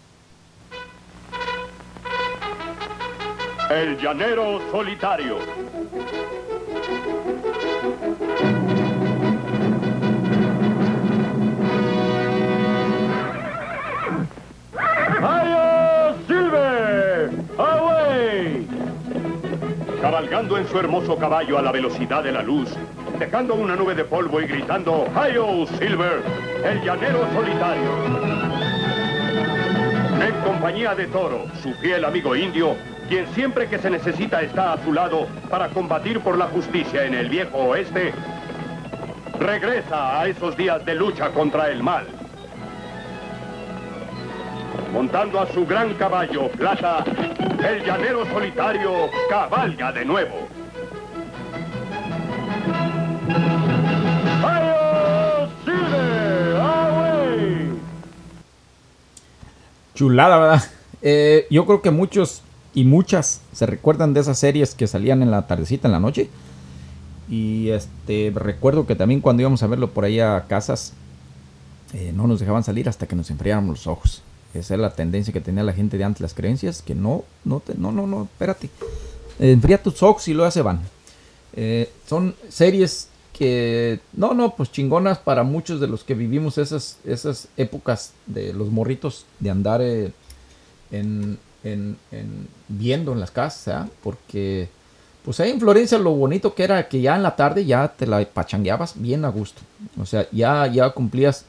El 3.69 3.97
llanero 3.97 4.59
solitario. 4.71 5.37
Cabalgando 20.05 20.55
en 20.59 20.67
su 20.67 20.77
hermoso 20.77 21.17
caballo 21.17 21.57
a 21.57 21.63
la 21.63 21.71
velocidad 21.71 22.21
de 22.21 22.32
la 22.32 22.43
luz, 22.43 22.69
dejando 23.17 23.55
una 23.55 23.75
nube 23.75 23.95
de 23.95 24.05
polvo 24.05 24.39
y 24.39 24.45
gritando 24.45 25.07
¡Ayo 25.15 25.65
Silver! 25.80 26.21
El 26.63 26.84
llanero 26.84 27.27
solitario. 27.34 27.89
En 30.21 30.36
compañía 30.43 30.93
de 30.93 31.07
Toro, 31.07 31.45
su 31.63 31.73
fiel 31.82 32.05
amigo 32.05 32.36
indio, 32.36 32.75
quien 33.09 33.25
siempre 33.34 33.67
que 33.67 33.80
se 33.80 33.89
necesita 33.89 34.43
está 34.43 34.73
a 34.73 34.84
su 34.84 34.93
lado 34.93 35.25
para 35.49 35.69
combatir 35.69 36.19
por 36.19 36.38
la 36.38 36.45
justicia 36.49 37.05
en 37.05 37.15
el 37.15 37.27
viejo 37.27 37.57
oeste, 37.57 38.13
regresa 39.39 40.21
a 40.21 40.27
esos 40.27 40.55
días 40.55 40.86
de 40.86 40.93
lucha 40.93 41.32
contra 41.32 41.71
el 41.71 41.82
mal. 41.82 42.05
Montando 44.93 45.41
a 45.41 45.47
su 45.47 45.65
gran 45.65 45.95
caballo, 45.95 46.47
Plata, 46.49 47.03
el 47.39 47.83
llanero 47.83 48.25
solitario 48.25 49.09
cabalga 49.29 49.91
de 49.91 50.05
nuevo. 50.05 50.47
Chulada, 59.93 60.38
¿verdad? 60.38 60.63
Eh, 61.01 61.47
yo 61.49 61.65
creo 61.65 61.81
que 61.81 61.91
muchos 61.91 62.41
y 62.73 62.83
muchas 62.83 63.41
se 63.53 63.65
recuerdan 63.65 64.13
de 64.13 64.19
esas 64.19 64.38
series 64.38 64.75
que 64.75 64.88
salían 64.88 65.21
en 65.21 65.31
la 65.31 65.47
tardecita, 65.47 65.88
en 65.88 65.93
la 65.93 65.99
noche. 65.99 66.29
Y 67.29 67.69
este 67.69 68.31
recuerdo 68.36 68.86
que 68.86 68.95
también 68.95 69.21
cuando 69.21 69.41
íbamos 69.41 69.63
a 69.63 69.67
verlo 69.67 69.91
por 69.91 70.03
ahí 70.03 70.19
a 70.19 70.45
casas, 70.47 70.93
eh, 71.93 72.11
no 72.13 72.27
nos 72.27 72.39
dejaban 72.39 72.63
salir 72.63 72.89
hasta 72.89 73.07
que 73.07 73.15
nos 73.15 73.31
enfriáramos 73.31 73.77
los 73.77 73.88
ojos. 73.88 74.21
Esa 74.60 74.76
era 74.76 74.84
la 74.84 74.93
tendencia 74.93 75.34
que 75.34 75.41
tenía 75.41 75.64
la 75.64 75.74
gente 75.74 75.97
de 75.97 76.03
antes, 76.03 76.22
las 76.22 76.34
creencias, 76.34 76.82
que 76.82 76.95
no, 76.95 77.24
no, 77.43 77.60
te- 77.60 77.76
no, 77.76 77.91
no, 77.91 78.08
no, 78.08 78.24
espérate. 78.24 78.70
Enfría 79.39 79.82
tus 79.82 80.01
ojos 80.03 80.28
y 80.28 80.34
luego 80.34 80.49
se 80.51 80.62
van. 80.62 80.80
Eh, 81.53 81.89
son 82.08 82.36
series 82.49 83.10
que, 83.34 83.99
no, 84.14 84.34
no, 84.34 84.56
pues 84.56 84.72
chingonas 84.72 85.18
para 85.20 85.43
muchos 85.43 85.80
de 85.82 85.88
los 85.88 86.03
que 86.03 86.14
vivimos 86.16 86.58
esas, 86.58 86.97
esas 87.06 87.47
épocas 87.58 88.14
de 88.28 88.53
los 88.53 88.70
morritos 88.72 89.26
de 89.39 89.49
andar 89.49 89.82
eh, 89.82 90.12
en, 90.91 91.38
en- 91.64 91.97
en- 92.12 92.47
viendo 92.70 93.12
en 93.14 93.20
las 93.20 93.32
casas, 93.32 93.66
¿verdad? 93.68 93.89
porque 94.03 94.70
pues 95.24 95.39
ahí 95.39 95.49
en 95.49 95.60
Florencia 95.60 95.97
lo 95.97 96.12
bonito 96.12 96.53
que 96.53 96.64
era 96.64 96.88
que 96.88 97.01
ya 97.01 97.16
en 97.16 97.24
la 97.24 97.36
tarde 97.36 97.66
ya 97.66 97.88
te 97.88 98.06
la 98.06 98.24
pachangueabas 98.26 98.93
bien 98.95 99.26
a 99.26 99.30
gusto. 99.30 99.62
O 99.99 100.06
sea, 100.06 100.28
ya, 100.32 100.68
ya 100.68 100.89
cumplías 100.91 101.45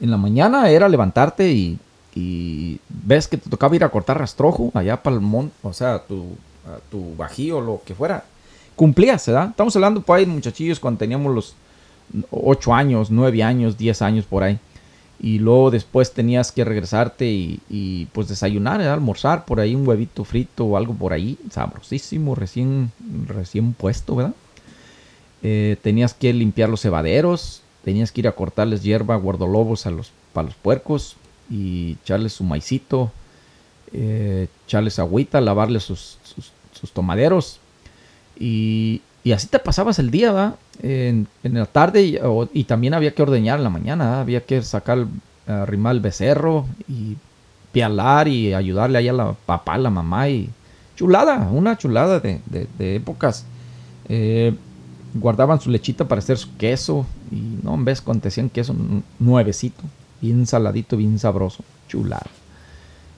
en 0.00 0.10
la 0.12 0.16
mañana, 0.16 0.70
era 0.70 0.88
levantarte 0.88 1.50
y, 1.50 1.78
y 2.16 2.80
ves 2.88 3.28
que 3.28 3.36
te 3.36 3.50
tocaba 3.50 3.76
ir 3.76 3.84
a 3.84 3.90
cortar 3.90 4.18
rastrojo 4.18 4.70
allá 4.72 5.02
para 5.02 5.14
el 5.14 5.22
monte, 5.22 5.54
o 5.62 5.74
sea, 5.74 5.98
tu, 5.98 6.24
a 6.66 6.78
tu 6.90 7.14
bajío, 7.14 7.60
lo 7.60 7.82
que 7.84 7.94
fuera. 7.94 8.24
Cumplías, 8.74 9.26
¿verdad? 9.26 9.50
Estamos 9.50 9.76
hablando 9.76 10.00
por 10.00 10.16
ahí, 10.16 10.24
muchachillos, 10.24 10.80
cuando 10.80 10.98
teníamos 10.98 11.34
los 11.34 11.54
8 12.30 12.74
años, 12.74 13.10
9 13.10 13.42
años, 13.42 13.76
10 13.76 14.00
años 14.00 14.24
por 14.24 14.44
ahí. 14.44 14.58
Y 15.20 15.40
luego 15.40 15.70
después 15.70 16.12
tenías 16.12 16.52
que 16.52 16.64
regresarte 16.64 17.26
y, 17.26 18.08
pues 18.12 18.28
desayunar, 18.28 18.78
¿verdad? 18.78 18.94
almorzar 18.94 19.44
por 19.44 19.60
ahí 19.60 19.74
un 19.74 19.86
huevito 19.86 20.24
frito 20.24 20.64
o 20.64 20.76
algo 20.78 20.94
por 20.94 21.12
ahí, 21.12 21.36
sabrosísimo, 21.50 22.34
recién, 22.34 22.92
recién 23.26 23.74
puesto, 23.74 24.16
¿verdad? 24.16 24.34
Eh, 25.42 25.76
tenías 25.82 26.14
que 26.14 26.32
limpiar 26.32 26.70
los 26.70 26.80
cebaderos, 26.80 27.62
tenías 27.84 28.10
que 28.10 28.22
ir 28.22 28.28
a 28.28 28.32
cortarles 28.32 28.82
hierba, 28.82 29.16
guardolobos 29.16 29.84
a 29.86 29.90
los, 29.90 30.12
para 30.32 30.46
los 30.46 30.56
puercos 30.56 31.16
y 31.50 31.92
echarles 32.02 32.32
su 32.34 32.44
maicito, 32.44 33.12
eh, 33.92 34.48
echarles 34.66 34.98
agüita, 34.98 35.40
lavarles 35.40 35.84
sus, 35.84 36.18
sus, 36.22 36.92
tomaderos 36.92 37.58
y, 38.38 39.00
y 39.24 39.32
así 39.32 39.46
te 39.48 39.58
pasabas 39.58 39.98
el 39.98 40.10
día, 40.10 40.32
¿verdad? 40.32 40.54
En, 40.82 41.26
la 41.42 41.66
tarde 41.66 42.20
y, 42.52 42.64
también 42.64 42.94
había 42.94 43.14
que 43.14 43.22
ordeñar 43.22 43.58
en 43.58 43.64
la 43.64 43.70
mañana, 43.70 44.20
había 44.20 44.44
que 44.44 44.62
sacar, 44.62 45.06
arrimar 45.46 45.94
el 45.94 46.00
becerro 46.00 46.66
y 46.88 47.16
pialar 47.72 48.28
y 48.28 48.54
ayudarle 48.54 48.98
ahí 48.98 49.08
a 49.08 49.12
la 49.12 49.32
papá, 49.32 49.74
a 49.74 49.78
la 49.78 49.90
mamá 49.90 50.28
y 50.28 50.50
chulada, 50.96 51.48
una 51.50 51.76
chulada 51.76 52.20
de, 52.20 52.40
de- 52.46 52.96
épocas. 52.96 53.44
Eh, 54.08 54.54
guardaban 55.14 55.60
su 55.60 55.70
lechita 55.70 56.06
para 56.06 56.20
hacer 56.20 56.38
su 56.38 56.56
queso 56.56 57.06
y 57.30 57.58
no, 57.62 57.74
en 57.74 57.84
vez 57.84 58.00
cuando 58.00 58.28
queso 58.52 58.74
nuevecito, 59.18 59.82
bien 60.20 60.46
saladito, 60.46 60.96
bien 60.96 61.18
sabroso, 61.18 61.64
chulada. 61.88 62.26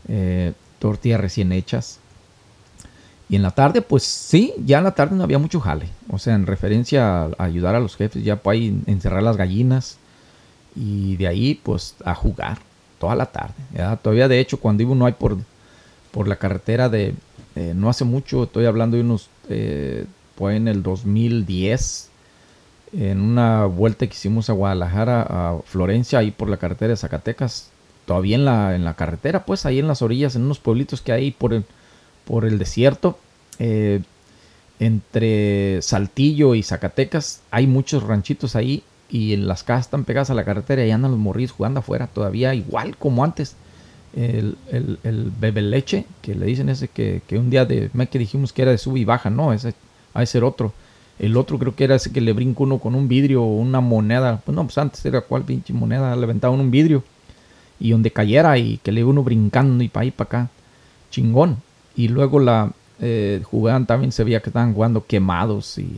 Eh, 0.09 0.53
tortillas 0.79 1.21
recién 1.21 1.53
hechas. 1.53 2.01
Y 3.29 3.37
en 3.37 3.43
la 3.43 3.51
tarde, 3.51 3.83
pues 3.83 4.05
sí, 4.05 4.55
ya 4.65 4.79
en 4.79 4.85
la 4.85 4.95
tarde 4.95 5.17
no 5.17 5.23
había 5.23 5.39
mucho 5.39 5.61
jale. 5.61 5.89
O 6.11 6.19
sea, 6.19 6.35
en 6.35 6.47
referencia 6.47 7.25
a, 7.25 7.31
ayudar 7.39 7.75
a 7.75 7.81
los 7.81 7.97
jefes, 7.97 8.25
ya 8.25 8.37
por 8.37 8.55
ahí 8.55 8.81
encerrar 8.87 9.23
las 9.23 9.37
gallinas. 9.37 9.99
Y 10.75 11.17
de 11.17 11.27
ahí, 11.27 11.55
pues, 11.55 11.97
a 12.05 12.15
jugar 12.15 12.59
toda 12.99 13.15
la 13.15 13.27
tarde. 13.27 13.55
¿verdad? 13.71 13.99
Todavía, 14.01 14.29
de 14.29 14.41
hecho, 14.41 14.59
cuando 14.59 14.83
iba 14.83 14.93
uno 14.93 15.07
ahí 15.07 15.13
por, 15.13 15.37
por 16.11 16.29
la 16.29 16.37
carretera 16.37 16.89
de... 16.89 17.15
eh, 17.57 17.73
no 17.75 17.91
hace 17.91 18.05
mucho, 18.05 18.45
estoy 18.45 18.67
hablando 18.67 18.97
de 18.97 19.03
unos... 19.03 19.29
Eh, 19.49 20.07
pues 20.39 20.57
en 20.57 20.69
el 20.69 20.85
2010, 20.85 22.11
en 22.93 23.21
una 23.21 23.67
vuelta 23.67 24.07
que 24.07 24.15
hicimos 24.15 24.51
a 24.51 24.55
Guadalajara, 24.55 25.23
a 25.23 25.59
Florencia, 25.65 26.19
ahí 26.19 26.31
por 26.31 26.49
la 26.49 26.57
carretera 26.57 26.91
de 26.91 26.97
Zacatecas. 26.97 27.71
Todavía 28.07 28.37
en 28.37 28.45
la, 28.45 28.75
en 28.75 28.85
la 28.85 28.95
carretera, 28.95 29.45
pues, 29.45 29.67
ahí 29.67 29.79
en 29.79 29.89
las 29.89 30.03
orillas, 30.03 30.35
en 30.35 30.43
unos 30.43 30.59
pueblitos 30.59 31.03
que 31.03 31.13
hay 31.13 31.31
por 31.31 31.53
el 31.55 31.65
por 32.29 32.45
el 32.45 32.59
desierto. 32.59 33.19
eh, 33.59 34.03
entre 34.81 35.83
Saltillo 35.83 36.55
y 36.55 36.63
Zacatecas 36.63 37.41
hay 37.51 37.67
muchos 37.67 38.05
ranchitos 38.05 38.55
ahí 38.55 38.85
y 39.11 39.33
en 39.33 39.49
las 39.49 39.65
casas 39.65 39.87
están 39.87 40.05
pegadas 40.05 40.31
a 40.31 40.35
la 40.35 40.45
carretera 40.45 40.87
y 40.87 40.93
andan 40.93 41.11
los 41.11 41.19
morrillos 41.19 41.51
jugando 41.51 41.81
afuera 41.81 42.07
todavía 42.07 42.55
igual 42.55 42.97
como 42.97 43.25
antes. 43.25 43.57
El, 44.15 44.57
el, 44.71 45.33
bebe 45.39 45.63
leche, 45.63 46.07
que 46.23 46.35
le 46.35 46.47
dicen 46.47 46.69
ese 46.69 46.89
que, 46.89 47.23
que 47.27 47.39
un 47.39 47.51
día 47.51 47.65
de 47.67 47.91
que 48.11 48.19
dijimos 48.19 48.53
que 48.53 48.63
era 48.63 48.71
de 48.71 48.79
sub 48.79 48.97
y 48.97 49.05
baja, 49.05 49.31
no, 49.31 49.53
ese 49.53 49.75
a 50.15 50.23
ese 50.23 50.39
era 50.39 50.47
otro. 50.47 50.73
El 51.19 51.37
otro 51.37 51.59
creo 51.59 51.75
que 51.75 51.85
era 51.85 51.97
ese 51.97 52.13
que 52.13 52.21
le 52.21 52.33
brinca 52.33 52.63
uno 52.63 52.79
con 52.79 52.95
un 52.95 53.09
vidrio 53.09 53.43
o 53.43 53.57
una 53.57 53.81
moneda. 53.81 54.41
Pues 54.45 54.55
no, 54.55 54.65
pues 54.65 54.79
antes 54.79 55.05
era 55.05 55.21
cual 55.21 55.43
pinche 55.43 55.73
moneda, 55.73 56.15
le 56.15 56.25
aventaban 56.25 56.61
un 56.61 56.71
vidrio. 56.71 57.03
Y 57.81 57.91
donde 57.91 58.11
cayera 58.11 58.59
y 58.59 58.79
que 58.79 58.93
le 58.93 59.05
uno 59.05 59.23
brincando 59.23 59.83
y 59.83 59.89
para 59.89 60.05
ahí 60.05 60.11
para 60.11 60.27
acá. 60.27 60.51
Chingón. 61.11 61.57
Y 61.97 62.09
luego 62.09 62.39
la 62.39 62.73
eh, 63.01 63.43
jugaban 63.45 63.87
también, 63.87 64.13
se 64.13 64.25
veía 64.25 64.41
que 64.41 64.51
estaban 64.51 64.75
jugando 64.75 65.07
quemados 65.07 65.79
y 65.79 65.89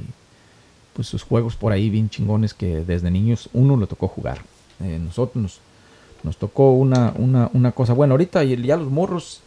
pues 0.92 1.08
sus 1.08 1.22
juegos 1.22 1.56
por 1.56 1.72
ahí 1.72 1.88
bien 1.88 2.10
chingones 2.10 2.52
que 2.52 2.84
desde 2.84 3.10
niños 3.10 3.48
uno 3.52 3.76
le 3.76 3.86
tocó 3.86 4.08
jugar. 4.08 4.42
Eh, 4.80 4.98
nosotros 5.02 5.42
nos, 5.42 5.60
nos 6.22 6.36
tocó 6.36 6.72
una, 6.72 7.12
una, 7.16 7.50
una 7.54 7.72
cosa. 7.72 7.92
Bueno, 7.94 8.14
ahorita 8.14 8.44
ya 8.44 8.76
los 8.76 8.90
morros 8.90 9.40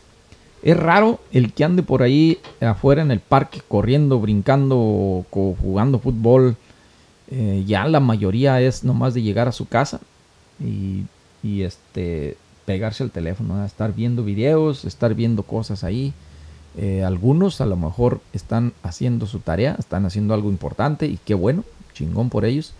es 0.63 0.77
raro 0.77 1.19
el 1.33 1.51
que 1.51 1.65
ande 1.65 1.83
por 1.83 2.03
ahí 2.03 2.39
afuera 2.61 3.01
en 3.01 3.11
el 3.11 3.19
parque 3.19 3.61
corriendo, 3.67 4.19
brincando, 4.19 5.25
jugando 5.29 5.99
fútbol. 5.99 6.55
Eh, 7.29 7.63
ya 7.67 7.85
la 7.87 7.99
mayoría 7.99 8.61
es 8.61 8.83
nomás 8.83 9.13
de 9.13 9.21
llegar 9.21 9.47
a 9.47 9.51
su 9.51 9.67
casa 9.67 9.99
y, 10.59 11.03
este 11.61 12.37
pegarse 12.65 13.03
al 13.03 13.11
teléfono, 13.11 13.65
estar 13.65 13.93
viendo 13.93 14.23
videos, 14.23 14.85
estar 14.85 15.13
viendo 15.13 15.43
cosas 15.43 15.83
ahí. 15.83 16.13
Eh, 16.77 17.03
algunos 17.03 17.59
a 17.59 17.65
lo 17.65 17.75
mejor 17.75 18.21
están 18.31 18.71
haciendo 18.83 19.25
su 19.25 19.39
tarea, 19.39 19.75
están 19.77 20.05
haciendo 20.05 20.33
algo 20.33 20.49
importante 20.49 21.05
y 21.07 21.19
qué 21.25 21.33
bueno, 21.33 21.65
chingón 21.93 22.29
por 22.29 22.45
ellos, 22.45 22.73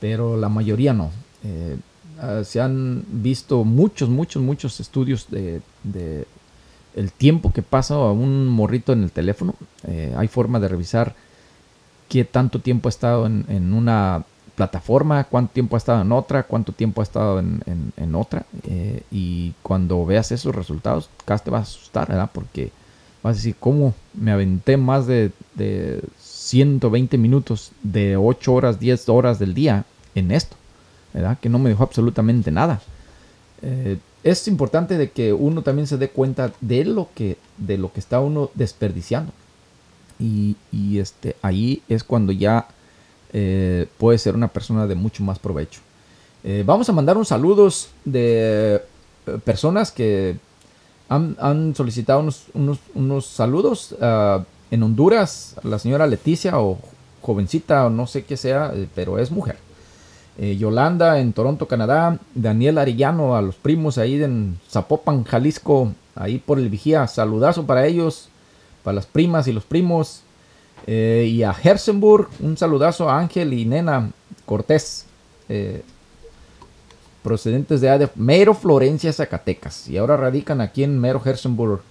pero 0.00 0.36
la 0.36 0.48
mayoría 0.48 0.92
no. 0.92 1.12
Eh, 1.44 1.76
ah, 2.20 2.42
se 2.44 2.60
han 2.60 3.04
visto 3.08 3.62
muchos, 3.62 4.08
muchos, 4.08 4.42
muchos 4.42 4.80
estudios 4.80 5.28
de 5.30 5.60
el 6.94 7.12
tiempo 7.12 7.52
que 7.52 7.62
pasa 7.62 7.94
a 7.94 8.12
un 8.12 8.48
morrito 8.48 8.92
en 8.92 9.02
el 9.02 9.10
teléfono. 9.10 9.54
Eh, 9.86 10.14
hay 10.16 10.28
forma 10.28 10.60
de 10.60 10.68
revisar 10.68 11.14
qué 12.08 12.24
tanto 12.24 12.60
tiempo 12.60 12.88
ha 12.88 12.90
estado 12.90 13.26
en, 13.26 13.72
una 13.72 14.24
plataforma, 14.54 15.24
cuánto 15.24 15.54
tiempo 15.54 15.76
ha 15.76 15.78
estado 15.78 16.02
en 16.02 16.12
otra, 16.12 16.42
cuánto 16.42 16.72
tiempo 16.72 17.00
ha 17.00 17.04
estado 17.04 17.38
en, 17.38 18.14
otra. 18.14 18.44
eh, 18.64 19.02
y 19.10 19.54
cuando 19.62 20.04
veas 20.04 20.30
esos 20.30 20.54
resultados, 20.54 21.08
casi 21.24 21.44
te 21.44 21.50
vas 21.50 21.60
a 21.60 21.70
asustar, 21.70 22.08
¿verdad? 22.08 22.30
Porque 22.32 22.70
vas 23.22 23.34
a 23.34 23.38
decir, 23.38 23.56
¿cómo 23.58 23.94
me 24.12 24.32
aventé 24.32 24.76
más 24.76 25.06
de, 25.06 25.30
de 25.54 26.02
120 26.20 27.16
minutos 27.16 27.72
de 27.82 28.16
8 28.16 28.52
horas, 28.52 28.78
10 28.78 29.08
horas 29.08 29.38
del 29.38 29.54
día 29.54 29.84
en 30.14 30.32
esto? 30.32 30.56
¿Verdad? 31.14 31.38
Que 31.40 31.48
no 31.48 31.58
me 31.58 31.70
dejó 31.70 31.84
absolutamente 31.84 32.50
nada. 32.50 32.80
Eh, 33.62 33.98
es 34.24 34.46
importante 34.48 34.96
de 34.96 35.10
que 35.10 35.32
uno 35.32 35.62
también 35.62 35.86
se 35.86 35.98
dé 35.98 36.10
cuenta 36.10 36.52
de 36.60 36.84
lo 36.84 37.08
que, 37.14 37.36
de 37.58 37.78
lo 37.78 37.92
que 37.92 38.00
está 38.00 38.20
uno 38.20 38.50
desperdiciando. 38.54 39.32
Y, 40.18 40.56
y, 40.70 40.98
este, 40.98 41.36
ahí 41.42 41.82
es 41.88 42.04
cuando 42.04 42.32
ya 42.32 42.68
eh, 43.32 43.86
puede 43.98 44.18
ser 44.18 44.34
una 44.34 44.48
persona 44.48 44.86
de 44.86 44.94
mucho 44.94 45.24
más 45.24 45.38
provecho. 45.38 45.80
Eh, 46.44 46.62
vamos 46.64 46.88
a 46.88 46.92
mandar 46.92 47.16
unos 47.16 47.28
saludos 47.28 47.88
de 48.04 48.80
eh, 49.26 49.38
personas 49.44 49.90
que 49.90 50.36
han, 51.08 51.36
han 51.40 51.74
solicitado 51.74 52.20
unos, 52.20 52.46
unos, 52.94 53.26
saludos. 53.26 53.96
ah, 54.00 54.44
en 54.70 54.82
Honduras, 54.82 55.56
la 55.64 55.78
señora 55.78 56.06
Leticia 56.06 56.58
o 56.58 56.78
jovencita 57.20 57.86
o 57.86 57.90
no 57.90 58.06
sé 58.06 58.24
qué 58.24 58.38
sea, 58.38 58.72
pero 58.94 59.18
es 59.18 59.30
mujer. 59.30 59.58
Eh, 60.38 60.56
Yolanda 60.56 61.18
en 61.20 61.32
Toronto, 61.32 61.68
Canadá. 61.68 62.18
Daniel 62.34 62.78
Arellano 62.78 63.36
a 63.36 63.42
los 63.42 63.56
primos 63.56 63.98
ahí 63.98 64.22
en 64.22 64.58
Zapopan, 64.70 65.24
Jalisco, 65.24 65.92
ahí 66.14 66.38
por 66.38 66.58
el 66.58 66.68
Vigía. 66.68 67.06
Saludazo 67.06 67.66
para 67.66 67.86
ellos, 67.86 68.28
para 68.82 68.94
las 68.94 69.06
primas 69.06 69.46
y 69.46 69.52
los 69.52 69.64
primos. 69.64 70.22
Eh, 70.86 71.28
y 71.30 71.42
a 71.42 71.54
Herzenburg, 71.62 72.28
un 72.40 72.56
saludazo 72.56 73.08
a 73.08 73.18
Ángel 73.18 73.52
y 73.52 73.64
Nena 73.66 74.10
Cortés, 74.46 75.06
eh, 75.48 75.82
procedentes 77.22 77.80
de, 77.80 78.08
Mero, 78.16 78.54
Florencia, 78.54 79.12
Zacatecas. 79.12 79.88
Y 79.88 79.98
ahora 79.98 80.16
radican 80.16 80.60
aquí 80.60 80.82
en 80.82 80.98
Mero, 80.98 81.20
Herzenburg, 81.24 81.82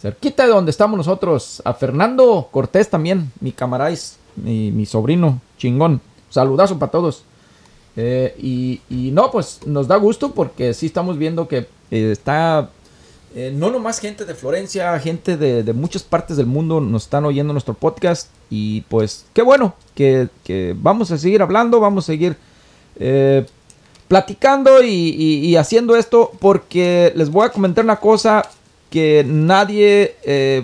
cerquita 0.00 0.44
de 0.44 0.52
donde 0.52 0.70
estamos 0.70 0.96
nosotros. 0.96 1.62
A 1.64 1.74
Fernando 1.74 2.48
Cortés 2.50 2.88
también, 2.88 3.30
mi 3.40 3.52
camaráis, 3.52 4.16
mi, 4.36 4.72
mi 4.72 4.86
sobrino, 4.86 5.40
chingón. 5.58 6.00
Saludazo 6.30 6.78
para 6.78 6.90
todos. 6.90 7.24
Eh, 7.96 8.34
y, 8.90 9.10
no, 9.12 9.30
pues 9.30 9.60
nos 9.66 9.86
da 9.86 9.96
gusto 9.96 10.32
porque 10.32 10.74
sí 10.74 10.86
estamos 10.86 11.16
viendo 11.16 11.46
que 11.46 11.66
eh, 11.90 12.10
está 12.10 12.70
eh, 13.36 13.52
no 13.54 13.70
nomás 13.70 14.00
gente 14.00 14.24
de 14.24 14.34
Florencia, 14.34 14.98
gente 14.98 15.36
de, 15.36 15.72
muchas 15.72 16.02
partes 16.02 16.36
del 16.36 16.46
mundo 16.46 16.80
nos 16.80 17.04
están 17.04 17.24
oyendo 17.24 17.52
nuestro 17.52 17.74
podcast. 17.74 18.28
Y 18.50 18.82
pues 18.82 19.26
qué 19.32 19.42
bueno 19.42 19.74
que, 19.94 20.28
vamos 20.76 21.10
a 21.10 21.18
seguir 21.18 21.42
hablando, 21.42 21.80
vamos 21.80 22.04
a 22.04 22.06
seguir 22.06 22.36
eh, 22.96 23.46
platicando 24.08 24.82
y, 24.82 24.88
y- 24.88 25.56
haciendo 25.56 25.96
esto 25.96 26.30
porque 26.40 27.12
les 27.16 27.30
voy 27.30 27.46
a 27.46 27.50
comentar 27.50 27.84
una 27.84 27.96
cosa 27.96 28.48
que 28.90 29.24
nadie, 29.26 30.14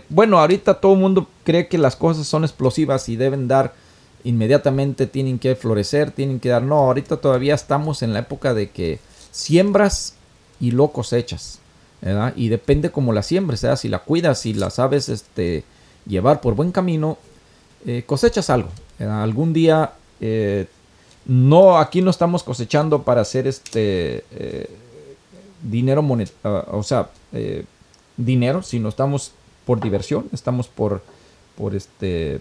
bueno, 0.08 0.38
ahorita 0.38 0.74
todo 0.74 0.92
el 0.92 1.00
mundo 1.00 1.26
cree 1.42 1.66
que 1.66 1.78
las 1.78 1.96
cosas 1.96 2.28
son 2.28 2.44
explosivas 2.44 3.08
y 3.08 3.16
deben 3.16 3.48
dar 3.48 3.74
inmediatamente, 4.24 5.06
tienen 5.06 5.38
que 5.38 5.56
florecer, 5.56 6.10
tienen 6.10 6.40
que 6.40 6.48
dar, 6.48 6.62
no, 6.62 6.76
ahorita 6.76 7.18
todavía 7.18 7.54
estamos 7.54 8.02
en 8.02 8.12
la 8.12 8.20
época 8.20 8.54
de 8.54 8.70
que 8.70 8.98
siembras 9.30 10.14
y 10.60 10.70
lo 10.72 10.88
cosechas. 10.88 11.58
Y 12.36 12.48
depende 12.48 12.90
cómo 12.90 13.12
la 13.12 13.22
siembres, 13.22 13.60
¿verdad? 13.60 13.76
Si 13.76 13.88
la 13.88 13.98
cuidas, 13.98 14.40
si 14.40 14.54
la 14.54 14.70
sabes 14.70 15.08
este, 15.08 15.64
llevar 16.06 16.40
por 16.40 16.54
buen 16.54 16.72
camino, 16.72 17.18
eh, 17.86 18.04
cosechas 18.06 18.48
algo. 18.48 18.70
Algún 18.98 19.52
día, 19.52 19.92
eh, 20.20 20.66
no, 21.26 21.78
aquí 21.78 22.00
no 22.00 22.10
estamos 22.10 22.42
cosechando 22.42 23.02
para 23.02 23.20
hacer 23.20 23.46
este 23.46 24.24
eh, 24.30 24.70
dinero 25.62 26.02
monet 26.02 26.32
ah, 26.42 26.64
o 26.70 26.82
sea, 26.82 27.10
dinero, 28.16 28.62
sino 28.62 28.88
estamos 28.88 29.32
por 29.66 29.80
diversión, 29.80 30.26
estamos 30.32 30.68
por, 30.68 31.02
por 31.56 31.74
este 31.74 32.40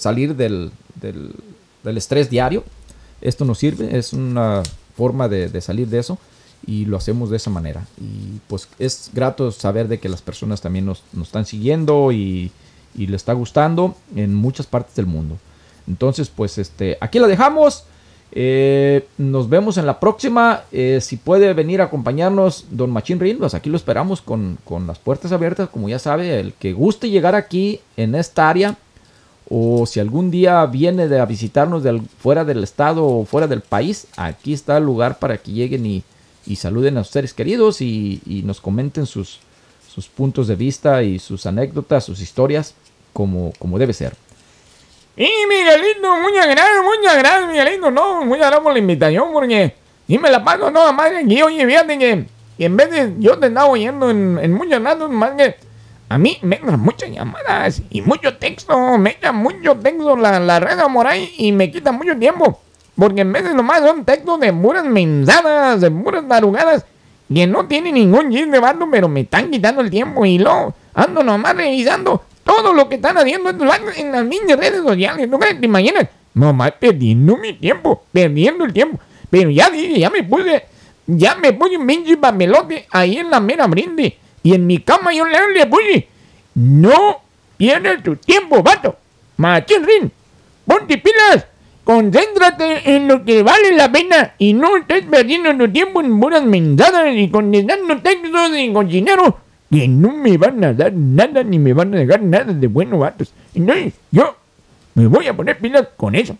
salir 0.00 0.34
del, 0.34 0.70
del, 1.00 1.96
estrés 1.96 2.30
diario. 2.30 2.64
Esto 3.20 3.44
nos 3.44 3.58
sirve, 3.58 3.96
es 3.96 4.12
una 4.12 4.62
forma 4.96 5.28
de, 5.28 5.60
salir 5.60 5.88
de 5.88 5.98
eso 5.98 6.18
y 6.66 6.86
lo 6.86 6.96
hacemos 6.96 7.30
de 7.30 7.36
esa 7.36 7.50
manera. 7.50 7.86
Y 8.00 8.40
pues 8.48 8.68
es 8.78 9.10
grato 9.12 9.52
saber 9.52 9.88
de 9.88 9.98
que 9.98 10.08
las 10.08 10.22
personas 10.22 10.60
también 10.60 10.86
nos, 10.86 11.02
nos 11.12 11.28
están 11.28 11.46
siguiendo 11.46 12.12
y, 12.12 12.50
y 12.94 13.06
le 13.06 13.16
está 13.16 13.32
gustando 13.32 13.94
en 14.16 14.34
muchas 14.34 14.66
partes 14.66 14.96
del 14.96 15.06
mundo. 15.06 15.36
Entonces, 15.86 16.28
pues 16.28 16.58
este, 16.58 16.96
aquí 17.00 17.18
la 17.18 17.26
dejamos. 17.26 17.84
Eh, 18.32 19.08
nos 19.18 19.48
vemos 19.48 19.76
en 19.76 19.86
la 19.86 19.98
próxima. 19.98 20.62
Eh, 20.72 21.00
si 21.00 21.16
puede 21.16 21.52
venir 21.52 21.80
a 21.80 21.84
acompañarnos 21.84 22.66
Don 22.70 22.90
Machín 22.90 23.20
Rin, 23.20 23.38
pues 23.38 23.54
aquí 23.54 23.70
lo 23.70 23.76
esperamos 23.76 24.22
con, 24.22 24.58
con 24.64 24.86
las 24.86 24.98
puertas 24.98 25.32
abiertas. 25.32 25.68
Como 25.68 25.88
ya 25.88 25.98
sabe, 25.98 26.38
el 26.40 26.52
que 26.54 26.72
guste 26.72 27.10
llegar 27.10 27.34
aquí 27.34 27.80
en 27.96 28.14
esta 28.14 28.48
área, 28.48 28.76
o 29.52 29.84
si 29.84 29.98
algún 29.98 30.30
día 30.30 30.64
viene 30.66 31.08
de 31.08 31.18
a 31.18 31.26
visitarnos 31.26 31.82
fuera 32.18 32.44
del 32.44 32.62
estado 32.62 33.04
o 33.04 33.24
fuera 33.24 33.48
del 33.48 33.62
país, 33.62 34.06
aquí 34.16 34.52
está 34.52 34.76
el 34.76 34.84
lugar 34.84 35.18
para 35.18 35.38
que 35.38 35.50
lleguen 35.50 35.84
y, 35.86 36.04
saluden 36.56 36.98
a 36.98 37.04
sus 37.04 37.12
seres 37.12 37.34
queridos 37.34 37.80
y, 37.80 38.42
nos 38.44 38.60
comenten 38.60 39.06
sus, 39.06 39.40
puntos 40.14 40.46
de 40.46 40.54
vista 40.54 41.02
y 41.02 41.18
sus 41.18 41.46
anécdotas, 41.46 42.04
sus 42.04 42.20
historias, 42.20 42.74
como, 43.12 43.52
debe 43.76 43.92
ser. 43.92 44.14
Y 45.16 45.28
Miguelito, 45.48 46.16
muchas 46.16 46.46
gracias, 46.46 46.84
muchas 46.84 47.18
gracias, 47.18 47.50
Miguelito. 47.50 47.90
No, 47.90 48.24
muchas 48.24 48.50
gracias 48.50 48.72
la 48.72 48.78
invitación, 48.78 49.32
porque 49.32 49.74
y 50.06 50.16
me 50.18 50.30
la 50.30 50.44
paso 50.44 50.70
toda 50.72 50.92
madre 50.92 51.18
aquí. 51.18 51.42
Oye, 51.42 51.66
fíjate 51.66 51.98
que, 51.98 52.24
que 52.56 52.64
en 52.64 52.76
vez 52.76 52.90
de 52.90 53.14
yo 53.18 53.36
te 53.38 53.48
estaba 53.48 53.66
oyendo 53.66 54.10
en, 54.10 54.38
en 54.40 54.52
muchos 54.52 54.80
más 54.80 55.32
que 55.32 55.56
a 56.10 56.18
mí 56.18 56.38
me 56.42 56.56
entran 56.56 56.80
muchas 56.80 57.08
llamadas 57.08 57.82
y 57.88 58.02
mucho 58.02 58.36
texto. 58.36 58.98
Me 58.98 59.10
echan 59.10 59.36
mucho 59.36 59.76
texto 59.76 60.16
la, 60.16 60.40
la 60.40 60.58
red 60.58 60.76
por 60.92 61.06
ahí 61.06 61.32
y 61.38 61.52
me 61.52 61.70
quita 61.70 61.92
mucho 61.92 62.18
tiempo. 62.18 62.58
Porque 62.96 63.20
en 63.20 63.32
de 63.32 63.54
nomás 63.54 63.78
son 63.78 64.04
textos 64.04 64.40
de 64.40 64.52
puras 64.52 64.84
mensadas, 64.84 65.80
de 65.80 65.88
puras 65.88 66.26
tarugadas, 66.28 66.84
que 67.32 67.46
no 67.46 67.64
tienen 67.68 67.94
ningún 67.94 68.28
chiste, 68.32 68.58
vato, 68.58 68.88
pero 68.90 69.08
me 69.08 69.20
están 69.20 69.52
quitando 69.52 69.82
el 69.82 69.88
tiempo 69.88 70.26
y 70.26 70.38
lo 70.38 70.74
ando 70.94 71.22
nomás 71.22 71.54
revisando 71.54 72.24
todo 72.42 72.72
lo 72.72 72.88
que 72.88 72.96
están 72.96 73.16
haciendo 73.16 73.50
estos 73.50 73.68
en 73.96 74.10
las 74.10 74.24
mismas 74.24 74.56
redes 74.56 74.82
sociales. 74.82 75.28
¿No 75.28 75.38
crees? 75.38 75.60
te 75.60 75.66
imaginas? 75.66 76.08
Nomás 76.34 76.72
perdiendo 76.72 77.36
mi 77.36 77.52
tiempo, 77.52 78.02
perdiendo 78.10 78.64
el 78.64 78.72
tiempo. 78.72 78.98
Pero 79.30 79.48
ya 79.48 79.70
dije, 79.70 80.00
ya 80.00 80.10
me 80.10 80.24
puse, 80.24 80.64
ya 81.06 81.36
me 81.36 81.52
puse 81.52 81.76
un 81.76 81.86
pinche 81.86 82.16
papelote 82.16 82.88
ahí 82.90 83.18
en 83.18 83.30
la 83.30 83.38
mera 83.38 83.68
brinde. 83.68 84.18
Y 84.42 84.54
en 84.54 84.66
mi 84.66 84.78
cama 84.78 85.12
yo 85.12 85.24
le, 85.24 85.38
le 85.38 86.08
no 86.54 87.20
pierdas 87.56 88.02
tu 88.02 88.16
tiempo, 88.16 88.62
vato. 88.62 88.96
Machín 89.36 89.84
Rin, 89.84 90.10
ponte 90.66 90.98
pilas. 90.98 91.46
Concéntrate 91.84 92.94
en 92.94 93.08
lo 93.08 93.24
que 93.24 93.42
vale 93.42 93.74
la 93.74 93.90
pena 93.90 94.34
y 94.38 94.52
no 94.52 94.76
estés 94.76 95.04
perdiendo 95.06 95.56
tu 95.56 95.72
tiempo 95.72 96.00
en 96.00 96.20
puras 96.20 96.44
mensadas 96.44 97.08
y 97.16 97.28
contestando 97.28 98.00
textos 98.00 98.50
y 98.56 98.72
cochineros 98.72 99.34
que 99.70 99.88
no 99.88 100.12
me 100.12 100.36
van 100.36 100.62
a 100.62 100.72
dar 100.72 100.92
nada 100.92 101.42
ni 101.42 101.58
me 101.58 101.72
van 101.72 101.94
a 101.94 101.98
dejar 101.98 102.22
nada 102.22 102.52
de 102.52 102.66
bueno, 102.66 102.98
vatos. 102.98 103.32
Entonces, 103.54 103.94
yo 104.10 104.36
me 104.94 105.06
voy 105.06 105.26
a 105.26 105.34
poner 105.34 105.58
pilas 105.58 105.88
con 105.96 106.14
eso. 106.14 106.36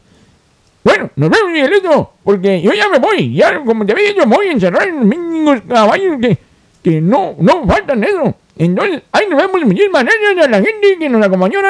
Bueno, 0.83 1.11
nos 1.17 1.31
vemos, 1.31 1.53
Miguelito, 1.53 2.13
porque 2.25 2.61
yo 2.61 2.73
ya 2.73 2.89
me 2.89 2.99
voy. 2.99 3.35
Ya, 3.35 3.61
como 3.65 3.85
te 3.85 3.93
había 3.93 4.09
dicho, 4.09 4.27
me 4.27 4.37
voy 4.37 4.49
a 4.49 4.53
encerrar 4.53 4.89
en 4.89 5.45
los 5.45 5.61
caballos 5.63 6.19
que, 6.21 6.39
que 6.83 7.01
no, 7.01 7.35
no 7.39 7.67
faltan 7.67 8.03
eso. 8.05 8.35
Entonces, 8.57 9.03
ahí 9.13 9.25
nos 9.29 9.39
vemos. 9.41 9.65
Muchísimas 9.65 10.05
gracias 10.05 10.47
a 10.47 10.51
la 10.51 10.57
gente 10.59 10.99
que 10.99 11.09
nos 11.09 11.25
acompañó 11.25 11.61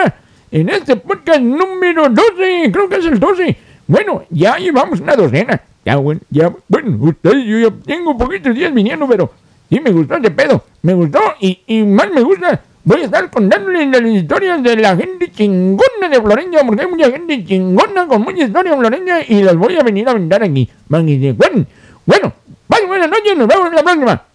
en 0.51 0.69
este 0.69 0.97
podcast 0.97 1.41
número 1.41 2.09
12. 2.09 2.71
Creo 2.73 2.89
que 2.89 2.97
es 2.97 3.07
el 3.07 3.21
12. 3.21 3.57
Bueno, 3.87 4.25
ya 4.31 4.57
llevamos 4.57 5.01
una 5.01 5.15
docena. 5.15 5.61
Ya, 5.85 5.97
bueno, 5.97 6.21
ya, 6.31 6.53
bueno, 6.69 6.97
ustedes, 7.01 7.45
yo 7.47 7.59
ya 7.59 7.71
tengo 7.87 8.17
poquitos 8.17 8.55
días 8.55 8.73
viniendo, 8.73 9.09
pero 9.09 9.33
sí 9.69 9.81
me 9.81 9.91
gustó 9.91 10.17
ese 10.17 10.31
pedo. 10.31 10.65
Me 10.83 10.95
gustó 10.95 11.21
y, 11.41 11.61
y 11.67 11.83
más 11.83 12.11
me 12.11 12.23
gusta. 12.23 12.61
Voy 12.83 13.03
a 13.03 13.05
estar 13.05 13.31
contándoles 13.31 13.89
las 13.89 14.03
historias 14.03 14.63
de 14.63 14.77
la 14.77 14.97
gente 14.97 15.31
chingona 15.31 16.09
de 16.11 16.21
Florencia, 16.21 16.61
porque 16.67 16.83
hay 16.83 16.89
mucha 16.89 17.11
gente 17.11 17.45
chingona 17.45 18.07
con 18.07 18.23
mucha 18.23 18.45
historia 18.45 18.73
en 18.73 18.79
Florencia 18.79 19.25
y 19.29 19.43
las 19.43 19.57
voy 19.57 19.77
a 19.77 19.83
venir 19.83 20.09
a 20.09 20.15
vender 20.15 20.43
aquí. 20.43 20.69
Van 20.89 21.09
y. 21.09 21.33
Bueno, 21.33 22.33
bye, 22.69 22.87
buenas 22.87 23.11
noches, 23.11 23.37
nos 23.37 23.47
vemos 23.47 23.69
en 23.69 23.75
la 23.77 23.83
próxima. 23.83 24.30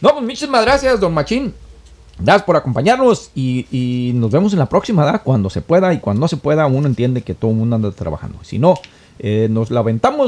No, 0.00 0.12
pues 0.12 0.22
muchísimas 0.22 0.64
gracias, 0.64 0.98
don 0.98 1.12
Machín. 1.12 1.54
Gracias 2.18 2.44
por 2.44 2.56
acompañarnos 2.56 3.30
y, 3.34 3.66
y 3.70 4.12
nos 4.14 4.30
vemos 4.30 4.52
en 4.52 4.58
la 4.58 4.68
próxima, 4.68 5.04
¿verdad? 5.04 5.22
Cuando 5.24 5.48
se 5.50 5.62
pueda 5.62 5.92
y 5.94 6.00
cuando 6.00 6.20
no 6.20 6.28
se 6.28 6.36
pueda, 6.36 6.66
uno 6.66 6.86
entiende 6.86 7.22
que 7.22 7.34
todo 7.34 7.50
el 7.50 7.56
mundo 7.56 7.76
anda 7.76 7.90
trabajando. 7.92 8.38
Si 8.42 8.58
no, 8.58 8.74
eh, 9.18 9.48
nos 9.50 9.70
la 9.70 9.80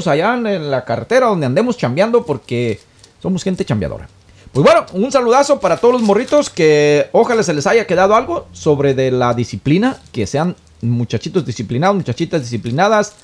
allá 0.06 0.34
en 0.34 0.70
la 0.70 0.84
carretera 0.84 1.26
donde 1.26 1.46
andemos 1.46 1.78
chambeando 1.78 2.26
porque 2.26 2.78
somos 3.22 3.42
gente 3.42 3.64
chambeadora. 3.64 4.08
Pues 4.52 4.66
bueno, 4.66 4.84
un 4.92 5.10
saludazo 5.10 5.60
para 5.60 5.78
todos 5.78 5.94
los 5.94 6.02
morritos 6.02 6.50
que 6.50 7.08
ojalá 7.12 7.42
se 7.42 7.54
les 7.54 7.66
haya 7.66 7.86
quedado 7.86 8.14
algo 8.14 8.48
sobre 8.52 8.92
de 8.92 9.10
la 9.10 9.32
disciplina, 9.32 9.96
que 10.12 10.26
sean 10.26 10.56
muchachitos 10.82 11.46
disciplinados, 11.46 11.96
muchachitas 11.96 12.42
disciplinadas. 12.42 13.14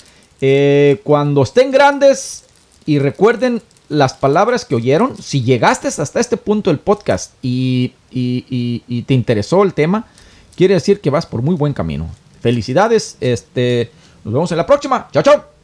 Eh, 0.41 1.01
cuando 1.03 1.43
estén 1.43 1.69
grandes 1.71 2.45
y 2.87 2.97
recuerden 2.97 3.61
las 3.89 4.13
palabras 4.13 4.65
que 4.65 4.75
oyeron, 4.75 5.17
si 5.21 5.41
llegaste 5.41 5.87
hasta 5.87 6.19
este 6.19 6.37
punto 6.37 6.69
del 6.69 6.79
podcast 6.79 7.33
y, 7.41 7.93
te 8.11 9.13
interesó 9.13 9.63
el 9.63 9.73
tema, 9.73 10.07
quiere 10.55 10.75
decir 10.75 11.01
que 11.01 11.09
vas 11.09 11.25
por 11.25 11.41
muy 11.41 11.55
buen 11.55 11.73
camino. 11.73 12.07
Felicidades, 12.41 13.17
este, 13.19 13.91
nos 14.23 14.33
vemos 14.33 14.51
en 14.51 14.57
la 14.57 14.65
próxima. 14.65 15.09
Chao, 15.11 15.23
chao. 15.23 15.58